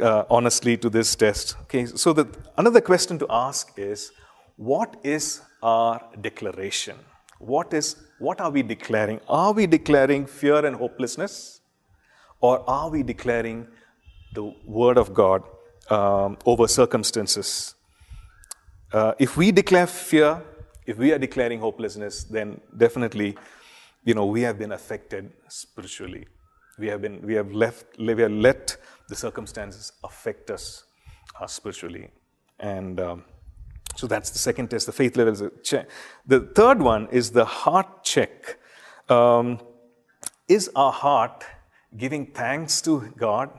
uh, 0.00 0.24
honestly 0.30 0.76
to 0.76 0.88
this 0.88 1.14
test. 1.14 1.56
Okay, 1.62 1.86
so 1.86 2.12
the, 2.12 2.28
another 2.56 2.80
question 2.80 3.18
to 3.18 3.26
ask 3.28 3.72
is 3.76 4.12
what 4.56 4.96
is 5.02 5.40
our 5.62 6.00
declaration? 6.20 6.96
What 7.38 7.72
is 7.72 7.96
what 8.18 8.40
are 8.40 8.50
we 8.50 8.62
declaring? 8.62 9.20
Are 9.28 9.52
we 9.52 9.66
declaring 9.66 10.26
fear 10.26 10.64
and 10.66 10.76
hopelessness? 10.76 11.60
Or 12.40 12.68
are 12.68 12.90
we 12.90 13.02
declaring 13.02 13.66
the 14.34 14.54
word 14.66 14.98
of 14.98 15.14
God 15.14 15.42
um, 15.90 16.36
over 16.44 16.68
circumstances? 16.68 17.74
Uh, 18.92 19.12
if 19.18 19.36
we 19.36 19.52
declare 19.52 19.86
fear, 19.86 20.42
if 20.86 20.98
we 20.98 21.12
are 21.12 21.18
declaring 21.18 21.60
hopelessness, 21.60 22.24
then 22.24 22.60
definitely, 22.76 23.36
you 24.04 24.14
know, 24.14 24.26
we 24.26 24.42
have 24.42 24.58
been 24.58 24.72
affected 24.72 25.32
spiritually. 25.48 26.26
We 26.78 26.88
have 26.88 27.00
been, 27.00 27.22
we 27.22 27.34
have 27.34 27.52
left, 27.52 27.98
we 27.98 28.08
have 28.08 28.30
let 28.30 28.76
the 29.08 29.16
circumstances 29.16 29.92
affect 30.02 30.50
us 30.50 30.84
uh, 31.40 31.46
spiritually, 31.46 32.10
and 32.58 32.98
um, 33.00 33.24
so 34.00 34.06
that's 34.06 34.30
the 34.30 34.38
second 34.38 34.70
test. 34.70 34.86
The 34.86 34.92
faith 34.92 35.14
level 35.14 35.34
is 35.34 35.42
check. 35.62 35.86
The 36.26 36.40
third 36.40 36.80
one 36.80 37.06
is 37.12 37.32
the 37.32 37.44
heart 37.44 38.02
check. 38.02 38.58
Um, 39.10 39.60
is 40.48 40.70
our 40.74 40.90
heart 40.90 41.44
giving 41.94 42.24
thanks 42.24 42.80
to 42.82 43.12
God, 43.18 43.50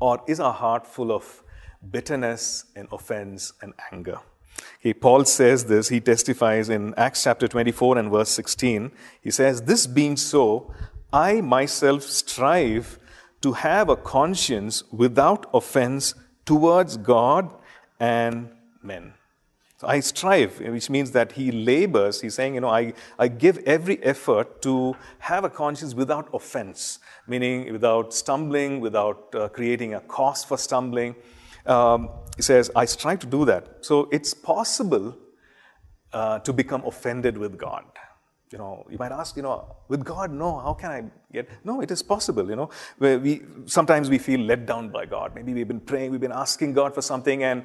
or 0.00 0.22
is 0.26 0.40
our 0.40 0.54
heart 0.54 0.86
full 0.86 1.12
of 1.12 1.42
bitterness 1.90 2.64
and 2.74 2.88
offense 2.90 3.52
and 3.60 3.74
anger? 3.92 4.20
Okay, 4.78 4.94
Paul 4.94 5.26
says 5.26 5.66
this, 5.66 5.90
he 5.90 6.00
testifies 6.00 6.70
in 6.70 6.94
Acts 6.96 7.24
chapter 7.24 7.46
24 7.46 7.98
and 7.98 8.10
verse 8.10 8.30
16. 8.30 8.92
He 9.20 9.30
says, 9.30 9.60
This 9.60 9.86
being 9.86 10.16
so, 10.16 10.72
I 11.12 11.42
myself 11.42 12.02
strive 12.04 12.98
to 13.42 13.52
have 13.52 13.90
a 13.90 13.96
conscience 13.96 14.84
without 14.90 15.50
offense 15.52 16.14
towards 16.46 16.96
God 16.96 17.52
and 18.00 18.48
men. 18.82 19.12
So 19.82 19.88
I 19.88 19.98
strive, 19.98 20.60
which 20.60 20.88
means 20.90 21.10
that 21.10 21.32
he 21.32 21.50
labors. 21.50 22.20
He's 22.20 22.34
saying, 22.34 22.54
you 22.54 22.60
know, 22.60 22.68
I, 22.68 22.92
I 23.18 23.26
give 23.26 23.58
every 23.66 24.00
effort 24.04 24.62
to 24.62 24.94
have 25.18 25.42
a 25.42 25.50
conscience 25.50 25.92
without 25.92 26.28
offense, 26.32 27.00
meaning 27.26 27.72
without 27.72 28.14
stumbling, 28.14 28.78
without 28.78 29.34
uh, 29.34 29.48
creating 29.48 29.94
a 29.94 30.00
cause 30.00 30.44
for 30.44 30.56
stumbling. 30.56 31.16
Um, 31.66 32.10
he 32.36 32.42
says, 32.42 32.70
I 32.76 32.84
strive 32.84 33.18
to 33.20 33.26
do 33.26 33.44
that. 33.46 33.78
So 33.80 34.08
it's 34.12 34.32
possible 34.34 35.16
uh, 36.12 36.38
to 36.38 36.52
become 36.52 36.84
offended 36.84 37.36
with 37.36 37.58
God. 37.58 37.82
You 38.52 38.58
know, 38.58 38.86
you 38.88 38.98
might 38.98 39.10
ask, 39.10 39.34
you 39.34 39.42
know, 39.42 39.78
with 39.88 40.04
God, 40.04 40.30
no, 40.30 40.60
how 40.60 40.74
can 40.74 40.90
I 40.92 41.04
get? 41.32 41.48
No, 41.64 41.80
it 41.80 41.90
is 41.90 42.04
possible, 42.04 42.48
you 42.48 42.54
know. 42.54 42.70
Where 42.98 43.18
we 43.18 43.42
sometimes 43.64 44.10
we 44.10 44.18
feel 44.18 44.40
let 44.40 44.66
down 44.66 44.90
by 44.90 45.06
God. 45.06 45.34
Maybe 45.34 45.54
we've 45.54 45.66
been 45.66 45.80
praying, 45.80 46.12
we've 46.12 46.20
been 46.20 46.30
asking 46.30 46.74
God 46.74 46.94
for 46.94 47.00
something, 47.00 47.42
and 47.42 47.64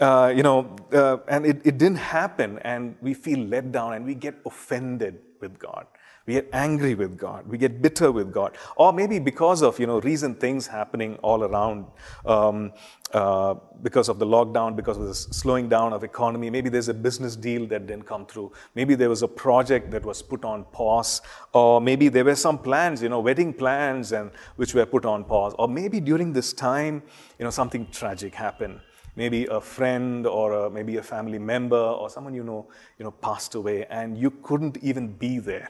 uh, 0.00 0.32
you 0.34 0.42
know, 0.42 0.76
uh, 0.92 1.18
and 1.28 1.46
it, 1.46 1.60
it 1.64 1.78
didn't 1.78 1.98
happen, 1.98 2.58
and 2.60 2.96
we 3.00 3.14
feel 3.14 3.38
let 3.38 3.72
down, 3.72 3.94
and 3.94 4.04
we 4.04 4.14
get 4.14 4.34
offended 4.44 5.18
with 5.40 5.58
God. 5.58 5.86
We 6.26 6.34
get 6.34 6.48
angry 6.54 6.94
with 6.94 7.18
God. 7.18 7.46
We 7.46 7.58
get 7.58 7.82
bitter 7.82 8.10
with 8.10 8.32
God. 8.32 8.56
Or 8.76 8.94
maybe 8.94 9.18
because 9.18 9.62
of, 9.62 9.78
you 9.78 9.86
know, 9.86 10.00
recent 10.00 10.40
things 10.40 10.66
happening 10.66 11.16
all 11.16 11.44
around, 11.44 11.84
um, 12.24 12.72
uh, 13.12 13.56
because 13.82 14.08
of 14.08 14.18
the 14.18 14.24
lockdown, 14.24 14.74
because 14.74 14.96
of 14.96 15.06
the 15.06 15.14
slowing 15.14 15.68
down 15.68 15.92
of 15.92 16.02
economy. 16.02 16.48
Maybe 16.48 16.70
there's 16.70 16.88
a 16.88 16.94
business 16.94 17.36
deal 17.36 17.66
that 17.66 17.86
didn't 17.86 18.06
come 18.06 18.24
through. 18.24 18.52
Maybe 18.74 18.94
there 18.94 19.10
was 19.10 19.22
a 19.22 19.28
project 19.28 19.90
that 19.90 20.02
was 20.04 20.22
put 20.22 20.46
on 20.46 20.64
pause. 20.72 21.20
Or 21.52 21.78
maybe 21.78 22.08
there 22.08 22.24
were 22.24 22.36
some 22.36 22.56
plans, 22.56 23.02
you 23.02 23.10
know, 23.10 23.20
wedding 23.20 23.52
plans 23.52 24.12
and 24.12 24.30
which 24.56 24.72
were 24.74 24.86
put 24.86 25.04
on 25.04 25.24
pause. 25.24 25.54
Or 25.58 25.68
maybe 25.68 26.00
during 26.00 26.32
this 26.32 26.54
time, 26.54 27.02
you 27.38 27.44
know, 27.44 27.50
something 27.50 27.86
tragic 27.92 28.34
happened 28.34 28.80
maybe 29.16 29.46
a 29.46 29.60
friend 29.60 30.26
or 30.26 30.52
a, 30.52 30.70
maybe 30.70 30.96
a 30.96 31.02
family 31.02 31.38
member 31.38 31.76
or 31.76 32.10
someone 32.10 32.34
you 32.34 32.44
know, 32.44 32.66
you 32.98 33.04
know 33.04 33.10
passed 33.10 33.54
away 33.54 33.86
and 33.86 34.18
you 34.18 34.30
couldn't 34.30 34.76
even 34.82 35.08
be 35.08 35.38
there 35.38 35.68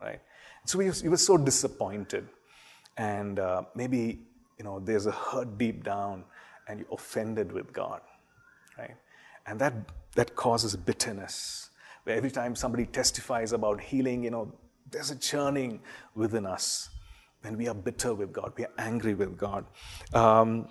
right? 0.00 0.20
So 0.64 0.78
was, 0.78 1.02
he 1.02 1.08
was 1.08 1.24
so 1.24 1.36
disappointed. 1.36 2.28
And 2.96 3.38
uh, 3.38 3.62
maybe, 3.74 4.20
you 4.58 4.64
know, 4.64 4.80
there's 4.80 5.06
a 5.06 5.12
hurt 5.12 5.58
deep 5.58 5.84
down 5.84 6.24
and 6.66 6.80
you're 6.80 6.92
offended 6.92 7.52
with 7.52 7.72
God, 7.72 8.00
right? 8.76 8.96
And 9.46 9.58
that, 9.60 9.72
that 10.14 10.34
causes 10.34 10.76
bitterness. 10.76 11.70
Where 12.04 12.16
every 12.16 12.30
time 12.30 12.54
somebody 12.54 12.86
testifies 12.86 13.52
about 13.52 13.80
healing, 13.80 14.24
you 14.24 14.30
know, 14.30 14.52
there's 14.90 15.10
a 15.10 15.16
churning 15.16 15.80
within 16.14 16.46
us. 16.46 16.90
When 17.42 17.56
we 17.56 17.68
are 17.68 17.74
bitter 17.74 18.14
with 18.14 18.32
God, 18.32 18.52
we 18.56 18.64
are 18.64 18.72
angry 18.78 19.14
with 19.14 19.38
God. 19.38 19.64
Um, 20.12 20.68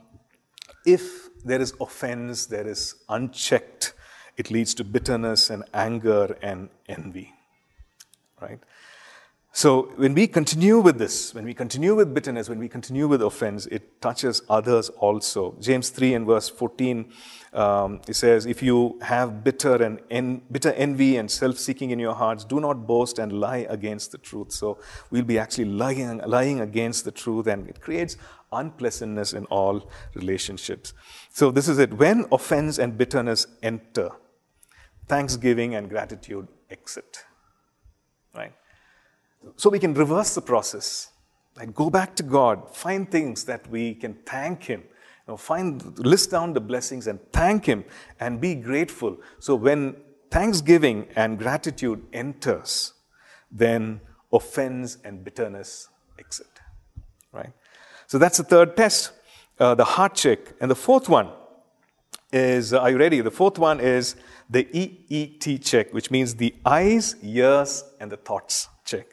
if 0.87 1.29
there 1.43 1.61
is 1.61 1.73
offense, 1.81 2.45
there 2.45 2.65
is 2.65 2.95
unchecked, 3.09 3.93
it 4.37 4.49
leads 4.49 4.73
to 4.75 4.83
bitterness 4.83 5.49
and 5.49 5.63
anger 5.73 6.37
and 6.41 6.69
envy, 6.87 7.33
right? 8.41 8.59
So 9.57 9.91
when 9.95 10.13
we 10.13 10.27
continue 10.27 10.77
with 10.79 10.99
this, 10.99 11.33
when 11.33 11.43
we 11.43 11.55
continue 11.55 11.95
with 11.95 12.13
bitterness, 12.13 12.47
when 12.47 12.59
we 12.59 12.69
continue 12.69 13.07
with 13.07 13.23
offense, 13.23 13.65
it 13.65 13.99
touches 14.03 14.43
others 14.47 14.89
also. 14.89 15.55
James 15.59 15.89
3 15.89 16.13
and 16.13 16.27
verse 16.27 16.47
14, 16.47 17.11
um, 17.53 17.99
it 18.07 18.15
says, 18.15 18.45
If 18.45 18.61
you 18.61 18.99
have 19.01 19.43
bitter 19.43 19.81
and 19.81 19.99
en- 20.11 20.43
bitter 20.51 20.73
envy 20.73 21.17
and 21.17 21.31
self-seeking 21.31 21.89
in 21.89 21.97
your 21.97 22.13
hearts, 22.13 22.45
do 22.45 22.59
not 22.59 22.85
boast 22.85 23.17
and 23.17 23.33
lie 23.33 23.65
against 23.67 24.11
the 24.11 24.19
truth. 24.19 24.51
So 24.51 24.77
we'll 25.09 25.23
be 25.23 25.39
actually 25.39 25.65
lying, 25.65 26.19
lying 26.19 26.61
against 26.61 27.03
the 27.03 27.11
truth, 27.11 27.47
and 27.47 27.67
it 27.67 27.81
creates 27.81 28.15
unpleasantness 28.51 29.33
in 29.33 29.45
all 29.45 29.89
relationships. 30.13 30.93
So 31.31 31.49
this 31.49 31.67
is 31.67 31.79
it. 31.79 31.93
When 31.93 32.25
offense 32.31 32.77
and 32.77 32.95
bitterness 32.95 33.47
enter, 33.63 34.11
thanksgiving 35.07 35.73
and 35.73 35.89
gratitude 35.89 36.47
exit. 36.69 37.23
So 39.55 39.69
we 39.69 39.79
can 39.79 39.93
reverse 39.93 40.35
the 40.35 40.41
process. 40.41 41.11
Like 41.55 41.73
go 41.73 41.89
back 41.89 42.15
to 42.17 42.23
God, 42.23 42.75
find 42.75 43.09
things 43.09 43.45
that 43.45 43.67
we 43.69 43.95
can 43.95 44.13
thank 44.25 44.63
Him. 44.63 44.81
You 44.81 45.33
know, 45.33 45.37
find, 45.37 45.97
list 45.99 46.31
down 46.31 46.53
the 46.53 46.61
blessings 46.61 47.07
and 47.07 47.19
thank 47.31 47.65
Him 47.65 47.83
and 48.19 48.39
be 48.39 48.55
grateful. 48.55 49.17
So 49.39 49.55
when 49.55 49.95
thanksgiving 50.29 51.07
and 51.15 51.39
gratitude 51.39 52.05
enters, 52.13 52.93
then 53.51 54.01
offense 54.31 54.97
and 55.03 55.23
bitterness 55.23 55.89
exit. 56.19 56.47
Right? 57.31 57.51
So 58.07 58.17
that's 58.17 58.37
the 58.37 58.43
third 58.43 58.77
test, 58.77 59.11
uh, 59.59 59.75
the 59.75 59.85
heart 59.85 60.15
check. 60.15 60.39
And 60.61 60.69
the 60.69 60.75
fourth 60.75 61.09
one 61.09 61.29
is, 62.31 62.73
uh, 62.73 62.79
are 62.79 62.89
you 62.89 62.97
ready? 62.97 63.21
The 63.21 63.31
fourth 63.31 63.57
one 63.57 63.79
is 63.79 64.15
the 64.49 64.67
EET 64.73 65.63
check, 65.63 65.93
which 65.93 66.11
means 66.11 66.35
the 66.35 66.55
eyes, 66.65 67.15
ears, 67.21 67.83
and 67.99 68.11
the 68.11 68.17
thoughts 68.17 68.69
check. 68.85 69.07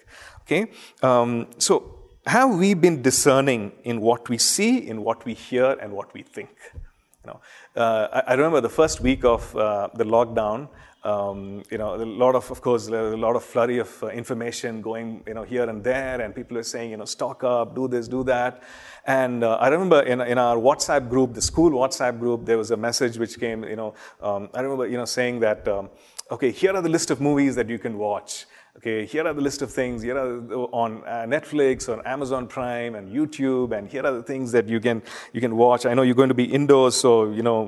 Okay? 0.47 0.71
Um, 1.03 1.47
so, 1.59 1.95
have 2.27 2.57
we 2.57 2.75
been 2.75 3.03
discerning 3.03 3.73
in 3.85 4.01
what 4.01 4.29
we 4.29 4.39
see, 4.39 4.89
in 4.89 5.03
what 5.03 5.25
we 5.25 5.35
hear, 5.35 5.77
and 5.81 5.93
what 5.93 6.13
we 6.15 6.23
think? 6.23 6.57
You 6.73 7.33
know, 7.33 7.41
uh, 7.77 8.23
I, 8.27 8.33
I, 8.33 8.35
remember 8.35 8.61
the 8.61 8.69
first 8.69 9.01
week 9.01 9.25
of 9.25 9.55
uh, 9.57 9.89
the 9.95 10.05
lockdown. 10.05 10.69
Um, 11.03 11.63
you 11.71 11.77
know, 11.77 11.97
a 11.97 12.05
lot 12.05 12.35
of, 12.35 12.51
of 12.51 12.63
course, 12.63 12.89
a 12.89 12.93
lot 12.93 13.37
of 13.37 13.45
flurry 13.45 13.79
of 13.79 14.03
uh, 14.03 14.07
information 14.09 14.81
going, 14.81 15.23
you 15.27 15.35
know, 15.35 15.43
here 15.43 15.69
and 15.69 15.85
there, 15.85 16.21
and 16.23 16.35
people 16.35 16.57
are 16.57 16.63
saying, 16.63 16.93
you 16.93 16.97
know, 16.97 17.05
stock 17.05 17.45
up, 17.45 17.75
do 17.75 17.89
this, 17.89 18.09
do 18.09 18.25
that. 18.25 18.63
And 19.07 19.45
uh, 19.45 19.57
I 19.57 19.69
remember 19.69 20.01
in, 20.01 20.23
in 20.23 20.39
our 20.39 20.57
WhatsApp 20.57 21.11
group, 21.11 21.35
the 21.35 21.43
school 21.43 21.73
WhatsApp 21.73 22.19
group, 22.19 22.47
there 22.47 22.57
was 22.57 22.71
a 22.71 22.77
message 22.77 23.19
which 23.19 23.39
came, 23.39 23.65
you 23.65 23.77
know, 23.77 23.95
um, 24.23 24.49
I 24.55 24.63
remember, 24.63 24.87
you 24.87 24.97
know, 24.97 25.05
saying 25.05 25.41
that, 25.41 25.69
um, 25.69 25.91
okay, 26.31 26.51
here 26.51 26.75
are 26.75 26.81
the 26.81 26.89
list 26.89 27.11
of 27.11 27.21
movies 27.21 27.55
that 27.57 27.69
you 27.69 27.79
can 27.79 27.99
watch 27.99 28.47
okay, 28.77 29.07
here 29.07 29.27
are 29.27 29.33
the 29.33 29.41
list 29.41 29.63
of 29.63 29.71
things, 29.73 30.03
here 30.03 30.19
are 30.19 30.39
on 30.73 31.03
uh, 31.07 31.25
Netflix, 31.27 31.89
on 31.89 32.05
Amazon 32.07 32.47
Prime, 32.47 32.95
and 32.95 33.11
YouTube, 33.11 33.77
and 33.77 33.89
here 33.89 34.05
are 34.05 34.13
the 34.13 34.23
things 34.23 34.53
that 34.53 34.69
you 34.69 34.81
can 34.81 35.03
you 35.33 35.41
can 35.41 35.57
watch. 35.57 35.87
I 35.87 35.95
know 35.95 36.03
you're 36.03 36.15
going 36.15 36.29
to 36.29 36.35
be 36.35 36.45
indoors, 36.45 36.97
so 36.97 37.31
you 37.31 37.43
know 37.43 37.59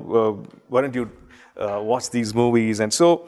uh, 0.45 0.57
why 0.67 0.81
don't 0.81 0.95
you 0.95 1.09
uh, 1.55 1.81
watch 1.81 2.09
these 2.09 2.33
movies? 2.35 2.79
And 2.79 2.93
so, 2.93 3.27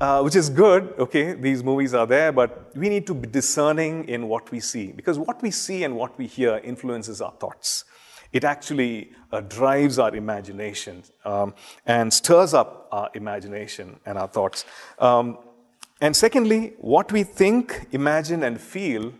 uh, 0.00 0.22
which 0.22 0.36
is 0.36 0.50
good, 0.50 0.94
okay, 0.98 1.34
these 1.34 1.62
movies 1.62 1.94
are 1.94 2.06
there, 2.06 2.32
but 2.32 2.74
we 2.76 2.88
need 2.88 3.06
to 3.06 3.14
be 3.14 3.28
discerning 3.28 4.08
in 4.08 4.28
what 4.28 4.50
we 4.50 4.60
see 4.60 4.92
because 4.92 5.18
what 5.18 5.42
we 5.42 5.50
see 5.50 5.84
and 5.84 5.96
what 5.96 6.16
we 6.18 6.26
hear 6.26 6.60
influences 6.62 7.20
our 7.20 7.32
thoughts. 7.32 7.84
It 8.32 8.42
actually 8.42 9.12
uh, 9.30 9.42
drives 9.42 10.00
our 10.00 10.14
imagination 10.14 11.04
um, 11.24 11.54
and 11.86 12.12
stirs 12.12 12.52
up 12.52 12.88
our 12.90 13.08
imagination 13.14 14.00
and 14.04 14.18
our 14.18 14.26
thoughts. 14.26 14.64
Um, 14.98 15.38
And 16.04 16.14
secondly, 16.14 16.74
what 16.80 17.10
we 17.12 17.22
think, 17.22 17.86
imagine, 17.92 18.42
and 18.42 18.60
feel 18.60 19.14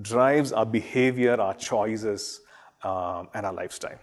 drives 0.00 0.52
our 0.52 0.64
behavior, 0.64 1.34
our 1.34 1.52
choices, 1.52 2.42
um, 2.84 3.28
and 3.34 3.44
our 3.44 3.52
lifestyle. 3.52 3.98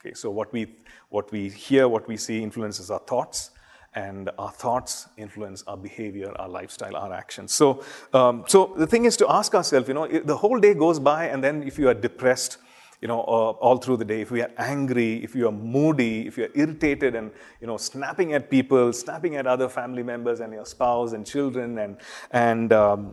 Okay, 0.00 0.14
so 0.14 0.32
what 0.32 0.52
we, 0.52 0.74
what 1.10 1.30
we 1.30 1.48
hear, 1.48 1.86
what 1.86 2.08
we 2.08 2.16
see 2.16 2.42
influences 2.42 2.90
our 2.90 2.98
thoughts, 2.98 3.52
and 3.94 4.30
our 4.36 4.50
thoughts 4.50 5.06
influence 5.16 5.62
our 5.68 5.76
behavior, 5.76 6.32
our 6.40 6.48
lifestyle, 6.48 6.96
our 6.96 7.12
actions. 7.12 7.52
So, 7.52 7.84
um, 8.12 8.42
so 8.48 8.74
the 8.76 8.88
thing 8.88 9.04
is 9.04 9.16
to 9.18 9.32
ask 9.32 9.54
ourselves, 9.54 9.86
you 9.86 9.94
know, 9.94 10.08
the 10.08 10.36
whole 10.36 10.58
day 10.58 10.74
goes 10.74 10.98
by, 10.98 11.26
and 11.26 11.44
then 11.44 11.62
if 11.62 11.78
you 11.78 11.86
are 11.88 11.94
depressed, 11.94 12.58
you 13.04 13.08
know, 13.08 13.20
uh, 13.20 13.50
all 13.60 13.76
through 13.76 13.98
the 13.98 14.04
day, 14.06 14.22
if 14.22 14.30
we 14.30 14.40
are 14.40 14.50
angry, 14.56 15.22
if 15.22 15.34
you 15.34 15.46
are 15.46 15.52
moody, 15.52 16.26
if 16.26 16.38
you 16.38 16.44
are 16.44 16.50
irritated 16.54 17.14
and, 17.14 17.32
you 17.60 17.66
know, 17.66 17.76
snapping 17.76 18.32
at 18.32 18.48
people, 18.48 18.94
snapping 18.94 19.36
at 19.36 19.46
other 19.46 19.68
family 19.68 20.02
members 20.02 20.40
and 20.40 20.54
your 20.54 20.64
spouse 20.64 21.12
and 21.12 21.26
children, 21.26 21.76
and, 21.76 21.98
and 22.30 22.72
um, 22.72 23.12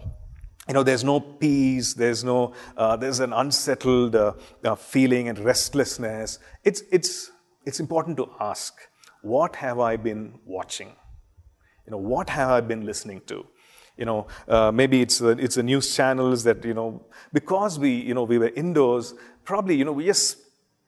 you 0.69 0.73
know, 0.73 0.81
there's 0.81 1.03
no 1.03 1.19
peace, 1.19 1.93
there's 1.93 2.23
no, 2.23 2.53
uh, 2.77 2.95
there's 2.95 3.19
an 3.19 3.33
unsettled 3.33 4.15
uh, 4.15 4.31
uh 4.63 4.75
feeling 4.75 5.27
and 5.27 5.37
restlessness. 5.39 6.39
It's, 6.63 6.83
it's, 6.89 7.29
it's 7.65 7.81
important 7.81 8.15
to 8.15 8.29
ask, 8.39 8.73
what 9.23 9.57
have 9.57 9.77
I 9.81 9.97
been 9.97 10.39
watching? 10.45 10.95
You 11.85 11.91
know, 11.91 11.97
what 11.97 12.29
have 12.29 12.49
I 12.49 12.61
been 12.61 12.85
listening 12.85 13.23
to? 13.27 13.45
You 13.97 14.05
know, 14.05 14.27
uh, 14.47 14.71
maybe 14.71 15.01
it's 15.01 15.19
the, 15.19 15.31
it's 15.31 15.55
the 15.55 15.63
news 15.63 15.95
channels 15.95 16.43
that, 16.45 16.63
you 16.65 16.73
know, 16.73 17.05
because 17.33 17.77
we, 17.77 17.91
you 17.91 18.13
know, 18.13 18.23
we 18.23 18.37
were 18.37 18.47
indoors, 18.47 19.13
probably, 19.43 19.75
you 19.75 19.85
know, 19.85 19.91
we 19.91 20.05
just, 20.05 20.37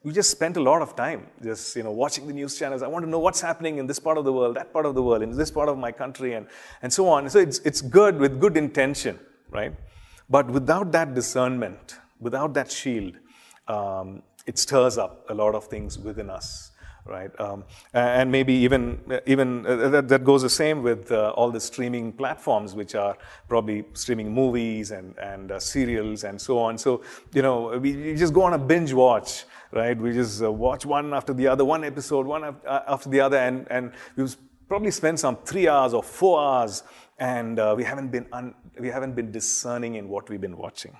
we 0.03 0.11
just 0.11 0.29
spent 0.29 0.57
a 0.57 0.61
lot 0.61 0.81
of 0.81 0.95
time 0.95 1.27
just, 1.41 1.75
you 1.75 1.83
know, 1.83 1.91
watching 1.91 2.27
the 2.27 2.33
news 2.33 2.57
channels. 2.59 2.81
I 2.81 2.87
want 2.87 3.05
to 3.05 3.09
know 3.09 3.19
what's 3.19 3.41
happening 3.41 3.77
in 3.77 3.87
this 3.87 3.99
part 3.99 4.17
of 4.17 4.25
the 4.25 4.33
world, 4.33 4.55
that 4.57 4.73
part 4.73 4.85
of 4.85 4.95
the 4.95 5.01
world, 5.01 5.23
in 5.23 5.35
this 5.35 5.51
part 5.51 5.69
of 5.69 5.77
my 5.77 5.91
country, 5.91 6.33
and, 6.33 6.47
and 6.81 6.91
so 6.91 7.07
on. 7.07 7.29
So 7.29 7.39
it's, 7.39 7.59
it's 7.59 7.81
good 7.81 8.19
with 8.19 8.39
good 8.39 8.57
intention, 8.57 9.17
right? 9.49 9.73
But 10.29 10.47
without 10.47 10.91
that 10.91 11.13
discernment, 11.13 11.97
without 12.19 12.53
that 12.55 12.71
shield, 12.71 13.13
um, 13.67 14.23
it 14.45 14.59
stirs 14.59 14.97
up 14.97 15.25
a 15.29 15.33
lot 15.33 15.55
of 15.55 15.67
things 15.67 15.97
within 15.97 16.29
us 16.29 16.72
right? 17.05 17.31
Um, 17.39 17.63
and 17.93 18.31
maybe 18.31 18.53
even 18.53 18.99
even 19.25 19.65
uh, 19.65 19.89
that, 19.89 20.07
that 20.07 20.23
goes 20.23 20.41
the 20.41 20.49
same 20.49 20.81
with 20.83 21.11
uh, 21.11 21.31
all 21.31 21.51
the 21.51 21.59
streaming 21.59 22.13
platforms, 22.13 22.75
which 22.75 22.95
are 22.95 23.17
probably 23.47 23.85
streaming 23.93 24.33
movies 24.33 24.91
and 24.91 25.17
and 25.17 25.51
uh, 25.51 25.59
serials 25.59 26.23
and 26.23 26.39
so 26.39 26.59
on. 26.59 26.77
So 26.77 27.01
you 27.33 27.41
know, 27.41 27.77
we, 27.79 27.95
we, 27.95 28.15
just 28.15 28.33
go 28.33 28.43
on 28.43 28.53
a 28.53 28.57
binge 28.57 28.93
watch, 28.93 29.45
right? 29.71 29.97
We 29.97 30.13
just 30.13 30.41
uh, 30.41 30.51
watch 30.51 30.85
one 30.85 31.13
after 31.13 31.33
the 31.33 31.47
other, 31.47 31.65
one 31.65 31.83
episode, 31.83 32.25
one 32.25 32.43
uh, 32.43 32.81
after 32.87 33.09
the 33.09 33.19
other, 33.19 33.37
and 33.37 33.67
and 33.69 33.91
we 34.15 34.27
probably 34.67 34.91
spend 34.91 35.19
some 35.19 35.37
three 35.45 35.67
hours 35.67 35.93
or 35.93 36.03
four 36.03 36.41
hours, 36.41 36.83
and 37.19 37.59
uh, 37.59 37.73
we 37.75 37.83
haven't 37.83 38.09
been 38.09 38.27
un- 38.31 38.55
we 38.79 38.87
haven't 38.87 39.13
been 39.13 39.31
discerning 39.31 39.95
in 39.95 40.07
what 40.07 40.29
we've 40.29 40.41
been 40.41 40.57
watching, 40.57 40.95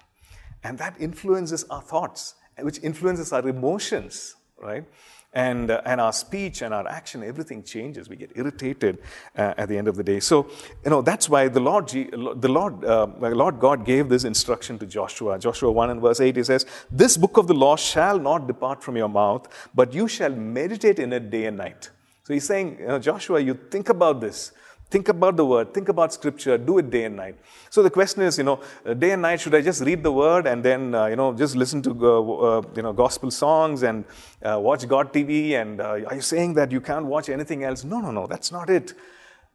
and 0.64 0.78
that 0.78 0.96
influences 1.00 1.64
our 1.70 1.82
thoughts, 1.82 2.36
which 2.60 2.80
influences 2.84 3.32
our 3.32 3.48
emotions, 3.48 4.36
right? 4.64 4.86
and, 5.34 5.72
uh, 5.72 5.82
and 5.86 6.00
our 6.00 6.14
speech 6.14 6.62
and 6.62 6.74
our 6.74 6.88
action, 6.88 7.24
everything 7.24 7.64
changes. 7.64 8.08
We 8.08 8.16
get 8.16 8.32
irritated 8.36 9.00
uh, 9.36 9.56
at 9.58 9.68
the 9.68 9.78
end 9.78 9.88
of 9.88 9.96
the 9.96 10.04
day. 10.04 10.20
So, 10.20 10.50
you 10.84 10.92
know, 10.92 11.02
that's 11.02 11.28
why 11.28 11.48
the 11.48 11.60
Lord, 11.60 11.90
the 11.90 12.50
Lord, 12.50 12.86
uh, 12.86 13.08
Lord 13.20 13.60
God 13.60 13.86
gave 13.86 14.10
this 14.10 14.24
instruction 14.24 14.78
to 14.80 14.86
Joshua. 14.86 15.40
Joshua 15.40 15.72
1 15.72 15.90
and 15.90 16.02
verse 16.02 16.22
8, 16.22 16.36
he 16.36 16.44
says, 16.44 16.66
This 16.92 17.18
book 17.18 17.38
of 17.38 17.48
the 17.48 17.56
law 17.56 17.76
shall 17.76 18.20
not 18.20 18.48
depart 18.48 18.84
from 18.84 18.96
your 18.96 19.10
mouth, 19.10 19.48
but 19.74 19.94
you 19.94 20.08
shall 20.08 20.32
meditate 20.32 21.00
in 21.00 21.12
it 21.12 21.30
day 21.30 21.46
and 21.46 21.58
night. 21.58 21.90
So 22.24 22.34
he's 22.34 22.46
saying, 22.46 22.78
you 22.80 22.88
know, 22.88 23.00
Joshua, 23.00 23.40
you 23.40 23.56
think 23.56 23.90
about 23.90 24.22
this. 24.22 24.52
Think 24.94 25.10
about 25.10 25.38
the 25.38 25.44
word, 25.44 25.74
think 25.74 25.90
about 25.90 26.14
scripture, 26.14 26.56
do 26.56 26.78
it 26.78 26.92
day 26.92 27.06
and 27.06 27.16
night. 27.16 27.36
So 27.72 27.82
the 27.82 27.90
question 27.90 28.22
is, 28.22 28.38
you 28.38 28.44
know, 28.44 28.60
uh, 28.86 28.94
day 28.94 29.10
and 29.10 29.24
night, 29.24 29.42
should 29.42 29.56
I 29.56 29.62
just 29.62 29.82
read 29.82 30.04
the 30.04 30.12
word 30.12 30.46
and 30.46 30.64
then, 30.64 30.94
uh, 30.94 31.08
you 31.08 31.16
know, 31.16 31.34
just 31.34 31.56
listen 31.56 31.82
to, 31.82 31.90
uh, 31.90 32.22
uh 32.22 32.62
you 32.76 32.84
know, 32.84 32.94
gospel 32.94 33.32
songs 33.32 33.82
and 33.82 34.06
uh, 34.44 34.60
watch 34.60 34.88
God 34.88 35.12
TV? 35.12 35.54
And 35.60 35.82
uh, 35.82 36.06
are 36.06 36.14
you 36.14 36.22
saying 36.22 36.54
that 36.54 36.72
you 36.72 36.80
can't 36.80 37.08
watch 37.08 37.30
anything 37.30 37.64
else? 37.64 37.84
No, 37.84 38.02
no, 38.02 38.12
no, 38.12 38.28
that's 38.28 38.52
not 38.52 38.70
it. 38.70 38.94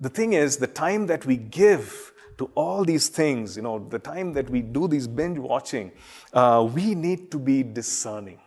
The 0.00 0.08
thing 0.08 0.32
is, 0.32 0.56
the 0.56 0.66
time 0.66 1.06
that 1.06 1.24
we 1.24 1.36
give 1.36 2.12
to 2.38 2.50
all 2.56 2.84
these 2.84 3.08
things, 3.08 3.56
you 3.56 3.62
know, 3.62 3.78
the 3.78 4.00
time 4.00 4.32
that 4.32 4.50
we 4.50 4.60
do 4.60 4.88
these 4.88 5.06
binge 5.06 5.38
watching, 5.38 5.92
we 6.74 6.96
need 6.96 7.30
to 7.30 7.38
be 7.38 7.62
discerning. 7.62 8.40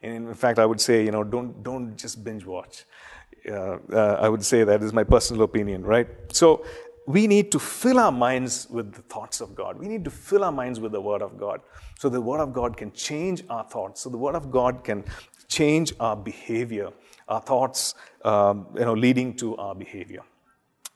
And 0.00 0.28
in 0.28 0.34
fact, 0.34 0.60
I 0.60 0.66
would 0.66 0.80
say, 0.80 1.04
you 1.04 1.10
know, 1.10 1.24
don't, 1.24 1.60
don't 1.64 1.96
just 1.96 2.22
binge 2.22 2.46
watch 2.46 2.84
uh, 3.50 4.18
I 4.20 4.28
would 4.28 4.44
say 4.44 4.64
that 4.64 4.82
is 4.82 4.92
my 4.92 5.04
personal 5.04 5.42
opinion, 5.42 5.84
right? 5.84 6.08
So 6.32 6.64
we 7.06 7.26
need 7.26 7.50
to 7.52 7.58
fill 7.58 7.98
our 7.98 8.12
minds 8.12 8.68
with 8.68 8.92
the 8.92 9.02
thoughts 9.02 9.40
of 9.40 9.54
God. 9.54 9.78
We 9.78 9.88
need 9.88 10.04
to 10.04 10.10
fill 10.10 10.44
our 10.44 10.52
minds 10.52 10.78
with 10.78 10.92
the 10.92 11.00
Word 11.00 11.22
of 11.22 11.38
God. 11.38 11.60
So 11.98 12.08
the 12.08 12.20
Word 12.20 12.40
of 12.40 12.52
God 12.52 12.76
can 12.76 12.92
change 12.92 13.42
our 13.48 13.64
thoughts. 13.64 14.02
So 14.02 14.10
the 14.10 14.18
Word 14.18 14.34
of 14.34 14.50
God 14.50 14.84
can 14.84 15.04
change 15.48 15.94
our 16.00 16.14
behavior, 16.14 16.90
our 17.28 17.40
thoughts, 17.40 17.94
um, 18.24 18.66
you 18.74 18.84
know, 18.84 18.92
leading 18.92 19.34
to 19.36 19.56
our 19.56 19.74
behavior. 19.74 20.20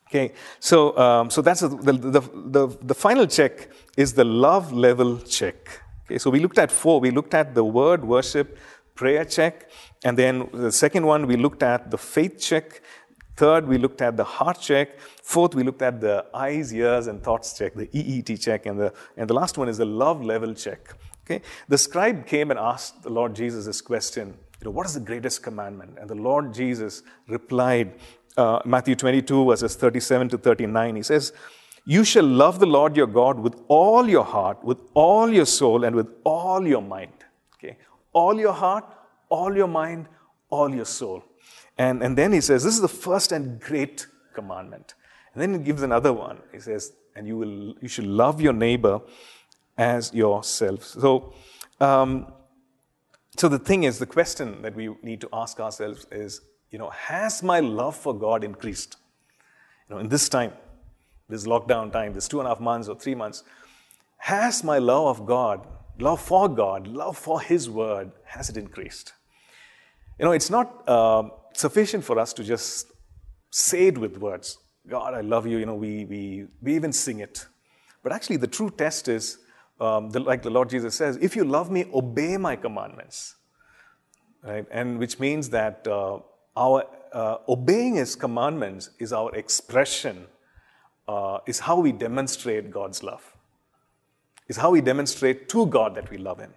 Okay, 0.09 0.35
so 0.61 0.94
um, 0.98 1.31
so 1.31 1.40
that's 1.40 1.61
the, 1.61 1.68
the, 1.68 2.20
the 2.20 2.78
the 2.83 2.94
final 2.94 3.26
check 3.26 3.70
is 3.96 4.12
the 4.12 4.24
love 4.24 4.70
level 4.70 5.18
check. 5.18 5.81
Okay, 6.05 6.18
so 6.18 6.28
we 6.28 6.38
looked 6.38 6.59
at 6.59 6.70
four. 6.70 7.00
We 7.00 7.11
looked 7.11 7.33
at 7.33 7.55
the 7.55 7.64
word 7.64 8.05
worship, 8.05 8.59
prayer 8.94 9.24
check, 9.24 9.70
and 10.05 10.19
then 10.19 10.49
the 10.53 10.73
second 10.73 11.07
one, 11.07 11.27
we 11.27 11.37
looked 11.37 11.62
at 11.62 11.91
the 11.91 11.99
faith 11.99 12.41
check. 12.41 12.83
Third, 13.37 13.67
we 13.67 13.79
looked 13.79 14.03
at 14.03 14.17
the 14.17 14.25
heart 14.25 14.61
check. 14.61 14.99
Fourth, 15.23 15.55
we 15.55 15.62
looked 15.62 15.83
at 15.83 16.01
the 16.01 16.27
eyes, 16.35 16.73
ears, 16.75 17.07
and 17.07 17.23
thoughts 17.23 17.57
check, 17.57 17.75
the 17.75 17.88
EET 17.93 18.41
check. 18.41 18.67
And 18.67 18.79
the, 18.79 18.93
and 19.17 19.29
the 19.29 19.35
last 19.35 19.57
one 19.59 19.69
is 19.69 19.79
the 19.79 19.85
love 19.85 20.23
level 20.23 20.55
check. 20.55 20.95
Okay? 21.25 21.43
The 21.69 21.79
scribe 21.79 22.27
came 22.27 22.51
and 22.51 22.59
asked 22.59 23.03
the 23.03 23.11
Lord 23.11 23.35
Jesus 23.35 23.65
this 23.67 23.81
question 23.81 24.35
you 24.62 24.67
know, 24.67 24.71
What 24.71 24.87
is 24.87 24.95
the 24.95 25.01
greatest 25.01 25.43
commandment? 25.43 25.99
And 26.01 26.09
the 26.09 26.15
Lord 26.15 26.55
Jesus 26.55 27.03
replied, 27.27 27.95
uh, 28.37 28.61
Matthew 28.65 28.95
22, 28.95 29.47
verses 29.47 29.75
37 29.75 30.29
to 30.31 30.38
39. 30.38 30.97
He 30.97 31.03
says, 31.03 31.33
You 31.85 32.05
shall 32.05 32.25
love 32.25 32.61
the 32.61 32.67
Lord 32.67 32.97
your 32.97 33.07
God 33.09 33.41
with 33.41 33.57
all 33.69 34.09
your 34.09 34.25
heart, 34.25 34.62
with 34.62 34.79
all 34.95 35.33
your 35.33 35.47
soul, 35.47 35.85
and 35.85 35.97
with 35.97 36.09
all 36.25 36.67
your 36.67 36.83
mind. 36.83 37.12
Okay? 37.57 37.77
All 38.12 38.38
your 38.38 38.53
heart, 38.53 38.85
all 39.33 39.57
your 39.57 39.68
mind, 39.68 40.09
all 40.51 40.75
your 40.75 40.85
soul. 40.85 41.25
And, 41.79 42.03
and 42.03 42.16
then 42.16 42.33
he 42.33 42.40
says, 42.40 42.62
This 42.62 42.75
is 42.75 42.83
the 42.83 42.97
first 43.07 43.33
and 43.33 43.59
great 43.59 44.07
commandment. 44.35 44.95
And 45.33 45.42
then 45.42 45.55
he 45.55 45.61
gives 45.61 45.83
another 45.83 46.12
one. 46.12 46.38
He 46.53 46.61
says, 46.61 46.92
And 47.16 47.27
you, 47.27 47.38
will, 47.38 47.75
you 47.81 47.88
should 47.88 48.07
love 48.07 48.40
your 48.40 48.53
neighbor 48.53 49.01
as 49.79 50.12
yourself. 50.12 50.85
So, 50.85 51.33
um, 51.81 52.33
so 53.37 53.49
the 53.49 53.59
thing 53.59 53.85
is, 53.85 53.99
the 53.99 54.07
question 54.07 54.61
that 54.62 54.75
we 54.75 54.90
need 55.03 55.23
to 55.23 55.29
ask 55.33 55.59
ourselves 55.59 56.07
is, 56.11 56.42
you 56.71 56.79
know, 56.79 56.90
has 56.90 57.42
my 57.42 57.61
love 57.61 57.97
for 57.97 58.14
God 58.14 58.45
increased? 58.45 58.97
You 59.88 59.95
know, 59.95 60.01
in 60.01 60.09
this 60.09 60.29
time, 60.29 60.53
this 61.31 61.47
lockdown 61.47 61.90
time, 61.90 62.12
this 62.12 62.29
two 62.29 62.40
and 62.40 62.47
a 62.47 62.51
half 62.51 62.61
months 62.61 62.88
or 62.88 62.97
three 62.97 63.14
months, 63.14 63.42
has 64.18 64.62
my 64.62 64.79
love 64.79 65.18
of 65.18 65.27
God, 65.27 65.66
love 65.99 66.21
for 66.21 66.49
God, 66.49 66.87
love 66.87 67.16
for 67.16 67.40
His 67.40 67.71
Word, 67.71 68.12
has 68.27 68.51
it 68.51 68.59
increased? 68.59 69.14
You 70.22 70.28
know, 70.28 70.32
it's 70.35 70.50
not 70.50 70.85
uh, 70.88 71.24
sufficient 71.52 72.04
for 72.04 72.16
us 72.16 72.32
to 72.35 72.44
just 72.44 72.92
say 73.50 73.88
it 73.88 73.98
with 73.98 74.18
words. 74.18 74.56
God, 74.88 75.14
I 75.14 75.20
love 75.20 75.48
you. 75.48 75.58
You 75.58 75.66
know, 75.66 75.74
we, 75.74 76.04
we, 76.04 76.46
we 76.61 76.76
even 76.76 76.92
sing 76.92 77.18
it. 77.18 77.44
But 78.04 78.12
actually, 78.12 78.37
the 78.37 78.46
true 78.46 78.70
test 78.70 79.08
is, 79.08 79.38
um, 79.80 80.11
the, 80.11 80.20
like 80.20 80.42
the 80.42 80.50
Lord 80.50 80.70
Jesus 80.70 80.94
says, 80.94 81.18
if 81.20 81.35
you 81.35 81.42
love 81.42 81.72
me, 81.72 81.87
obey 81.92 82.37
my 82.37 82.54
commandments. 82.54 83.35
Right? 84.44 84.64
And 84.70 85.00
which 85.00 85.18
means 85.18 85.50
that 85.50 85.88
uh, 85.88 86.20
our 86.56 86.85
uh, 87.12 87.38
obeying 87.48 87.96
his 87.96 88.14
commandments 88.14 88.90
is 89.00 89.12
our 89.12 89.35
expression, 89.35 90.28
uh, 91.08 91.38
is 91.48 91.58
how 91.58 91.80
we 91.80 91.90
demonstrate 91.90 92.70
God's 92.70 93.02
love, 93.02 93.35
is 94.46 94.56
how 94.56 94.70
we 94.70 94.82
demonstrate 94.82 95.48
to 95.48 95.66
God 95.66 95.96
that 95.96 96.08
we 96.12 96.16
love 96.16 96.38
him. 96.38 96.54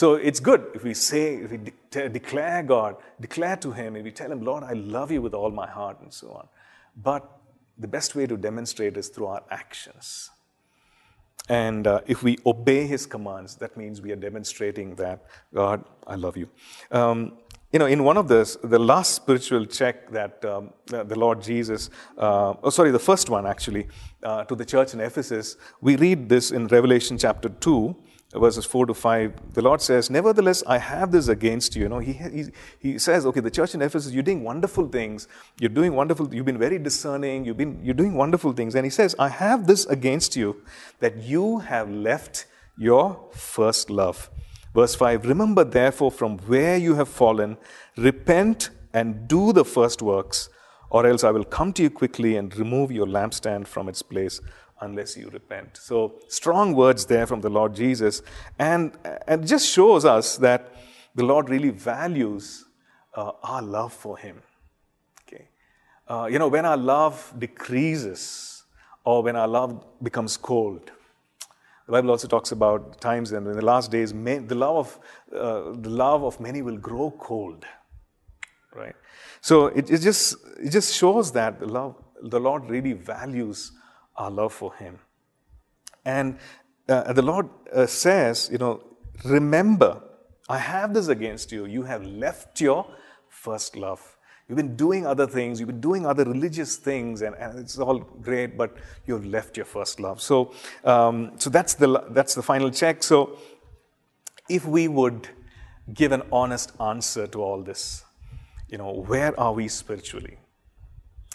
So 0.00 0.14
it's 0.14 0.40
good 0.40 0.64
if 0.72 0.82
we 0.82 0.94
say, 0.94 1.34
if 1.34 1.50
we 1.50 1.58
de- 1.90 2.08
declare 2.08 2.62
God, 2.62 2.96
declare 3.20 3.56
to 3.56 3.70
Him, 3.70 3.96
if 3.96 4.04
we 4.04 4.10
tell 4.10 4.32
Him, 4.32 4.42
Lord, 4.42 4.64
I 4.64 4.72
love 4.72 5.10
you 5.10 5.20
with 5.20 5.34
all 5.34 5.50
my 5.50 5.68
heart, 5.68 6.00
and 6.00 6.10
so 6.10 6.30
on. 6.30 6.48
But 6.96 7.30
the 7.76 7.86
best 7.86 8.14
way 8.14 8.26
to 8.26 8.38
demonstrate 8.38 8.96
is 8.96 9.08
through 9.08 9.26
our 9.26 9.42
actions. 9.50 10.30
And 11.50 11.86
uh, 11.86 12.00
if 12.06 12.22
we 12.22 12.38
obey 12.46 12.86
His 12.86 13.04
commands, 13.04 13.56
that 13.56 13.76
means 13.76 14.00
we 14.00 14.10
are 14.10 14.16
demonstrating 14.16 14.94
that, 14.94 15.22
God, 15.52 15.84
I 16.06 16.14
love 16.14 16.38
you. 16.38 16.48
Um, 16.90 17.36
you 17.70 17.78
know, 17.78 17.84
in 17.84 18.02
one 18.02 18.16
of 18.16 18.26
the, 18.26 18.56
the 18.64 18.78
last 18.78 19.14
spiritual 19.14 19.66
check 19.66 20.10
that 20.12 20.42
um, 20.46 20.72
the 20.86 21.18
Lord 21.18 21.42
Jesus, 21.42 21.90
uh, 22.16 22.54
oh, 22.62 22.70
sorry, 22.70 22.90
the 22.90 22.98
first 22.98 23.28
one 23.28 23.46
actually, 23.46 23.86
uh, 24.22 24.44
to 24.44 24.54
the 24.54 24.64
church 24.64 24.94
in 24.94 25.00
Ephesus, 25.00 25.58
we 25.82 25.96
read 25.96 26.30
this 26.30 26.52
in 26.52 26.68
Revelation 26.68 27.18
chapter 27.18 27.50
2, 27.50 27.94
verses 28.38 28.64
4 28.64 28.86
to 28.86 28.94
5, 28.94 29.54
the 29.54 29.62
Lord 29.62 29.82
says, 29.82 30.08
Nevertheless, 30.08 30.62
I 30.66 30.78
have 30.78 31.10
this 31.10 31.26
against 31.26 31.74
you. 31.74 31.82
You 31.82 31.88
know, 31.88 31.98
he, 31.98 32.12
he, 32.12 32.44
he 32.78 32.98
says, 32.98 33.26
okay, 33.26 33.40
the 33.40 33.50
church 33.50 33.74
in 33.74 33.82
Ephesus, 33.82 34.12
you're 34.12 34.22
doing 34.22 34.44
wonderful 34.44 34.86
things. 34.88 35.26
You're 35.58 35.70
doing 35.70 35.94
wonderful, 35.94 36.32
you've 36.32 36.46
been 36.46 36.58
very 36.58 36.78
discerning, 36.78 37.44
you've 37.44 37.56
been, 37.56 37.84
you're 37.84 37.94
doing 37.94 38.14
wonderful 38.14 38.52
things. 38.52 38.76
And 38.76 38.84
he 38.84 38.90
says, 38.90 39.16
I 39.18 39.28
have 39.28 39.66
this 39.66 39.84
against 39.86 40.36
you, 40.36 40.62
that 41.00 41.16
you 41.16 41.58
have 41.58 41.90
left 41.90 42.46
your 42.78 43.28
first 43.32 43.90
love. 43.90 44.30
Verse 44.74 44.94
5, 44.94 45.26
Remember 45.26 45.64
therefore 45.64 46.12
from 46.12 46.38
where 46.38 46.76
you 46.76 46.94
have 46.94 47.08
fallen, 47.08 47.56
repent 47.96 48.70
and 48.94 49.26
do 49.26 49.52
the 49.52 49.64
first 49.64 50.02
works, 50.02 50.48
or 50.88 51.06
else 51.06 51.24
I 51.24 51.30
will 51.30 51.44
come 51.44 51.72
to 51.72 51.82
you 51.82 51.90
quickly 51.90 52.36
and 52.36 52.56
remove 52.56 52.92
your 52.92 53.06
lampstand 53.06 53.66
from 53.66 53.88
its 53.88 54.02
place 54.02 54.40
unless 54.80 55.16
you 55.16 55.28
repent. 55.30 55.76
So, 55.76 56.20
strong 56.28 56.74
words 56.74 57.06
there 57.06 57.26
from 57.26 57.40
the 57.40 57.50
Lord 57.50 57.74
Jesus. 57.74 58.22
And, 58.58 58.92
and 59.26 59.46
just 59.46 59.68
shows 59.68 60.04
us 60.04 60.36
that 60.38 60.74
the 61.14 61.24
Lord 61.24 61.48
really 61.48 61.70
values 61.70 62.64
uh, 63.14 63.32
our 63.42 63.62
love 63.62 63.92
for 63.92 64.16
Him. 64.16 64.42
Okay? 65.22 65.48
Uh, 66.08 66.28
you 66.30 66.38
know, 66.38 66.48
when 66.48 66.64
our 66.64 66.76
love 66.76 67.32
decreases 67.38 68.64
or 69.04 69.22
when 69.22 69.36
our 69.36 69.48
love 69.48 69.84
becomes 70.02 70.36
cold, 70.36 70.90
the 71.86 71.92
Bible 71.92 72.10
also 72.10 72.28
talks 72.28 72.52
about 72.52 73.00
times 73.00 73.32
and 73.32 73.46
in 73.48 73.56
the 73.56 73.64
last 73.64 73.90
days, 73.90 74.12
the 74.12 74.54
love 74.54 74.76
of 74.76 74.98
uh, 75.36 75.72
the 75.80 75.90
love 75.90 76.22
of 76.22 76.38
many 76.38 76.62
will 76.62 76.76
grow 76.76 77.10
cold. 77.18 77.64
Right. 78.72 78.94
So 79.40 79.66
it, 79.66 79.90
it 79.90 79.98
just 79.98 80.36
it 80.62 80.70
just 80.70 80.94
shows 80.94 81.32
that 81.32 81.58
the 81.58 81.66
love 81.66 81.96
the 82.22 82.38
Lord 82.38 82.70
really 82.70 82.92
values 82.92 83.72
our 84.16 84.30
love 84.30 84.52
for 84.52 84.74
Him. 84.74 84.98
And 86.04 86.38
uh, 86.88 87.12
the 87.12 87.22
Lord 87.22 87.48
uh, 87.72 87.86
says, 87.86 88.48
you 88.50 88.58
know, 88.58 88.82
remember, 89.24 90.02
I 90.48 90.58
have 90.58 90.94
this 90.94 91.08
against 91.08 91.52
you. 91.52 91.66
You 91.66 91.84
have 91.84 92.04
left 92.04 92.60
your 92.60 92.86
first 93.28 93.76
love. 93.76 94.16
You've 94.48 94.56
been 94.56 94.74
doing 94.74 95.06
other 95.06 95.28
things, 95.28 95.60
you've 95.60 95.68
been 95.68 95.80
doing 95.80 96.04
other 96.04 96.24
religious 96.24 96.76
things, 96.76 97.22
and, 97.22 97.36
and 97.36 97.56
it's 97.56 97.78
all 97.78 98.00
great, 98.00 98.58
but 98.58 98.76
you've 99.06 99.24
left 99.24 99.56
your 99.56 99.64
first 99.64 100.00
love. 100.00 100.20
So, 100.20 100.52
um, 100.84 101.30
so 101.36 101.50
that's, 101.50 101.74
the, 101.74 102.04
that's 102.10 102.34
the 102.34 102.42
final 102.42 102.68
check. 102.72 103.04
So, 103.04 103.38
if 104.48 104.66
we 104.66 104.88
would 104.88 105.28
give 105.94 106.10
an 106.10 106.22
honest 106.32 106.72
answer 106.80 107.28
to 107.28 107.40
all 107.40 107.62
this, 107.62 108.02
you 108.68 108.78
know, 108.78 108.92
where 108.92 109.38
are 109.38 109.52
we 109.52 109.68
spiritually? 109.68 110.39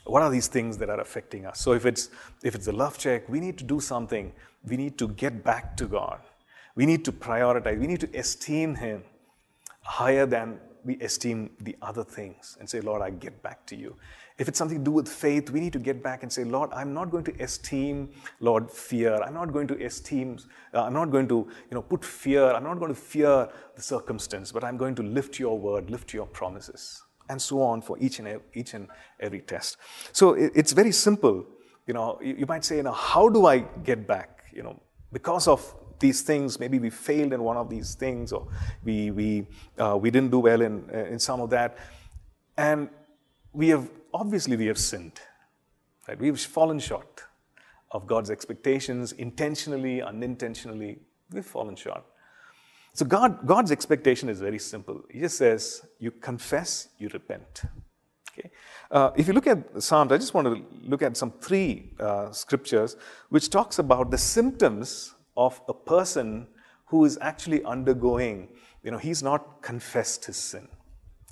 What 0.05 0.21
are 0.21 0.29
these 0.29 0.47
things 0.47 0.77
that 0.77 0.89
are 0.89 0.99
affecting 0.99 1.45
us? 1.45 1.59
So 1.59 1.73
if 1.73 1.85
it's 1.85 2.09
if 2.43 2.55
it's 2.55 2.67
a 2.67 2.71
love 2.71 2.97
check 2.97 3.27
we 3.27 3.39
need 3.39 3.57
to 3.57 3.63
do 3.63 3.79
something. 3.79 4.31
We 4.67 4.77
need 4.77 4.97
to 4.97 5.07
get 5.09 5.43
back 5.43 5.77
to 5.77 5.85
god. 5.85 6.19
We 6.75 6.85
need 6.85 7.05
to 7.05 7.11
prioritize. 7.11 7.79
We 7.79 7.87
need 7.87 8.01
to 8.01 8.17
esteem 8.17 8.75
him 8.75 9.03
higher 9.81 10.25
than 10.25 10.59
we 10.83 10.97
esteem 10.99 11.49
the 11.61 11.75
other 11.81 12.03
things 12.03 12.57
and 12.59 12.69
say 12.69 12.79
lord 12.79 13.01
i 13.01 13.09
get 13.09 13.41
back 13.41 13.65
to 13.65 13.75
you. 13.75 13.95
If 14.37 14.49
it's 14.49 14.57
something 14.57 14.79
to 14.79 14.83
do 14.83 14.91
with 14.91 15.07
faith 15.07 15.49
we 15.49 15.59
need 15.59 15.73
to 15.73 15.79
get 15.79 16.03
back 16.03 16.21
and 16.21 16.31
say 16.31 16.43
lord 16.43 16.71
i'm 16.73 16.93
not 16.93 17.09
going 17.09 17.23
to 17.25 17.33
esteem 17.43 18.09
lord 18.39 18.69
fear. 18.69 19.15
I'm 19.23 19.33
not 19.33 19.51
going 19.51 19.67
to 19.67 19.85
esteem 19.85 20.37
uh, 20.73 20.83
i'm 20.83 20.93
not 20.93 21.09
going 21.09 21.27
to 21.29 21.37
you 21.69 21.75
know 21.75 21.81
put 21.81 22.05
fear. 22.05 22.51
I'm 22.51 22.63
not 22.63 22.77
going 22.79 22.93
to 22.93 22.99
fear 22.99 23.49
the 23.75 23.81
circumstance 23.81 24.51
but 24.51 24.63
i'm 24.63 24.77
going 24.77 24.93
to 24.95 25.03
lift 25.03 25.39
your 25.39 25.57
word 25.57 25.89
lift 25.89 26.13
your 26.13 26.27
promises 26.27 27.01
and 27.29 27.41
so 27.41 27.61
on 27.61 27.81
for 27.81 27.97
each 27.99 28.19
and 28.19 28.27
every, 28.27 28.45
each 28.53 28.73
and 28.73 28.87
every 29.19 29.41
test. 29.41 29.77
So 30.11 30.33
it, 30.33 30.51
it's 30.55 30.71
very 30.71 30.91
simple. 30.91 31.45
You 31.87 31.93
know, 31.93 32.19
you, 32.21 32.35
you, 32.39 32.45
might 32.45 32.65
say, 32.65 32.77
you 32.77 32.83
know, 32.83 32.91
how 32.91 33.29
do 33.29 33.45
I 33.45 33.59
get 33.83 34.07
back? 34.07 34.43
You 34.53 34.63
know, 34.63 34.81
because 35.11 35.47
of 35.47 35.75
these 35.99 36.21
things, 36.21 36.59
maybe 36.59 36.79
we 36.79 36.89
failed 36.89 37.33
in 37.33 37.41
one 37.43 37.57
of 37.57 37.69
these 37.69 37.95
things, 37.95 38.31
or 38.31 38.47
we 38.83 39.11
we 39.11 39.47
uh, 39.77 39.97
we 39.97 40.11
didn't 40.11 40.31
do 40.31 40.39
well 40.39 40.61
in 40.61 40.89
uh, 40.93 41.05
in 41.05 41.19
some 41.19 41.41
of 41.41 41.49
that, 41.51 41.77
and 42.57 42.89
we 43.53 43.69
have 43.69 43.89
obviously 44.13 44.57
we 44.57 44.65
have 44.65 44.77
sinned, 44.77 45.19
right? 46.07 46.19
We've 46.19 46.39
fallen 46.39 46.79
short 46.79 47.23
of 47.91 48.07
God's 48.07 48.29
expectations, 48.29 49.13
intentionally, 49.13 50.01
unintentionally. 50.01 50.99
We've 51.31 51.45
fallen 51.45 51.75
short. 51.75 52.03
So 52.95 53.03
God, 53.03 53.45
God's 53.45 53.73
expectation 53.73 54.29
is 54.29 54.39
very 54.39 54.57
simple. 54.57 55.01
He 55.11 55.19
just 55.19 55.37
says, 55.37 55.85
you 55.99 56.11
confess, 56.11 56.87
you 56.97 57.09
repent. 57.09 57.63
Okay? 58.31 58.49
Uh, 58.89 59.11
if 59.17 59.27
you 59.27 59.33
look 59.33 59.47
at 59.47 59.83
Psalms, 59.83 60.13
I 60.13 60.17
just 60.17 60.33
want 60.33 60.47
to 60.47 60.65
look 60.81 61.01
at 61.01 61.17
some 61.17 61.33
three 61.41 61.91
uh, 61.99 62.31
scriptures 62.31 62.95
which 63.27 63.49
talks 63.49 63.79
about 63.79 64.11
the 64.11 64.17
symptoms 64.17 65.13
of 65.35 65.59
a 65.67 65.73
person 65.73 66.47
who 66.85 67.03
is 67.03 67.17
actually 67.19 67.65
undergoing, 67.65 68.47
you 68.81 68.91
know, 68.91 68.97
he's 68.97 69.21
not 69.21 69.61
confessed 69.61 70.23
his 70.23 70.37
sin. 70.37 70.65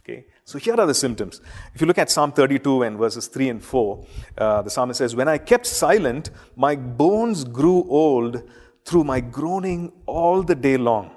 Okay, 0.03 0.25
so 0.43 0.59
here 0.59 0.75
are 0.75 0.85
the 0.85 0.93
symptoms. 0.93 1.39
If 1.73 1.79
you 1.79 1.87
look 1.87 1.97
at 1.97 2.11
Psalm 2.11 2.33
32 2.33 2.83
and 2.83 2.97
verses 2.97 3.27
3 3.27 3.47
and 3.47 3.63
4, 3.63 4.05
uh, 4.37 4.61
the 4.63 4.69
psalmist 4.69 4.97
says, 4.97 5.15
When 5.15 5.29
I 5.29 5.37
kept 5.37 5.65
silent, 5.65 6.29
my 6.57 6.75
bones 6.75 7.45
grew 7.45 7.85
old 7.87 8.43
through 8.83 9.05
my 9.05 9.21
groaning 9.21 9.93
all 10.05 10.43
the 10.43 10.55
day 10.55 10.75
long. 10.75 11.11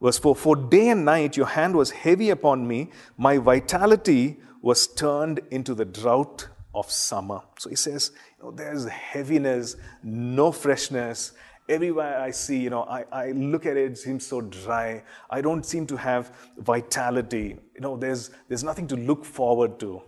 Verse 0.00 0.18
4 0.18 0.36
For 0.36 0.56
day 0.56 0.88
and 0.88 1.04
night 1.04 1.36
your 1.36 1.46
hand 1.46 1.74
was 1.74 1.90
heavy 1.90 2.30
upon 2.30 2.66
me, 2.66 2.90
my 3.16 3.38
vitality 3.38 4.38
was 4.62 4.86
turned 4.86 5.40
into 5.50 5.74
the 5.74 5.84
drought 5.84 6.48
of 6.74 6.90
summer. 6.90 7.40
So 7.58 7.70
he 7.70 7.76
says, 7.76 8.10
you 8.38 8.44
know, 8.44 8.50
there's 8.50 8.86
heaviness, 8.86 9.76
no 10.02 10.52
freshness. 10.52 11.32
Everywhere 11.68 12.20
I 12.20 12.30
see, 12.30 12.58
you 12.58 12.70
know, 12.70 12.82
I, 12.82 13.04
I 13.10 13.30
look 13.32 13.66
at 13.66 13.76
it, 13.76 13.92
it 13.92 13.98
seems 13.98 14.24
so 14.26 14.40
dry. 14.40 15.02
I 15.30 15.40
don't 15.40 15.64
seem 15.64 15.86
to 15.86 15.96
have 15.96 16.32
vitality. 16.58 17.56
You 17.74 17.80
know, 17.80 17.96
there's, 17.96 18.30
there's 18.48 18.62
nothing 18.62 18.86
to 18.88 18.96
look 18.96 19.24
forward 19.24 19.80
to. 19.80 20.02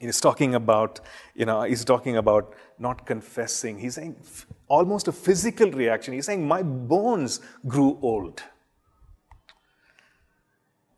He's 0.00 0.20
talking 0.20 0.56
about, 0.56 0.98
you 1.36 1.46
know, 1.46 1.62
he's 1.62 1.84
talking 1.84 2.16
about 2.16 2.54
not 2.76 3.06
confessing. 3.06 3.78
He's 3.78 3.94
saying 3.94 4.16
almost 4.66 5.06
a 5.06 5.12
physical 5.12 5.70
reaction. 5.70 6.12
He's 6.12 6.26
saying, 6.26 6.46
My 6.46 6.62
bones 6.64 7.40
grew 7.68 7.98
old 8.02 8.42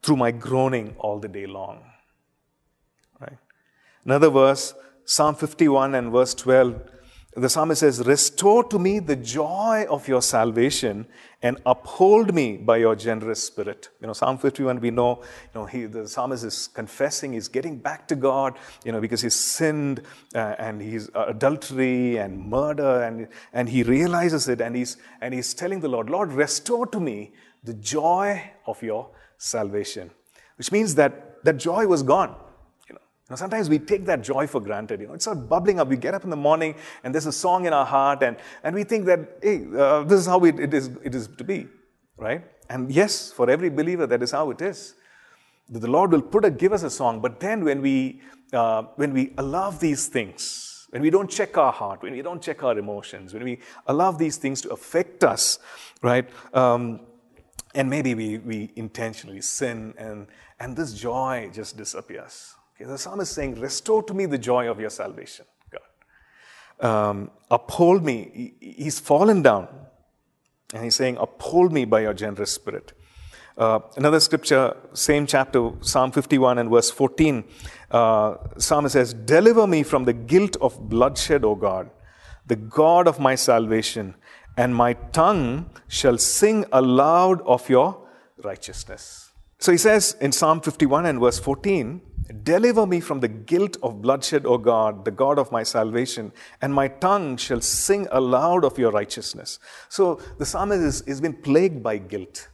through 0.04 0.16
my 0.16 0.30
groaning 0.30 0.94
all 0.98 1.18
the 1.18 1.28
day 1.28 1.46
long. 1.46 1.82
Right? 3.18 3.38
Another 4.04 4.28
verse, 4.28 4.74
Psalm 5.06 5.34
51 5.34 5.94
and 5.94 6.12
verse 6.12 6.34
12, 6.34 6.90
the 7.36 7.48
psalmist 7.48 7.80
says, 7.80 8.06
Restore 8.06 8.64
to 8.64 8.78
me 8.78 8.98
the 8.98 9.16
joy 9.16 9.86
of 9.88 10.06
your 10.06 10.20
salvation 10.20 11.06
and 11.42 11.56
uphold 11.64 12.34
me 12.34 12.58
by 12.58 12.76
your 12.76 12.94
generous 12.94 13.42
spirit. 13.42 13.88
You 14.00 14.06
know, 14.06 14.12
Psalm 14.12 14.36
51, 14.38 14.78
we 14.78 14.90
know, 14.90 15.22
you 15.54 15.60
know, 15.60 15.66
he, 15.66 15.86
the 15.86 16.06
psalmist 16.06 16.44
is 16.44 16.68
confessing, 16.68 17.32
he's 17.32 17.48
getting 17.48 17.78
back 17.78 18.06
to 18.08 18.14
God, 18.14 18.58
you 18.84 18.92
know, 18.92 19.00
because 19.00 19.22
he's 19.22 19.34
sinned 19.34 20.02
uh, 20.34 20.54
and 20.58 20.80
he's 20.80 21.08
uh, 21.14 21.24
adultery 21.28 22.18
and 22.18 22.38
murder 22.38 23.02
and, 23.02 23.26
and 23.52 23.68
he 23.70 23.82
realizes 23.82 24.48
it 24.48 24.60
and 24.60 24.76
he's, 24.76 24.98
and 25.20 25.32
he's 25.32 25.54
telling 25.54 25.80
the 25.80 25.88
Lord, 25.88 26.10
Lord, 26.10 26.30
restore 26.30 26.86
to 26.88 27.00
me 27.00 27.32
the 27.64 27.74
joy 27.74 28.50
of 28.66 28.82
your 28.82 29.08
salvation, 29.08 29.14
which 30.56 30.72
means 30.72 30.94
that 30.94 31.42
that 31.44 31.56
joy 31.58 31.86
was 31.86 32.02
gone. 32.02 32.34
You 32.88 32.94
know, 32.94 33.00
now 33.30 33.36
sometimes 33.36 33.68
we 33.68 33.78
take 33.78 34.06
that 34.06 34.22
joy 34.22 34.46
for 34.46 34.60
granted. 34.60 35.00
You 35.00 35.08
know, 35.08 35.14
it's 35.14 35.26
not 35.26 35.48
bubbling 35.48 35.80
up. 35.80 35.88
We 35.88 35.96
get 35.96 36.14
up 36.14 36.24
in 36.24 36.30
the 36.30 36.36
morning 36.36 36.74
and 37.02 37.14
there's 37.14 37.26
a 37.26 37.32
song 37.32 37.66
in 37.66 37.72
our 37.72 37.86
heart, 37.86 38.22
and, 38.22 38.36
and 38.62 38.74
we 38.74 38.84
think 38.84 39.06
that, 39.06 39.38
hey, 39.42 39.66
uh, 39.76 40.04
this 40.04 40.20
is 40.20 40.26
how 40.26 40.42
it, 40.44 40.58
it, 40.58 40.74
is, 40.74 40.90
it 41.02 41.14
is 41.14 41.28
to 41.38 41.44
be, 41.44 41.68
right? 42.16 42.44
And 42.68 42.90
yes, 42.90 43.32
for 43.32 43.50
every 43.50 43.70
believer, 43.70 44.06
that 44.06 44.22
is 44.22 44.30
how 44.30 44.50
it 44.50 44.62
is. 44.62 44.94
The 45.68 45.90
Lord 45.90 46.12
will 46.12 46.22
put 46.22 46.44
a, 46.44 46.50
give 46.50 46.72
us 46.72 46.82
a 46.82 46.90
song, 46.90 47.20
but 47.20 47.40
then 47.40 47.64
when 47.64 47.80
we, 47.80 48.20
uh, 48.52 48.84
when 48.96 49.12
we 49.12 49.32
allow 49.38 49.70
these 49.70 50.08
things, 50.08 50.86
when 50.90 51.02
we 51.02 51.10
don't 51.10 51.28
check 51.28 51.58
our 51.58 51.72
heart, 51.72 52.02
when 52.02 52.12
we 52.12 52.22
don't 52.22 52.40
check 52.40 52.62
our 52.62 52.78
emotions, 52.78 53.34
when 53.34 53.42
we 53.42 53.58
allow 53.86 54.12
these 54.12 54.36
things 54.36 54.60
to 54.60 54.70
affect 54.70 55.24
us, 55.24 55.58
right? 56.02 56.28
Um, 56.52 57.00
and 57.74 57.90
maybe 57.90 58.14
we, 58.14 58.38
we 58.38 58.72
intentionally 58.76 59.40
sin 59.40 59.94
and, 59.98 60.28
and 60.60 60.76
this 60.76 60.94
joy 60.94 61.50
just 61.52 61.76
disappears. 61.76 62.54
Okay, 62.76 62.84
the 62.84 62.98
psalmist 62.98 63.30
is 63.30 63.34
saying, 63.34 63.60
Restore 63.60 64.02
to 64.04 64.14
me 64.14 64.26
the 64.26 64.38
joy 64.38 64.70
of 64.70 64.80
your 64.80 64.90
salvation, 64.90 65.44
God. 65.70 67.10
Um, 67.10 67.30
uphold 67.50 68.04
me. 68.04 68.54
He, 68.60 68.74
he's 68.74 68.98
fallen 68.98 69.42
down. 69.42 69.68
And 70.72 70.82
he's 70.82 70.96
saying, 70.96 71.16
Uphold 71.20 71.72
me 71.72 71.84
by 71.84 72.00
your 72.00 72.14
generous 72.14 72.52
spirit. 72.52 72.92
Uh, 73.56 73.78
another 73.96 74.18
scripture, 74.18 74.76
same 74.94 75.26
chapter, 75.26 75.70
Psalm 75.80 76.10
51 76.10 76.58
and 76.58 76.70
verse 76.70 76.90
14, 76.90 77.44
uh, 77.92 78.34
Psalmist 78.58 78.94
says, 78.94 79.14
Deliver 79.14 79.68
me 79.68 79.84
from 79.84 80.04
the 80.04 80.12
guilt 80.12 80.56
of 80.60 80.88
bloodshed, 80.88 81.44
O 81.44 81.54
God, 81.54 81.90
the 82.46 82.56
God 82.56 83.06
of 83.06 83.20
my 83.20 83.36
salvation 83.36 84.16
and 84.56 84.74
my 84.74 84.94
tongue 85.12 85.70
shall 85.88 86.18
sing 86.18 86.64
aloud 86.72 87.40
of 87.42 87.68
your 87.68 88.06
righteousness. 88.42 89.32
So 89.58 89.72
he 89.72 89.78
says 89.78 90.16
in 90.20 90.32
Psalm 90.32 90.60
51 90.60 91.06
and 91.06 91.20
verse 91.20 91.38
14, 91.38 92.00
Deliver 92.42 92.86
me 92.86 93.00
from 93.00 93.20
the 93.20 93.28
guilt 93.28 93.76
of 93.82 94.00
bloodshed, 94.00 94.46
O 94.46 94.56
God, 94.56 95.04
the 95.04 95.10
God 95.10 95.38
of 95.38 95.52
my 95.52 95.62
salvation, 95.62 96.32
and 96.62 96.72
my 96.72 96.88
tongue 96.88 97.36
shall 97.36 97.60
sing 97.60 98.08
aloud 98.12 98.64
of 98.64 98.78
your 98.78 98.90
righteousness. 98.90 99.58
So 99.90 100.20
the 100.38 100.46
psalmist 100.46 101.06
has 101.06 101.20
been 101.20 101.34
plagued 101.34 101.82
by 101.82 101.98
guilt. 101.98 102.48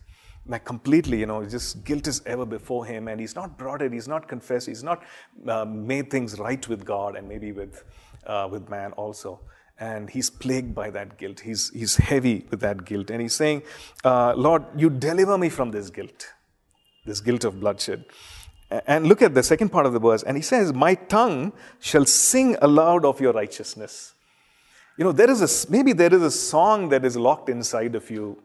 Like 0.46 0.64
completely, 0.64 1.20
you 1.20 1.26
know, 1.26 1.44
just 1.44 1.84
guilt 1.84 2.09
is 2.09 2.22
ever 2.26 2.44
before 2.44 2.84
him, 2.84 3.07
and 3.07 3.20
he's 3.20 3.36
not 3.36 3.57
brought 3.57 3.82
it, 3.82 3.92
he's 3.92 4.09
not 4.09 4.26
confessed, 4.26 4.66
he's 4.66 4.82
not 4.82 5.05
uh, 5.46 5.64
made 5.64 6.11
things 6.11 6.40
right 6.40 6.66
with 6.68 6.84
God 6.84 7.14
and 7.14 7.28
maybe 7.28 7.53
with, 7.53 7.84
uh, 8.26 8.48
with 8.51 8.68
man 8.68 8.92
also. 8.92 9.40
And 9.81 10.11
he's 10.11 10.28
plagued 10.28 10.74
by 10.74 10.91
that 10.91 11.18
guilt. 11.18 11.41
He's, 11.41 11.70
he's 11.70 11.97
heavy 11.97 12.47
with 12.51 12.61
that 12.61 12.85
guilt. 12.85 13.11
And 13.11 13.22
he's 13.22 13.35
saying, 13.35 13.62
uh, 14.05 14.35
Lord, 14.37 14.64
you 14.76 14.91
deliver 14.91 15.39
me 15.39 15.49
from 15.49 15.70
this 15.70 15.89
guilt, 15.89 16.28
this 17.07 17.20
guilt 17.20 17.45
of 17.45 17.59
bloodshed. 17.59 18.05
And 18.87 19.07
look 19.07 19.22
at 19.22 19.35
the 19.35 19.43
second 19.43 19.70
part 19.70 19.87
of 19.87 19.95
the 19.95 19.99
verse. 19.99 20.22
And 20.22 20.37
he 20.37 20.43
says, 20.43 20.72
My 20.72 20.95
tongue 20.95 21.53
shall 21.81 22.05
sing 22.05 22.57
aloud 22.62 23.05
of 23.05 23.20
your 23.20 23.33
righteousness. 23.33 24.14
You 24.97 25.05
know, 25.05 25.12
there 25.12 25.31
is 25.31 25.41
a, 25.41 25.70
maybe 25.70 25.95
there 25.95 26.12
is 26.14 26.22
a 26.22 26.31
song 26.31 26.91
that 26.91 27.05
is 27.05 27.16
locked 27.16 27.49
inside 27.49 27.95
of 27.95 28.11
you 28.11 28.43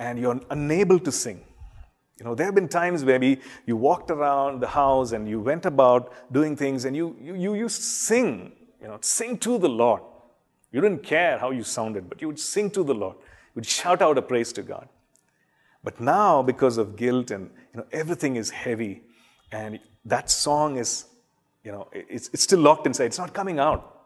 and 0.00 0.18
you're 0.18 0.40
unable 0.50 0.98
to 0.98 1.12
sing. 1.12 1.44
You 2.18 2.24
know, 2.24 2.34
there 2.34 2.46
have 2.46 2.54
been 2.54 2.68
times 2.68 3.04
maybe 3.04 3.40
you 3.66 3.76
walked 3.76 4.10
around 4.10 4.60
the 4.60 4.66
house 4.66 5.12
and 5.12 5.28
you 5.28 5.40
went 5.40 5.64
about 5.64 6.12
doing 6.32 6.56
things 6.56 6.84
and 6.84 6.96
you, 6.96 7.16
you, 7.20 7.34
you 7.34 7.54
used 7.54 7.76
to 7.76 7.82
sing, 7.82 8.52
you 8.80 8.88
know, 8.88 8.98
sing 9.00 9.38
to 9.38 9.58
the 9.58 9.68
Lord. 9.68 10.02
You 10.72 10.80
didn't 10.80 11.02
care 11.02 11.38
how 11.38 11.50
you 11.50 11.62
sounded, 11.62 12.08
but 12.08 12.20
you 12.20 12.28
would 12.28 12.40
sing 12.40 12.70
to 12.70 12.82
the 12.82 12.94
Lord. 12.94 13.16
You 13.16 13.56
would 13.56 13.66
shout 13.66 14.00
out 14.00 14.16
a 14.16 14.22
praise 14.22 14.52
to 14.54 14.62
God. 14.62 14.88
But 15.84 16.00
now, 16.00 16.42
because 16.42 16.78
of 16.78 16.96
guilt 16.96 17.30
and 17.30 17.50
you 17.74 17.80
know, 17.80 17.86
everything 17.92 18.36
is 18.36 18.50
heavy, 18.50 19.02
and 19.50 19.78
that 20.04 20.30
song 20.30 20.78
is, 20.78 21.04
you 21.62 21.72
know, 21.72 21.88
it's, 21.92 22.30
it's 22.32 22.42
still 22.44 22.60
locked 22.60 22.86
inside. 22.86 23.06
It's 23.06 23.18
not 23.18 23.34
coming 23.34 23.58
out. 23.58 24.00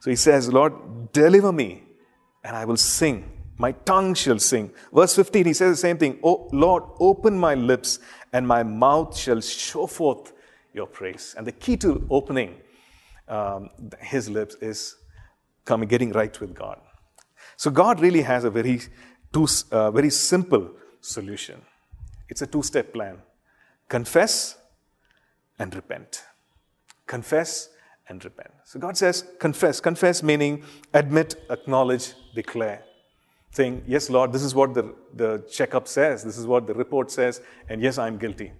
So 0.00 0.10
he 0.10 0.16
says, 0.16 0.52
Lord, 0.52 1.12
deliver 1.12 1.50
me, 1.52 1.82
and 2.44 2.54
I 2.54 2.64
will 2.64 2.76
sing. 2.76 3.32
My 3.58 3.72
tongue 3.72 4.14
shall 4.14 4.38
sing. 4.38 4.70
Verse 4.92 5.16
15, 5.16 5.46
he 5.46 5.52
says 5.54 5.72
the 5.72 5.80
same 5.80 5.96
thing. 5.96 6.18
Oh, 6.22 6.48
Lord, 6.52 6.84
open 7.00 7.38
my 7.38 7.54
lips, 7.54 7.98
and 8.32 8.46
my 8.46 8.62
mouth 8.62 9.16
shall 9.16 9.40
show 9.40 9.86
forth 9.86 10.32
your 10.74 10.86
praise. 10.86 11.34
And 11.36 11.46
the 11.46 11.52
key 11.52 11.76
to 11.78 12.06
opening 12.10 12.54
um, 13.28 13.70
his 14.00 14.28
lips 14.28 14.56
is 14.56 14.96
coming, 15.66 15.88
getting 15.88 16.12
right 16.12 16.40
with 16.40 16.54
God. 16.54 16.80
So 17.56 17.70
God 17.70 18.00
really 18.00 18.22
has 18.22 18.44
a 18.44 18.50
very, 18.50 18.80
two, 19.32 19.46
uh, 19.70 19.90
very 19.90 20.10
simple 20.10 20.70
solution. 21.00 21.60
It's 22.28 22.40
a 22.40 22.46
two-step 22.46 22.92
plan. 22.94 23.18
Confess 23.88 24.56
and 25.58 25.74
repent. 25.74 26.24
Confess 27.06 27.68
and 28.08 28.24
repent. 28.24 28.52
So 28.64 28.80
God 28.80 28.96
says, 28.96 29.24
confess. 29.38 29.80
Confess 29.80 30.22
meaning 30.22 30.64
admit, 30.94 31.36
acknowledge, 31.50 32.14
declare. 32.34 32.82
Saying, 33.50 33.84
yes, 33.86 34.10
Lord, 34.10 34.32
this 34.32 34.42
is 34.42 34.54
what 34.54 34.74
the, 34.74 34.94
the 35.14 35.44
checkup 35.50 35.88
says, 35.88 36.22
this 36.22 36.36
is 36.36 36.46
what 36.46 36.66
the 36.66 36.74
report 36.74 37.10
says, 37.10 37.40
and 37.68 37.80
yes, 37.80 37.96
I'm 37.96 38.18
guilty. 38.18 38.52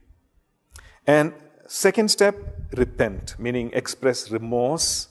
And 1.07 1.34
second 1.66 2.11
step, 2.11 2.34
repent, 2.76 3.34
meaning 3.38 3.70
express 3.74 4.30
remorse 4.30 5.09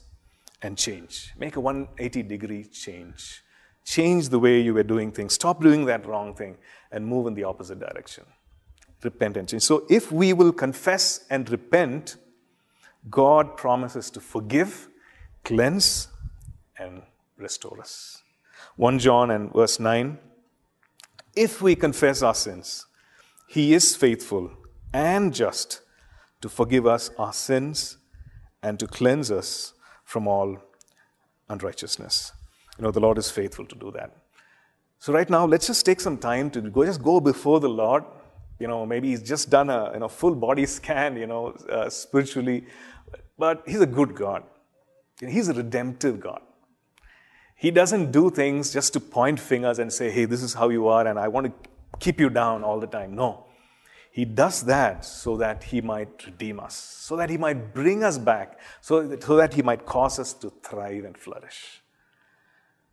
and 0.65 0.77
change. 0.77 1.33
Make 1.37 1.55
a 1.55 1.59
180 1.59 2.23
degree 2.23 2.63
change. 2.63 3.43
Change 3.83 4.29
the 4.29 4.39
way 4.39 4.59
you 4.61 4.73
were 4.73 4.83
doing 4.83 5.11
things. 5.11 5.33
Stop 5.33 5.61
doing 5.61 5.85
that 5.85 6.05
wrong 6.05 6.33
thing 6.33 6.57
and 6.91 7.05
move 7.05 7.27
in 7.27 7.35
the 7.35 7.43
opposite 7.43 7.79
direction 7.79 8.25
repent 9.05 9.37
and 9.37 9.47
change. 9.47 9.63
So 9.63 9.85
if 9.89 10.11
we 10.11 10.33
will 10.33 10.51
confess 10.51 11.25
and 11.29 11.49
repent, 11.49 12.17
God 13.09 13.55
promises 13.55 14.09
to 14.11 14.19
forgive, 14.19 14.89
cleanse, 15.43 16.09
and 16.77 17.03
restore 17.37 17.79
us. 17.79 18.23
1 18.75 18.99
John 18.99 19.31
and 19.31 19.53
verse 19.53 19.79
9 19.79 20.17
If 21.35 21.61
we 21.61 21.75
confess 21.75 22.21
our 22.21 22.33
sins, 22.33 22.87
He 23.47 23.73
is 23.73 23.95
faithful 23.95 24.51
and 24.91 25.33
just 25.33 25.81
to 26.41 26.49
forgive 26.49 26.85
us 26.87 27.11
our 27.17 27.33
sins 27.33 27.97
and 28.63 28.79
to 28.79 28.87
cleanse 28.87 29.31
us 29.31 29.74
from 30.05 30.27
all 30.27 30.57
unrighteousness. 31.49 32.31
You 32.77 32.85
know, 32.85 32.91
the 32.91 33.01
Lord 33.01 33.17
is 33.17 33.29
faithful 33.29 33.65
to 33.65 33.75
do 33.75 33.91
that. 33.91 34.15
So, 34.99 35.11
right 35.11 35.29
now, 35.29 35.45
let's 35.45 35.67
just 35.67 35.85
take 35.85 35.99
some 35.99 36.17
time 36.17 36.49
to 36.51 36.61
go, 36.61 36.85
just 36.85 37.03
go 37.03 37.19
before 37.19 37.59
the 37.59 37.69
Lord 37.69 38.05
you 38.59 38.67
know, 38.67 38.85
maybe 38.85 39.09
he's 39.09 39.21
just 39.21 39.49
done 39.49 39.69
a 39.69 39.91
you 39.93 39.99
know, 39.99 40.07
full 40.07 40.35
body 40.35 40.65
scan, 40.77 41.17
you 41.17 41.27
know, 41.27 41.49
uh, 41.69 41.89
spiritually. 41.89 42.65
But 43.37 43.63
he's 43.65 43.81
a 43.81 43.85
good 43.85 44.15
God. 44.15 44.43
He's 45.19 45.47
a 45.47 45.53
redemptive 45.53 46.19
God. 46.19 46.41
He 47.55 47.71
doesn't 47.71 48.11
do 48.11 48.29
things 48.29 48.73
just 48.73 48.93
to 48.93 48.99
point 48.99 49.39
fingers 49.39 49.79
and 49.79 49.91
say, 49.91 50.11
hey, 50.11 50.25
this 50.25 50.43
is 50.43 50.53
how 50.53 50.69
you 50.69 50.87
are, 50.87 51.07
and 51.07 51.17
I 51.17 51.29
want 51.29 51.47
to 51.47 51.69
keep 51.99 52.19
you 52.19 52.29
down 52.29 52.63
all 52.63 52.79
the 52.81 52.87
time. 52.87 53.15
No. 53.15 53.44
He 54.15 54.23
does 54.23 54.61
that 54.61 55.03
so 55.03 55.35
that 55.35 55.61
he 55.61 55.81
might 55.81 56.25
redeem 56.25 56.61
us, 56.61 56.73
so 56.73 57.17
that 57.17 57.29
he 57.29 57.35
might 57.37 57.73
bring 57.73 58.01
us 58.01 58.17
back, 58.17 58.57
so 58.79 59.05
that, 59.05 59.21
so 59.21 59.35
that 59.35 59.53
he 59.53 59.61
might 59.61 59.85
cause 59.85 60.19
us 60.19 60.31
to 60.35 60.53
thrive 60.63 61.03
and 61.03 61.17
flourish 61.17 61.81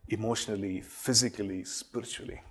emotionally, 0.09 0.81
physically, 0.81 1.63
spiritually. 1.63 2.41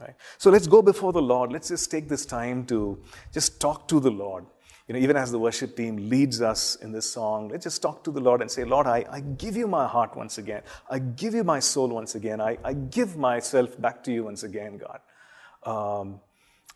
Right? 0.00 0.14
So 0.38 0.48
let's 0.48 0.66
go 0.66 0.80
before 0.80 1.12
the 1.12 1.20
Lord. 1.20 1.52
Let's 1.52 1.68
just 1.68 1.90
take 1.90 2.08
this 2.08 2.24
time 2.24 2.64
to 2.68 2.98
just 3.30 3.60
talk 3.60 3.86
to 3.88 4.00
the 4.00 4.10
Lord. 4.10 4.46
You 4.86 4.94
know, 4.94 5.00
even 5.00 5.18
as 5.18 5.30
the 5.30 5.38
worship 5.38 5.76
team 5.76 6.08
leads 6.08 6.40
us 6.40 6.76
in 6.76 6.92
this 6.92 7.12
song, 7.12 7.50
let's 7.50 7.64
just 7.64 7.82
talk 7.82 8.02
to 8.04 8.10
the 8.10 8.20
Lord 8.20 8.40
and 8.40 8.50
say, 8.50 8.64
Lord, 8.64 8.86
I, 8.86 9.04
I 9.10 9.20
give 9.20 9.54
you 9.54 9.66
my 9.66 9.86
heart 9.86 10.16
once 10.16 10.38
again. 10.38 10.62
I 10.88 10.98
give 10.98 11.34
you 11.34 11.44
my 11.44 11.60
soul 11.60 11.88
once 11.88 12.14
again. 12.14 12.40
I, 12.40 12.56
I 12.64 12.72
give 12.72 13.18
myself 13.18 13.78
back 13.78 14.02
to 14.04 14.12
you 14.12 14.24
once 14.24 14.44
again, 14.44 14.78
God. 14.78 15.00
Um, 15.62 16.20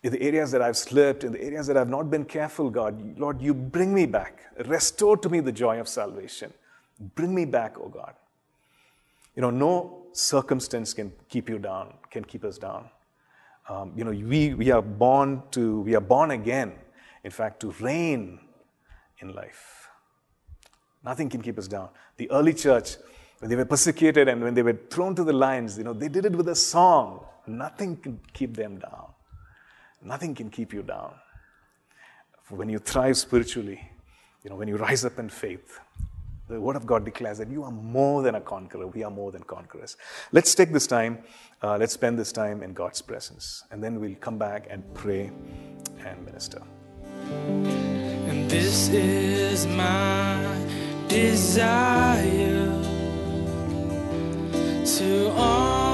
in 0.03 0.13
the 0.13 0.21
areas 0.21 0.51
that 0.51 0.61
I've 0.61 0.77
slipped, 0.77 1.23
in 1.23 1.33
the 1.33 1.43
areas 1.43 1.67
that 1.69 1.77
I've 1.77 1.89
not 1.89 2.11
been 2.11 2.25
careful, 2.25 2.71
God, 2.71 3.19
Lord, 3.19 3.41
you 3.41 3.55
bring 3.55 3.95
me 3.95 4.07
back. 4.07 4.43
Restore 4.67 5.17
to 5.19 5.29
me 5.29 5.41
the 5.41 5.53
joy 5.53 5.79
of 5.79 5.89
salvation. 5.89 6.53
Bring 7.15 7.35
me 7.35 7.45
back, 7.45 7.77
oh 7.79 7.89
God. 7.89 8.15
You 9.37 9.43
know, 9.43 9.51
no 9.51 10.03
circumstance 10.13 10.93
can 10.93 11.13
keep 11.29 11.49
you 11.49 11.59
down, 11.59 11.95
can 12.11 12.25
keep 12.25 12.45
us 12.45 12.59
down. 12.59 12.91
Um, 13.69 13.93
you 13.97 14.05
know, 14.05 14.11
we, 14.11 14.55
we 14.55 14.71
are 14.73 14.83
born 14.83 15.43
to, 15.53 15.81
we 15.83 15.95
are 15.95 16.01
born 16.01 16.33
again, 16.33 16.73
in 17.23 17.31
fact, 17.31 17.61
to 17.61 17.71
reign 17.81 18.41
in 19.21 19.33
life. 19.35 19.89
Nothing 21.05 21.29
can 21.29 21.43
keep 21.43 21.59
us 21.59 21.69
down. 21.69 21.89
The 22.17 22.31
early 22.31 22.55
church, 22.55 22.97
when 23.39 23.49
they 23.49 23.57
were 23.57 23.65
persecuted 23.65 24.29
and 24.29 24.43
when 24.43 24.55
they 24.55 24.63
were 24.63 24.79
thrown 24.91 25.15
to 25.15 25.25
the 25.25 25.33
lions, 25.33 25.79
you 25.79 25.85
know, 25.85 25.93
they 25.93 26.09
did 26.09 26.27
it 26.27 26.33
with 26.33 26.49
a 26.49 26.57
song. 26.57 27.25
Nothing 27.47 27.97
can 27.97 28.21
keep 28.33 28.57
them 28.57 28.79
down. 28.79 29.12
Nothing 30.05 30.35
can 30.35 30.51
keep 30.51 30.73
you 30.73 30.83
down. 30.83 31.15
When 32.49 32.69
you 32.69 32.79
thrive 32.79 33.17
spiritually, 33.17 33.81
you 34.43 34.51
know, 34.51 34.57
when 34.57 34.69
you 34.69 34.77
rise 34.77 35.05
up 35.05 35.19
in 35.19 35.29
faith, 35.29 35.79
the 36.49 36.61
Word 36.61 36.77
of 36.77 36.87
God 36.87 37.05
declares 37.05 37.39
that 37.39 37.49
you 37.49 37.63
are 37.63 37.71
more 37.71 38.23
than 38.23 38.35
a 38.35 38.41
conqueror. 38.41 38.87
We 38.89 39.05
are 39.05 39.11
more 39.11 39.31
than 39.31 39.43
conquerors. 39.45 39.97
Let's 40.33 40.55
take 40.55 40.73
this 40.73 40.87
time, 40.87 41.19
uh, 41.63 41.77
let's 41.79 41.95
spend 41.95 42.19
this 42.19 42.33
time 42.33 42.63
in 42.63 42.73
God's 42.75 43.01
presence, 43.01 43.65
and 43.71 43.83
then 43.83 44.01
we'll 44.01 44.17
come 44.17 44.39
back 44.39 44.67
and 44.69 44.83
pray 44.93 45.31
and 46.05 46.25
minister. 46.25 46.63
And 47.29 48.51
this 48.51 48.89
is 48.89 49.67
my 49.69 50.67
desire 51.09 52.67
to 54.85 55.31
honor. 55.31 55.92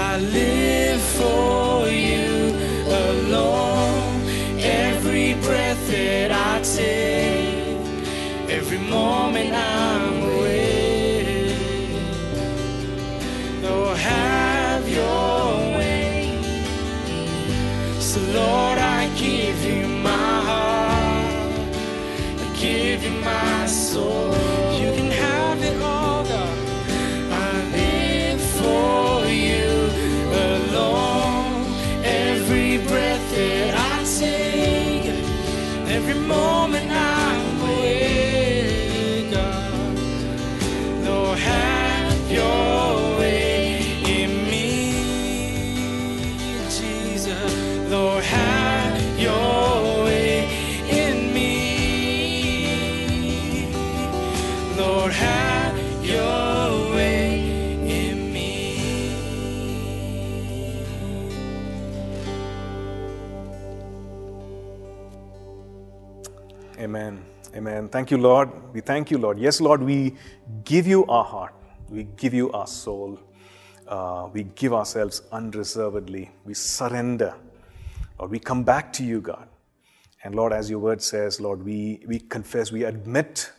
I 0.00 0.16
live 0.18 1.00
for 1.18 1.88
you 1.88 2.54
alone. 2.86 4.22
Every 4.60 5.34
breath 5.34 5.90
that 5.90 6.30
I 6.30 6.62
take, 6.62 8.48
every 8.48 8.78
moment 8.78 9.54
I'm 9.54 9.87
Thank 67.90 68.10
you, 68.10 68.18
Lord. 68.18 68.50
We 68.74 68.80
thank 68.80 69.10
you, 69.10 69.18
Lord. 69.18 69.38
Yes, 69.38 69.60
Lord, 69.60 69.82
we 69.82 70.14
give 70.64 70.86
you 70.86 71.06
our 71.06 71.24
heart. 71.24 71.54
We 71.88 72.04
give 72.04 72.34
you 72.34 72.52
our 72.52 72.66
soul. 72.66 73.18
Uh, 73.86 74.28
we 74.32 74.42
give 74.44 74.74
ourselves 74.74 75.22
unreservedly. 75.32 76.30
We 76.44 76.52
surrender. 76.54 77.34
Lord, 78.18 78.30
we 78.30 78.38
come 78.38 78.62
back 78.62 78.92
to 78.94 79.04
you, 79.04 79.20
God. 79.20 79.48
And 80.24 80.34
Lord, 80.34 80.52
as 80.52 80.68
your 80.68 80.80
word 80.80 81.00
says, 81.00 81.40
Lord, 81.40 81.64
we, 81.64 82.02
we 82.06 82.18
confess, 82.18 82.70
we 82.70 82.84
admit, 82.84 83.50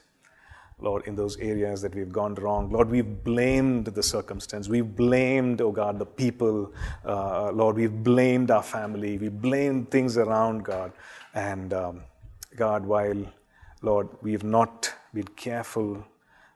Lord, 0.77 1.07
in 1.07 1.15
those 1.15 1.37
areas 1.37 1.81
that 1.81 1.95
we've 1.95 2.11
gone 2.11 2.35
wrong. 2.35 2.69
Lord, 2.69 2.89
we've 2.89 3.23
blamed 3.23 3.85
the 3.87 4.03
circumstance. 4.03 4.69
We've 4.69 4.95
blamed, 4.95 5.61
oh 5.61 5.71
God, 5.71 5.97
the 5.97 6.05
people. 6.05 6.71
Uh, 7.03 7.51
Lord, 7.51 7.77
we've 7.77 8.03
blamed 8.03 8.51
our 8.51 8.63
family. 8.63 9.17
We 9.17 9.29
blamed 9.29 9.89
things 9.89 10.17
around, 10.17 10.63
God. 10.63 10.91
And 11.33 11.73
um, 11.73 12.01
God, 12.55 12.85
while, 12.85 13.25
Lord, 13.81 14.09
we've 14.21 14.43
not 14.43 14.93
been 15.13 15.27
careful 15.35 16.05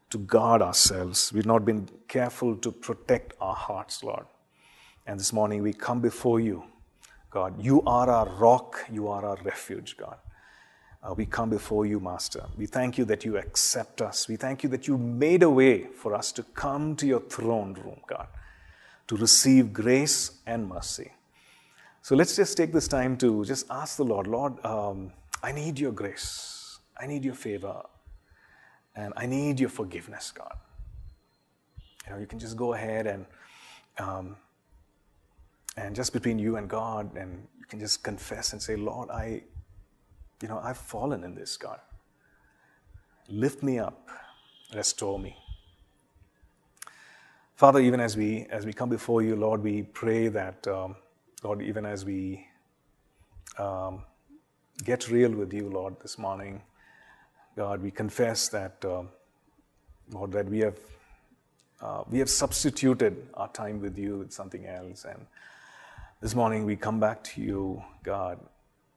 to 0.10 0.18
guard 0.18 0.62
ourselves, 0.62 1.32
we've 1.34 1.46
not 1.46 1.66
been 1.66 1.90
careful 2.08 2.56
to 2.58 2.72
protect 2.72 3.34
our 3.40 3.56
hearts, 3.56 4.04
Lord. 4.04 4.26
And 5.08 5.20
this 5.20 5.34
morning 5.34 5.64
we 5.64 5.74
come 5.74 6.02
before 6.02 6.40
you, 6.40 6.64
God. 7.32 7.64
You 7.64 7.82
are 7.84 8.10
our 8.10 8.28
rock, 8.28 8.86
you 8.92 9.08
are 9.08 9.26
our 9.26 9.38
refuge, 9.44 9.98
God. 9.98 10.18
Uh, 11.02 11.14
we 11.14 11.26
come 11.26 11.50
before 11.50 11.86
you, 11.86 12.00
Master. 12.00 12.46
We 12.58 12.66
thank 12.66 12.98
you 12.98 13.06
that 13.06 13.26
you 13.26 13.38
accept 13.38 14.02
us. 14.02 14.28
We 14.30 14.38
thank 14.38 14.64
you 14.64 14.70
that 14.70 14.88
you 14.88 14.98
made 14.98 15.44
a 15.44 15.50
way 15.50 15.84
for 15.84 16.14
us 16.14 16.32
to 16.34 16.44
come 16.44 16.96
to 16.98 17.08
your 17.08 17.20
throne 17.22 17.74
room, 17.74 18.00
God, 18.08 18.28
to 19.08 19.18
receive 19.18 19.74
grace 19.74 20.40
and 20.46 20.70
mercy. 20.70 21.12
So 22.02 22.16
let's 22.16 22.36
just 22.36 22.56
take 22.56 22.72
this 22.72 22.88
time 22.88 23.18
to 23.18 23.44
just 23.44 23.66
ask 23.70 23.98
the 23.98 24.06
Lord, 24.06 24.28
Lord, 24.28 24.64
um, 24.66 25.12
I 25.42 25.52
need 25.52 25.80
your 25.80 25.92
grace. 25.92 26.53
I 27.00 27.08
need 27.08 27.24
your 27.26 27.34
favor. 27.36 27.84
And 28.96 29.14
I 29.18 29.26
need 29.26 29.60
your 29.60 29.70
forgiveness, 29.70 30.32
God. 30.32 30.56
You 32.06 32.14
know, 32.14 32.20
you 32.20 32.28
can 32.28 32.40
just 32.40 32.58
go 32.58 32.74
ahead 32.74 33.08
and 33.08 33.26
um, 33.98 34.36
and 35.78 35.96
just 35.96 36.14
between 36.14 36.38
you 36.38 36.58
and 36.58 36.70
God, 36.70 37.16
and 37.16 37.48
you 37.60 37.66
can 37.66 37.80
just 37.80 38.04
confess 38.04 38.54
and 38.54 38.62
say, 38.62 38.76
Lord, 38.76 39.10
I, 39.10 39.44
you 40.42 40.48
know, 40.48 40.60
I've 40.64 40.78
fallen 40.78 41.24
in 41.24 41.34
this, 41.34 41.58
God. 41.58 41.80
Lift 43.28 43.64
me 43.64 43.80
up, 43.80 44.10
restore 44.76 45.18
me. 45.18 45.36
Father, 47.56 47.80
even 47.80 48.00
as 48.00 48.18
we 48.18 48.46
as 48.50 48.66
we 48.66 48.74
come 48.74 48.90
before 48.90 49.22
you, 49.22 49.36
Lord, 49.36 49.64
we 49.64 49.84
pray 49.84 50.28
that, 50.28 50.68
um, 50.68 50.96
Lord, 51.44 51.62
even 51.62 51.86
as 51.86 52.04
we 52.04 52.46
um, 53.58 54.04
get 54.84 55.10
real 55.10 55.32
with 55.32 55.54
you, 55.54 55.70
Lord, 55.70 55.96
this 56.02 56.18
morning, 56.18 56.62
God, 57.56 57.84
we 57.84 57.92
confess 57.92 58.50
that, 58.50 58.84
um, 58.84 59.10
Lord, 60.12 60.32
that 60.32 60.50
we 60.50 60.60
have 60.60 60.80
uh, 61.82 62.04
we 62.10 62.18
have 62.20 62.30
substituted 62.30 63.28
our 63.34 63.50
time 63.50 63.82
with 63.82 63.98
you 63.98 64.20
with 64.20 64.32
something 64.32 64.66
else, 64.66 65.06
and 65.06 65.26
this 66.22 66.34
morning 66.34 66.66
we 66.66 66.76
come 66.76 67.00
back 67.00 67.24
to 67.26 67.42
you, 67.42 67.84
God, 68.04 68.40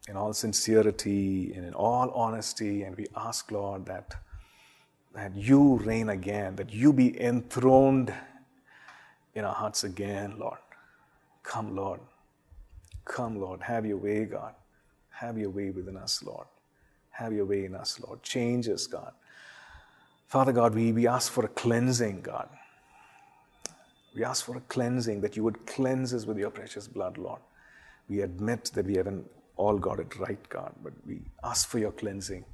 in 0.08 0.16
all 0.16 0.32
sincerity 0.32 1.52
and 1.54 1.66
in 1.66 1.74
all 1.74 2.10
honesty, 2.10 2.84
and 2.84 2.96
we 2.96 3.06
ask, 3.16 3.50
Lord, 3.50 3.84
that 3.86 4.14
that 5.14 5.34
you 5.34 5.76
reign 5.78 6.08
again, 6.08 6.56
that 6.56 6.72
you 6.72 6.92
be 6.92 7.20
enthroned 7.20 8.14
in 9.34 9.44
our 9.44 9.54
hearts 9.54 9.84
again, 9.84 10.38
Lord. 10.38 10.58
Come, 11.42 11.76
Lord. 11.76 12.00
Come, 13.04 13.38
Lord. 13.38 13.60
Have 13.62 13.84
your 13.84 13.98
way, 13.98 14.24
God. 14.24 14.54
Have 15.10 15.36
your 15.36 15.50
way 15.50 15.70
within 15.70 15.96
us, 15.96 16.22
Lord. 16.22 16.46
Have 17.16 17.32
your 17.32 17.46
way 17.46 17.64
in 17.64 17.74
us, 17.74 17.98
Lord. 18.00 18.22
Change 18.22 18.68
us, 18.68 18.86
God. 18.86 19.12
Father 20.26 20.52
God, 20.52 20.74
we, 20.74 20.92
we 20.92 21.06
ask 21.06 21.32
for 21.32 21.44
a 21.44 21.48
cleansing, 21.48 22.20
God. 22.20 22.48
We 24.14 24.24
ask 24.24 24.44
for 24.44 24.56
a 24.56 24.60
cleansing, 24.60 25.20
that 25.20 25.36
you 25.36 25.44
would 25.44 25.66
cleanse 25.66 26.12
us 26.12 26.26
with 26.26 26.38
your 26.38 26.50
precious 26.50 26.88
blood, 26.88 27.16
Lord. 27.16 27.40
We 28.08 28.20
admit 28.20 28.70
that 28.74 28.86
we 28.86 28.96
haven't 28.96 29.30
all 29.56 29.78
got 29.78 30.00
it 30.00 30.18
right, 30.18 30.48
God, 30.48 30.74
but 30.82 30.92
we 31.06 31.22
ask 31.42 31.68
for 31.68 31.78
your 31.78 31.92
cleansing. 31.92 32.44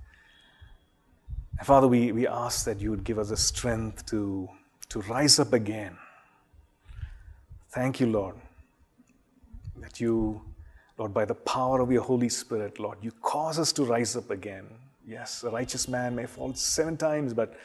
And 1.58 1.66
Father, 1.66 1.88
we, 1.88 2.12
we 2.12 2.26
ask 2.26 2.64
that 2.64 2.80
you 2.80 2.90
would 2.90 3.04
give 3.04 3.18
us 3.18 3.28
the 3.30 3.36
strength 3.36 4.06
to, 4.06 4.48
to 4.88 5.00
rise 5.02 5.38
up 5.38 5.52
again. 5.52 5.96
Thank 7.70 8.00
you, 8.00 8.06
Lord, 8.06 8.36
that 9.78 10.00
you, 10.00 10.42
Lord, 11.02 11.12
by 11.12 11.24
the 11.24 11.34
power 11.34 11.80
of 11.80 11.90
your 11.90 12.02
Holy 12.02 12.28
Spirit, 12.28 12.78
Lord, 12.78 12.96
you 13.02 13.10
cause 13.22 13.58
us 13.58 13.72
to 13.72 13.84
rise 13.84 14.14
up 14.14 14.30
again. 14.30 14.68
Yes, 15.04 15.42
a 15.42 15.50
righteous 15.50 15.88
man 15.88 16.14
may 16.14 16.26
fall 16.26 16.54
seven 16.54 16.96
times, 16.96 17.34
but 17.34 17.58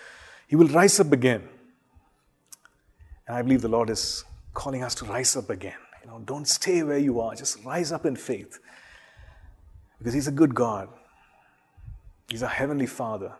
he 0.47 0.55
will 0.55 0.69
rise 0.69 0.99
up 0.99 1.11
again. 1.11 1.47
And 3.27 3.37
I 3.37 3.43
believe 3.43 3.61
the 3.61 3.67
Lord 3.67 3.91
is 3.91 4.25
calling 4.55 4.81
us 4.81 4.95
to 4.95 5.05
rise 5.05 5.35
up 5.35 5.51
again. 5.51 5.77
You 6.01 6.09
know, 6.09 6.19
don't 6.25 6.47
stay 6.47 6.81
where 6.81 6.97
you 6.97 7.21
are, 7.21 7.35
just 7.35 7.63
rise 7.63 7.91
up 7.91 8.07
in 8.07 8.15
faith. 8.15 8.57
Because 9.99 10.15
He's 10.15 10.27
a 10.27 10.31
good 10.31 10.55
God. 10.55 10.89
He's 12.29 12.41
a 12.41 12.47
heavenly 12.47 12.87
Father. 12.87 13.33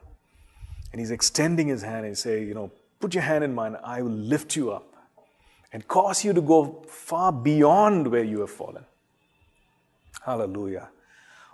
And 0.92 1.02
He's 1.02 1.10
extending 1.10 1.70
His 1.70 1.82
hand 1.82 2.06
and 2.06 2.16
say, 2.16 2.44
you 2.44 2.54
know, 2.54 2.70
put 3.00 3.16
your 3.16 3.24
hand 3.24 3.44
in 3.44 3.56
mine, 3.56 3.76
I 3.84 4.04
will 4.04 4.12
lift 4.12 4.56
you 4.56 4.70
up 4.70 4.94
and 5.74 5.88
cause 5.88 6.24
you 6.24 6.34
to 6.34 6.42
go 6.42 6.86
far 6.88 7.32
beyond 7.32 8.12
where 8.12 8.24
you 8.24 8.42
have 8.42 8.52
fallen. 8.52 8.86
Hallelujah. 10.28 10.90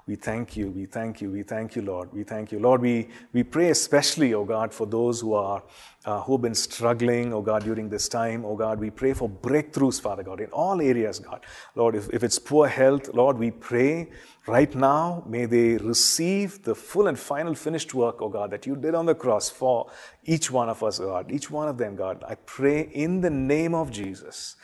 We 0.08 0.16
thank 0.16 0.58
you, 0.58 0.72
we 0.72 0.88
thank 0.88 1.22
you, 1.22 1.30
we 1.30 1.44
thank 1.44 1.76
you, 1.76 1.84
Lord. 1.84 2.12
We 2.12 2.24
thank 2.24 2.52
you. 2.52 2.58
Lord, 2.58 2.82
we, 2.82 3.08
we 3.32 3.44
pray 3.44 3.70
especially, 3.70 4.34
oh 4.34 4.46
God, 4.46 4.74
for 4.74 4.88
those 4.88 5.22
who 5.22 5.36
are 5.36 5.62
uh, 6.06 6.22
who 6.22 6.34
have 6.34 6.42
been 6.42 6.56
struggling, 6.56 7.32
oh 7.34 7.42
God, 7.44 7.64
during 7.64 7.88
this 7.88 8.10
time. 8.10 8.44
Oh 8.44 8.56
God, 8.56 8.80
we 8.80 8.90
pray 8.90 9.14
for 9.14 9.30
breakthroughs, 9.30 10.02
Father 10.02 10.24
God, 10.24 10.42
in 10.42 10.48
all 10.48 10.82
areas, 10.82 11.20
God. 11.20 11.46
Lord, 11.76 11.96
if, 11.96 12.10
if 12.10 12.24
it's 12.24 12.40
poor 12.40 12.68
health, 12.68 13.10
Lord, 13.14 13.38
we 13.38 13.52
pray 13.52 14.10
right 14.48 14.74
now, 14.74 15.24
may 15.28 15.46
they 15.46 15.78
receive 15.78 16.64
the 16.64 16.74
full 16.74 17.06
and 17.06 17.18
final 17.18 17.54
finished 17.54 17.94
work, 17.94 18.24
oh 18.24 18.30
God, 18.30 18.50
that 18.50 18.66
you 18.66 18.76
did 18.76 18.96
on 18.96 19.06
the 19.06 19.16
cross 19.16 19.52
for 19.52 19.92
each 20.24 20.50
one 20.50 20.68
of 20.68 20.82
us, 20.82 20.98
God, 20.98 21.32
each 21.32 21.52
one 21.52 21.68
of 21.68 21.78
them, 21.78 21.96
God. 21.96 22.24
I 22.28 22.36
pray 22.36 22.90
in 22.92 23.22
the 23.22 23.30
name 23.30 23.76
of 23.76 23.92
Jesus 23.92 24.56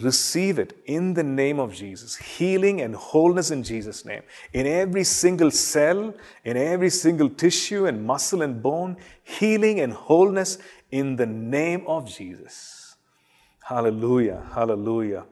Receive 0.00 0.58
it 0.58 0.80
in 0.86 1.14
the 1.14 1.24
name 1.24 1.58
of 1.58 1.74
Jesus. 1.74 2.16
Healing 2.16 2.80
and 2.80 2.94
wholeness 2.94 3.50
in 3.50 3.62
Jesus' 3.64 4.04
name. 4.04 4.22
In 4.52 4.66
every 4.66 5.02
single 5.02 5.50
cell, 5.50 6.14
in 6.44 6.56
every 6.56 6.90
single 6.90 7.28
tissue 7.28 7.86
and 7.86 8.06
muscle 8.06 8.42
and 8.42 8.62
bone, 8.62 8.96
healing 9.24 9.80
and 9.80 9.92
wholeness 9.92 10.58
in 10.92 11.16
the 11.16 11.26
name 11.26 11.84
of 11.86 12.08
Jesus. 12.08 12.96
Hallelujah. 13.60 14.42
Hallelujah. 14.54 15.24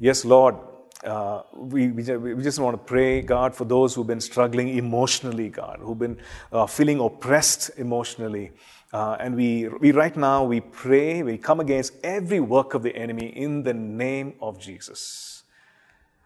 Yes, 0.00 0.24
Lord. 0.24 0.56
uh, 1.04 1.42
we, 1.52 1.88
we, 1.88 2.34
we 2.34 2.42
just 2.42 2.58
want 2.58 2.74
to 2.74 2.82
pray, 2.82 3.20
God, 3.20 3.54
for 3.54 3.64
those 3.64 3.94
who've 3.94 4.06
been 4.06 4.20
struggling 4.20 4.68
emotionally, 4.78 5.50
God, 5.50 5.78
who've 5.80 5.98
been 5.98 6.18
uh, 6.52 6.66
feeling 6.66 7.00
oppressed 7.00 7.70
emotionally. 7.76 8.52
Uh, 8.94 9.16
and 9.18 9.34
we, 9.34 9.66
we 9.80 9.90
right 9.90 10.16
now, 10.16 10.44
we 10.44 10.60
pray, 10.60 11.20
we 11.24 11.36
come 11.36 11.58
against 11.58 11.94
every 12.04 12.38
work 12.38 12.74
of 12.74 12.84
the 12.84 12.94
enemy 12.94 13.26
in 13.26 13.64
the 13.64 13.74
name 13.74 14.34
of 14.40 14.56
Jesus. 14.60 15.42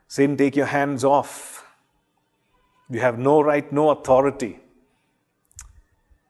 Satan, 0.07 0.37
take 0.37 0.55
your 0.55 0.67
hands 0.67 1.03
off. 1.03 1.65
You 2.91 3.01
have 3.01 3.19
no 3.19 3.41
right, 3.41 3.73
no 3.73 3.89
authority. 3.89 4.59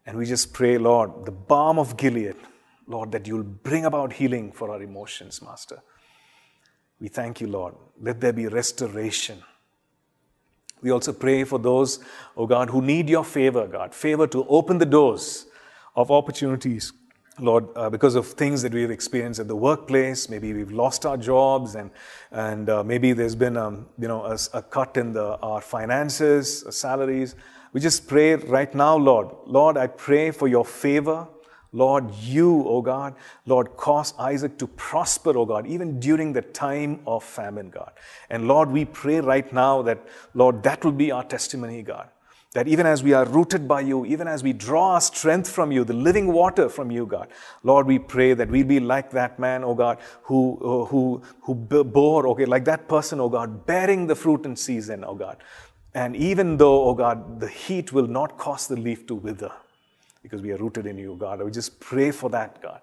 And 0.07 0.17
we 0.17 0.27
just 0.27 0.53
pray, 0.53 0.79
Lord, 0.79 1.27
the 1.27 1.33
balm 1.33 1.77
of 1.77 1.97
Gilead, 1.97 2.37
Lord, 2.87 3.11
that 3.11 3.27
you'll 3.27 3.43
bring 3.43 3.85
about 3.85 4.13
healing 4.13 4.53
for 4.53 4.71
our 4.71 4.81
emotions, 4.81 5.43
Master. 5.43 5.83
We 7.01 7.09
thank 7.09 7.41
you, 7.41 7.49
Lord. 7.49 7.75
Let 8.01 8.21
there 8.21 8.33
be 8.33 8.47
restoration. 8.47 9.43
We 10.83 10.93
also 10.93 11.13
pray 11.13 11.43
for 11.43 11.59
those, 11.59 11.99
oh 12.37 12.47
God, 12.47 12.71
who 12.71 12.81
need 12.81 13.09
your 13.11 13.25
favor, 13.25 13.67
God. 13.67 13.93
Favor 13.93 14.29
to 14.29 14.47
open 14.47 14.79
the 14.79 14.87
doors 14.87 15.48
of 15.97 16.11
opportunities, 16.11 16.93
Lord, 17.39 17.67
uh, 17.77 17.89
because 17.91 18.15
of 18.15 18.27
things 18.27 18.63
that 18.63 18.73
we've 18.73 18.91
experienced 18.91 19.41
at 19.41 19.49
the 19.49 19.57
workplace. 19.57 20.29
Maybe 20.29 20.53
we've 20.53 20.73
lost 20.73 21.07
our 21.07 21.17
jobs, 21.17 21.75
and, 21.75 21.91
and 22.31 22.69
uh, 22.69 22.83
maybe 22.83 23.13
there's 23.13 23.37
been 23.37 23.57
um, 23.57 23.87
you 23.99 24.09
know, 24.09 24.25
a, 24.25 24.39
a 24.55 24.63
cut 24.63 24.97
in 24.97 25.13
the, 25.13 25.37
our 25.39 25.61
finances, 25.61 26.65
uh, 26.65 26.71
salaries. 26.71 27.35
We 27.73 27.81
just 27.81 28.09
pray 28.09 28.35
right 28.35 28.75
now, 28.75 28.97
Lord. 28.97 29.29
Lord, 29.47 29.77
I 29.77 29.87
pray 29.87 30.31
for 30.31 30.49
your 30.49 30.65
favor. 30.65 31.29
Lord, 31.73 32.15
you, 32.15 32.65
O 32.67 32.81
God, 32.81 33.15
Lord, 33.45 33.77
cause 33.77 34.15
Isaac 34.19 34.57
to 34.59 34.67
prosper, 34.67 35.37
O 35.37 35.45
God, 35.45 35.67
even 35.67 36.01
during 36.01 36.33
the 36.33 36.41
time 36.41 37.01
of 37.07 37.23
famine, 37.23 37.69
God. 37.69 37.93
And 38.31 38.49
Lord, 38.49 38.71
we 38.71 38.87
pray 38.87 39.21
right 39.21 39.53
now 39.53 39.83
that, 39.83 40.03
Lord, 40.33 40.63
that 40.63 40.83
will 40.83 40.93
be 40.93 41.11
our 41.11 41.25
testimony, 41.25 41.83
God. 41.83 42.09
That 42.55 42.67
even 42.67 42.87
as 42.87 43.03
we 43.03 43.13
are 43.13 43.27
rooted 43.27 43.69
by 43.69 43.83
you, 43.83 44.07
even 44.07 44.27
as 44.27 44.43
we 44.43 44.55
draw 44.55 44.95
our 44.95 45.01
strength 45.03 45.51
from 45.51 45.71
you, 45.71 45.85
the 45.85 45.93
living 45.93 46.33
water 46.33 46.71
from 46.71 46.91
you, 46.91 47.05
God, 47.05 47.29
Lord, 47.63 47.87
we 47.87 47.99
pray 47.99 48.33
that 48.33 48.49
we'll 48.49 48.67
be 48.67 48.81
like 48.81 49.11
that 49.11 49.39
man, 49.39 49.65
oh 49.65 49.75
God, 49.75 49.99
who, 50.23 50.59
uh, 50.63 50.87
who, 50.87 51.23
who 51.43 51.55
bore, 51.55 52.27
okay, 52.29 52.47
like 52.47 52.65
that 52.65 52.89
person, 52.89 53.21
oh 53.21 53.29
God, 53.29 53.67
bearing 53.67 54.07
the 54.07 54.17
fruit 54.17 54.47
in 54.47 54.57
season, 54.57 55.05
oh 55.05 55.15
God. 55.15 55.37
And 55.95 56.17
even 56.17 56.57
though, 56.57 56.85
oh 56.85 56.95
God, 56.95 57.39
the 57.39 57.49
heat 57.49 57.93
will 57.93 58.07
not 58.07 58.39
cause 58.39 58.67
the 58.67 58.77
leaf 58.77 59.07
to 59.09 59.15
wither, 59.15 59.53
because 60.23 60.41
we 60.41 60.51
are 60.53 60.57
rooted 60.57 60.87
in 60.87 60.97
you, 60.97 61.17
God. 61.19 61.43
We 61.43 61.51
just 61.51 61.79
pray 61.81 62.13
for 62.13 62.31
that, 62.31 62.63
God. 62.63 62.81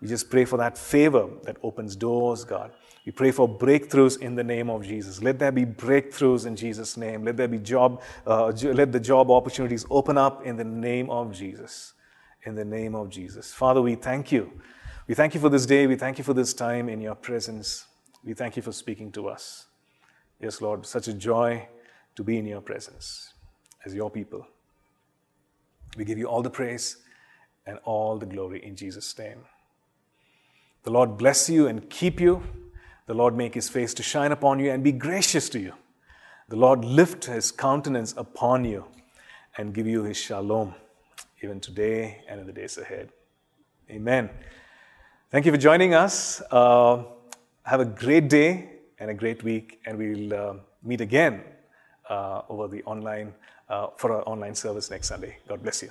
We 0.00 0.08
just 0.08 0.28
pray 0.30 0.44
for 0.44 0.56
that 0.58 0.76
favor 0.76 1.28
that 1.44 1.56
opens 1.62 1.96
doors, 1.96 2.44
God. 2.44 2.72
We 3.06 3.12
pray 3.12 3.30
for 3.30 3.48
breakthroughs 3.48 4.20
in 4.20 4.34
the 4.34 4.44
name 4.44 4.70
of 4.70 4.84
Jesus. 4.84 5.22
Let 5.22 5.38
there 5.38 5.52
be 5.52 5.64
breakthroughs 5.64 6.46
in 6.46 6.56
Jesus' 6.56 6.96
name. 6.96 7.24
Let 7.24 7.36
there 7.36 7.48
be 7.48 7.58
job, 7.58 8.02
uh, 8.26 8.46
let 8.46 8.92
the 8.92 9.00
job 9.00 9.30
opportunities 9.30 9.84
open 9.90 10.16
up 10.16 10.44
in 10.44 10.56
the 10.56 10.64
name 10.64 11.10
of 11.10 11.32
Jesus. 11.32 11.92
In 12.44 12.54
the 12.54 12.64
name 12.64 12.94
of 12.94 13.10
Jesus. 13.10 13.52
Father, 13.52 13.80
we 13.80 13.94
thank 13.94 14.32
you. 14.32 14.52
We 15.06 15.14
thank 15.14 15.34
you 15.34 15.40
for 15.40 15.50
this 15.50 15.66
day. 15.66 15.86
We 15.86 15.96
thank 15.96 16.18
you 16.18 16.24
for 16.24 16.34
this 16.34 16.54
time 16.54 16.88
in 16.88 17.00
your 17.00 17.14
presence. 17.14 17.86
We 18.24 18.32
thank 18.32 18.56
you 18.56 18.62
for 18.62 18.72
speaking 18.72 19.12
to 19.12 19.28
us. 19.28 19.66
Yes, 20.40 20.60
Lord, 20.60 20.86
such 20.86 21.08
a 21.08 21.14
joy 21.14 21.68
to 22.16 22.22
be 22.22 22.38
in 22.38 22.46
your 22.46 22.60
presence 22.60 23.32
as 23.84 23.94
your 23.94 24.10
people. 24.10 24.46
We 25.96 26.04
give 26.04 26.18
you 26.18 26.26
all 26.26 26.42
the 26.42 26.50
praise 26.50 26.96
and 27.66 27.78
all 27.84 28.18
the 28.18 28.26
glory 28.26 28.64
in 28.64 28.76
Jesus' 28.76 29.16
name. 29.18 29.44
The 30.84 30.90
Lord 30.90 31.16
bless 31.16 31.48
you 31.48 31.66
and 31.66 31.88
keep 31.90 32.20
you. 32.20 32.42
The 33.06 33.14
Lord 33.14 33.36
make 33.36 33.54
his 33.54 33.68
face 33.68 33.92
to 33.94 34.02
shine 34.02 34.32
upon 34.32 34.60
you 34.60 34.70
and 34.70 34.84
be 34.84 34.92
gracious 34.92 35.48
to 35.50 35.58
you. 35.58 35.74
The 36.48 36.56
Lord 36.56 36.84
lift 36.84 37.24
his 37.24 37.50
countenance 37.50 38.14
upon 38.16 38.64
you 38.64 38.84
and 39.56 39.74
give 39.74 39.86
you 39.86 40.02
his 40.04 40.16
shalom, 40.16 40.74
even 41.42 41.60
today 41.60 42.22
and 42.28 42.40
in 42.40 42.46
the 42.46 42.52
days 42.52 42.76
ahead. 42.76 43.10
Amen. 43.90 44.30
Thank 45.30 45.46
you 45.46 45.52
for 45.52 45.58
joining 45.58 45.94
us. 45.94 46.42
Uh, 46.50 47.04
have 47.62 47.80
a 47.80 47.84
great 47.86 48.28
day 48.28 48.70
and 48.98 49.10
a 49.10 49.14
great 49.14 49.42
week, 49.42 49.80
and 49.86 49.98
we'll 49.98 50.34
uh, 50.34 50.54
meet 50.82 51.00
again 51.00 51.42
uh, 52.08 52.42
over 52.48 52.68
the 52.68 52.82
online 52.84 53.32
uh, 53.68 53.88
for 53.96 54.12
our 54.12 54.22
online 54.28 54.54
service 54.54 54.90
next 54.90 55.08
Sunday. 55.08 55.38
God 55.48 55.62
bless 55.62 55.82
you. 55.82 55.90